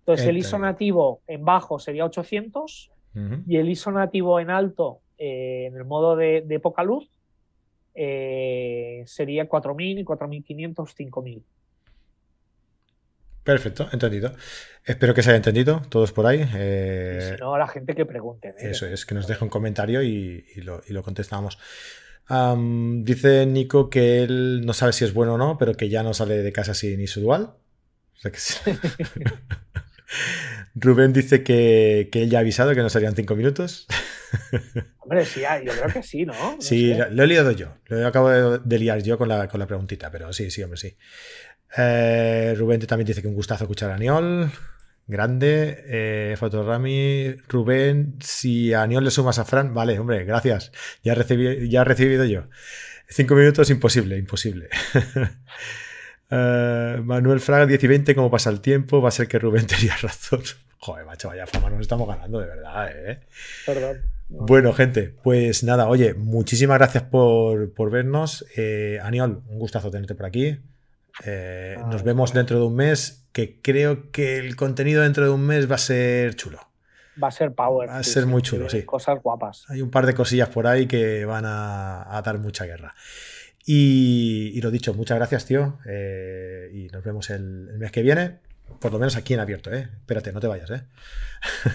Entonces 0.00 0.26
el 0.26 0.36
ISO 0.36 0.58
nativo 0.58 1.20
en 1.26 1.44
bajo 1.44 1.78
sería 1.78 2.04
800 2.04 2.90
y 3.46 3.56
el 3.56 3.68
ISO 3.68 3.90
nativo 3.92 4.40
en 4.40 4.50
alto 4.50 5.00
eh, 5.18 5.66
en 5.66 5.76
el 5.76 5.84
modo 5.84 6.16
de, 6.16 6.60
poca 6.62 6.82
luz 6.82 7.08
eh, 7.94 9.04
sería 9.06 9.48
4000, 9.48 10.04
4500, 10.04 10.94
5000. 10.94 11.44
Perfecto, 13.44 13.88
entendido. 13.92 14.32
Espero 14.84 15.14
que 15.14 15.22
se 15.22 15.30
haya 15.30 15.36
entendido, 15.36 15.82
todos 15.88 16.12
por 16.12 16.26
ahí. 16.26 16.48
Eh, 16.54 17.34
si 17.34 17.40
no, 17.40 17.54
a 17.54 17.58
la 17.58 17.66
gente 17.66 17.94
que 17.94 18.06
pregunte. 18.06 18.48
¿eh? 18.48 18.70
Eso 18.70 18.86
es, 18.86 19.04
que 19.04 19.14
nos 19.14 19.26
deje 19.26 19.42
un 19.42 19.50
comentario 19.50 20.02
y, 20.02 20.44
lo, 20.62 21.02
contestamos. 21.02 21.58
Dice 22.28 23.46
Nico 23.46 23.90
que 23.90 24.22
él 24.22 24.62
no 24.64 24.72
sabe 24.72 24.92
si 24.92 25.04
es 25.04 25.12
bueno 25.12 25.34
o 25.34 25.38
no, 25.38 25.58
pero 25.58 25.74
que 25.74 25.88
ya 25.88 26.02
no 26.02 26.14
sale 26.14 26.42
de 26.42 26.52
casa 26.52 26.74
sin 26.74 27.00
ISO 27.00 27.20
dual. 27.20 27.52
Rubén 30.74 31.12
dice 31.12 31.42
que, 31.42 32.08
él 32.12 32.30
ya 32.30 32.38
ha 32.38 32.40
avisado 32.40 32.74
que 32.74 32.80
no 32.80 32.88
serían 32.88 33.14
cinco 33.14 33.34
minutos. 33.36 33.86
Hombre, 34.98 35.26
sí, 35.26 35.42
yo 35.64 35.72
creo 35.72 35.92
que 35.92 36.02
sí, 36.02 36.24
¿no? 36.24 36.34
sí, 36.60 36.94
lo, 36.94 37.22
he 37.22 37.26
liado 37.26 37.50
yo. 37.50 37.74
Lo 37.86 38.06
acabo 38.06 38.30
de, 38.30 38.60
de 38.64 38.78
liar 38.78 39.02
yo 39.02 39.18
con 39.18 39.28
la, 39.28 39.48
con 39.48 39.60
la 39.60 39.66
preguntita, 39.66 40.10
pero 40.10 40.32
sí, 40.32 40.50
sí, 40.50 40.62
hombre, 40.62 40.78
sí. 40.78 40.96
Eh, 41.76 42.54
Rubén 42.56 42.80
también 42.80 43.06
dice 43.06 43.22
que 43.22 43.28
un 43.28 43.34
gustazo 43.34 43.64
escuchar 43.64 43.90
a 43.90 43.94
Aniol. 43.94 44.50
Grande. 45.12 45.84
Eh, 45.86 46.36
Fotorami. 46.36 47.36
Rubén, 47.48 48.16
si 48.20 48.72
a 48.72 48.82
Aniol 48.82 49.04
le 49.04 49.10
sumas 49.10 49.38
a 49.38 49.44
Fran, 49.44 49.74
vale, 49.74 49.98
hombre, 49.98 50.24
gracias. 50.24 50.72
Ya, 51.04 51.14
recibí, 51.14 51.68
ya 51.68 51.82
he 51.82 51.84
recibido 51.84 52.24
yo. 52.24 52.48
Cinco 53.08 53.34
minutos, 53.34 53.70
imposible, 53.70 54.16
imposible. 54.18 54.68
Eh, 56.34 56.98
Manuel 57.04 57.40
Fraga, 57.40 57.66
10 57.66 57.84
y 57.84 57.86
20, 57.86 58.14
¿cómo 58.14 58.30
pasa 58.30 58.48
el 58.48 58.62
tiempo? 58.62 59.02
Va 59.02 59.10
a 59.10 59.12
ser 59.12 59.28
que 59.28 59.38
Rubén 59.38 59.66
tenía 59.66 59.94
razón. 60.00 60.40
Joder, 60.78 61.04
macho, 61.04 61.28
vaya 61.28 61.46
fama, 61.46 61.68
nos 61.68 61.82
estamos 61.82 62.08
ganando 62.08 62.40
de 62.40 62.46
verdad, 62.46 62.90
¿eh? 62.90 63.18
Perdón. 63.66 63.98
Bueno, 64.30 64.72
gente, 64.72 65.14
pues 65.22 65.62
nada, 65.62 65.88
oye, 65.88 66.14
muchísimas 66.14 66.78
gracias 66.78 67.02
por, 67.02 67.74
por 67.74 67.90
vernos. 67.90 68.46
Eh, 68.56 68.98
Aniol, 69.02 69.42
un 69.46 69.58
gustazo 69.58 69.90
tenerte 69.90 70.14
por 70.14 70.24
aquí. 70.24 70.58
Eh, 71.24 71.76
ah, 71.78 71.88
nos 71.90 72.02
vemos 72.02 72.32
dentro 72.32 72.58
de 72.58 72.64
un 72.64 72.74
mes, 72.74 73.21
que 73.32 73.60
creo 73.60 74.10
que 74.10 74.38
el 74.38 74.56
contenido 74.56 75.02
dentro 75.02 75.24
de 75.24 75.30
un 75.30 75.46
mes 75.46 75.70
va 75.70 75.76
a 75.76 75.78
ser 75.78 76.34
chulo. 76.36 76.60
Va 77.22 77.28
a 77.28 77.32
ser 77.32 77.52
power. 77.52 77.88
Va 77.88 77.98
a 77.98 78.02
ser 78.02 78.26
muy 78.26 78.42
chulo, 78.42 78.68
sí. 78.68 78.84
Cosas 78.84 79.22
guapas. 79.22 79.66
Hay 79.68 79.82
un 79.82 79.90
par 79.90 80.06
de 80.06 80.14
cosillas 80.14 80.48
por 80.48 80.66
ahí 80.66 80.86
que 80.86 81.24
van 81.24 81.44
a, 81.46 82.20
dar 82.24 82.38
mucha 82.38 82.64
guerra. 82.64 82.94
Y, 83.64 84.60
lo 84.60 84.70
dicho, 84.70 84.94
muchas 84.94 85.18
gracias, 85.18 85.44
tío. 85.44 85.78
Eh, 85.86 86.70
y 86.72 86.88
nos 86.88 87.04
vemos 87.04 87.30
el, 87.30 87.68
el 87.70 87.78
mes 87.78 87.92
que 87.92 88.02
viene 88.02 88.40
por 88.78 88.92
lo 88.92 88.98
menos 88.98 89.16
aquí 89.16 89.34
en 89.34 89.40
abierto, 89.40 89.72
¿eh? 89.72 89.88
Espérate, 89.92 90.32
no 90.32 90.40
te 90.40 90.46
vayas, 90.46 90.70
¿eh? 90.70 90.82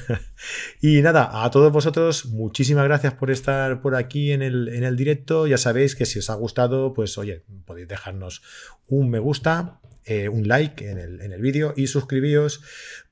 y 0.81 1.01
nada, 1.01 1.43
a 1.43 1.51
todos 1.51 1.71
vosotros, 1.71 2.25
muchísimas 2.25 2.83
gracias 2.85 3.13
por 3.13 3.31
estar 3.31 3.81
por 3.81 3.95
aquí 3.95 4.31
en 4.31 4.41
el, 4.41 4.69
en 4.69 4.83
el 4.83 4.95
directo. 4.95 5.47
Ya 5.47 5.57
sabéis 5.57 5.95
que 5.95 6.05
si 6.05 6.19
os 6.19 6.29
ha 6.29 6.35
gustado, 6.35 6.93
pues 6.93 7.17
oye, 7.17 7.43
podéis 7.65 7.87
dejarnos 7.87 8.41
un 8.87 9.09
me 9.09 9.19
gusta, 9.19 9.79
eh, 10.07 10.29
un 10.29 10.47
like 10.47 10.89
en 10.89 10.97
el, 10.97 11.21
en 11.21 11.33
el 11.33 11.41
vídeo 11.41 11.73
y 11.75 11.87
suscribíos 11.87 12.61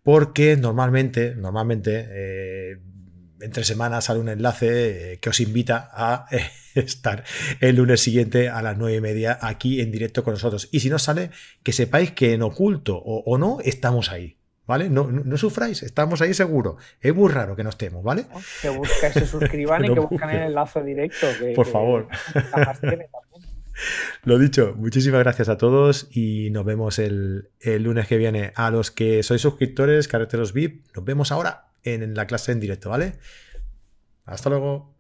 porque 0.03 0.55
normalmente, 0.55 1.35
normalmente 1.35 2.07
eh, 2.09 2.77
entre 3.41 3.63
semanas 3.63 4.05
sale 4.05 4.19
un 4.19 4.29
enlace 4.29 5.13
eh, 5.13 5.19
que 5.19 5.29
os 5.29 5.39
invita 5.39 5.89
a 5.91 6.27
estar 6.75 7.23
el 7.59 7.75
lunes 7.75 8.01
siguiente 8.01 8.49
a 8.49 8.61
las 8.61 8.77
nueve 8.77 8.97
y 8.97 9.01
media 9.01 9.39
aquí 9.41 9.81
en 9.81 9.91
directo 9.91 10.23
con 10.23 10.33
nosotros. 10.33 10.69
Y 10.71 10.79
si 10.79 10.89
no 10.89 10.99
sale, 10.99 11.31
que 11.63 11.73
sepáis 11.73 12.11
que 12.11 12.33
en 12.33 12.43
oculto 12.43 12.97
o, 12.97 13.37
no, 13.37 13.57
estamos 13.63 14.11
ahí. 14.11 14.37
¿Vale? 14.67 14.89
No, 14.89 15.11
no, 15.11 15.37
sufráis, 15.37 15.83
estamos 15.83 16.21
ahí 16.21 16.33
seguro. 16.33 16.77
Es 16.99 17.13
muy 17.13 17.31
raro 17.31 17.55
que 17.55 17.63
no 17.63 17.69
estemos, 17.69 18.03
¿vale? 18.03 18.25
Que 18.63 18.69
busquen, 18.69 19.13
se 19.13 19.27
suscriban 19.27 19.85
y 19.85 19.93
que 19.93 19.99
busquen 19.99 20.29
el 20.29 20.41
enlace 20.41 20.83
directo. 20.83 21.27
Por 21.55 21.67
favor. 21.67 22.07
Lo 24.23 24.39
dicho, 24.39 24.73
muchísimas 24.77 25.19
gracias 25.21 25.49
a 25.49 25.57
todos 25.57 26.07
y 26.11 26.49
nos 26.51 26.65
vemos 26.65 26.99
el, 26.99 27.49
el, 27.59 27.83
lunes 27.83 28.07
que 28.07 28.17
viene. 28.17 28.53
A 28.55 28.71
los 28.71 28.91
que 28.91 29.23
sois 29.23 29.41
suscriptores, 29.41 30.07
carreteros 30.07 30.53
VIP, 30.53 30.85
nos 30.95 31.05
vemos 31.05 31.31
ahora 31.31 31.67
en 31.83 32.13
la 32.15 32.25
clase 32.25 32.51
en 32.51 32.59
directo, 32.59 32.89
¿vale? 32.89 33.13
Hasta 34.25 34.49
luego. 34.49 34.94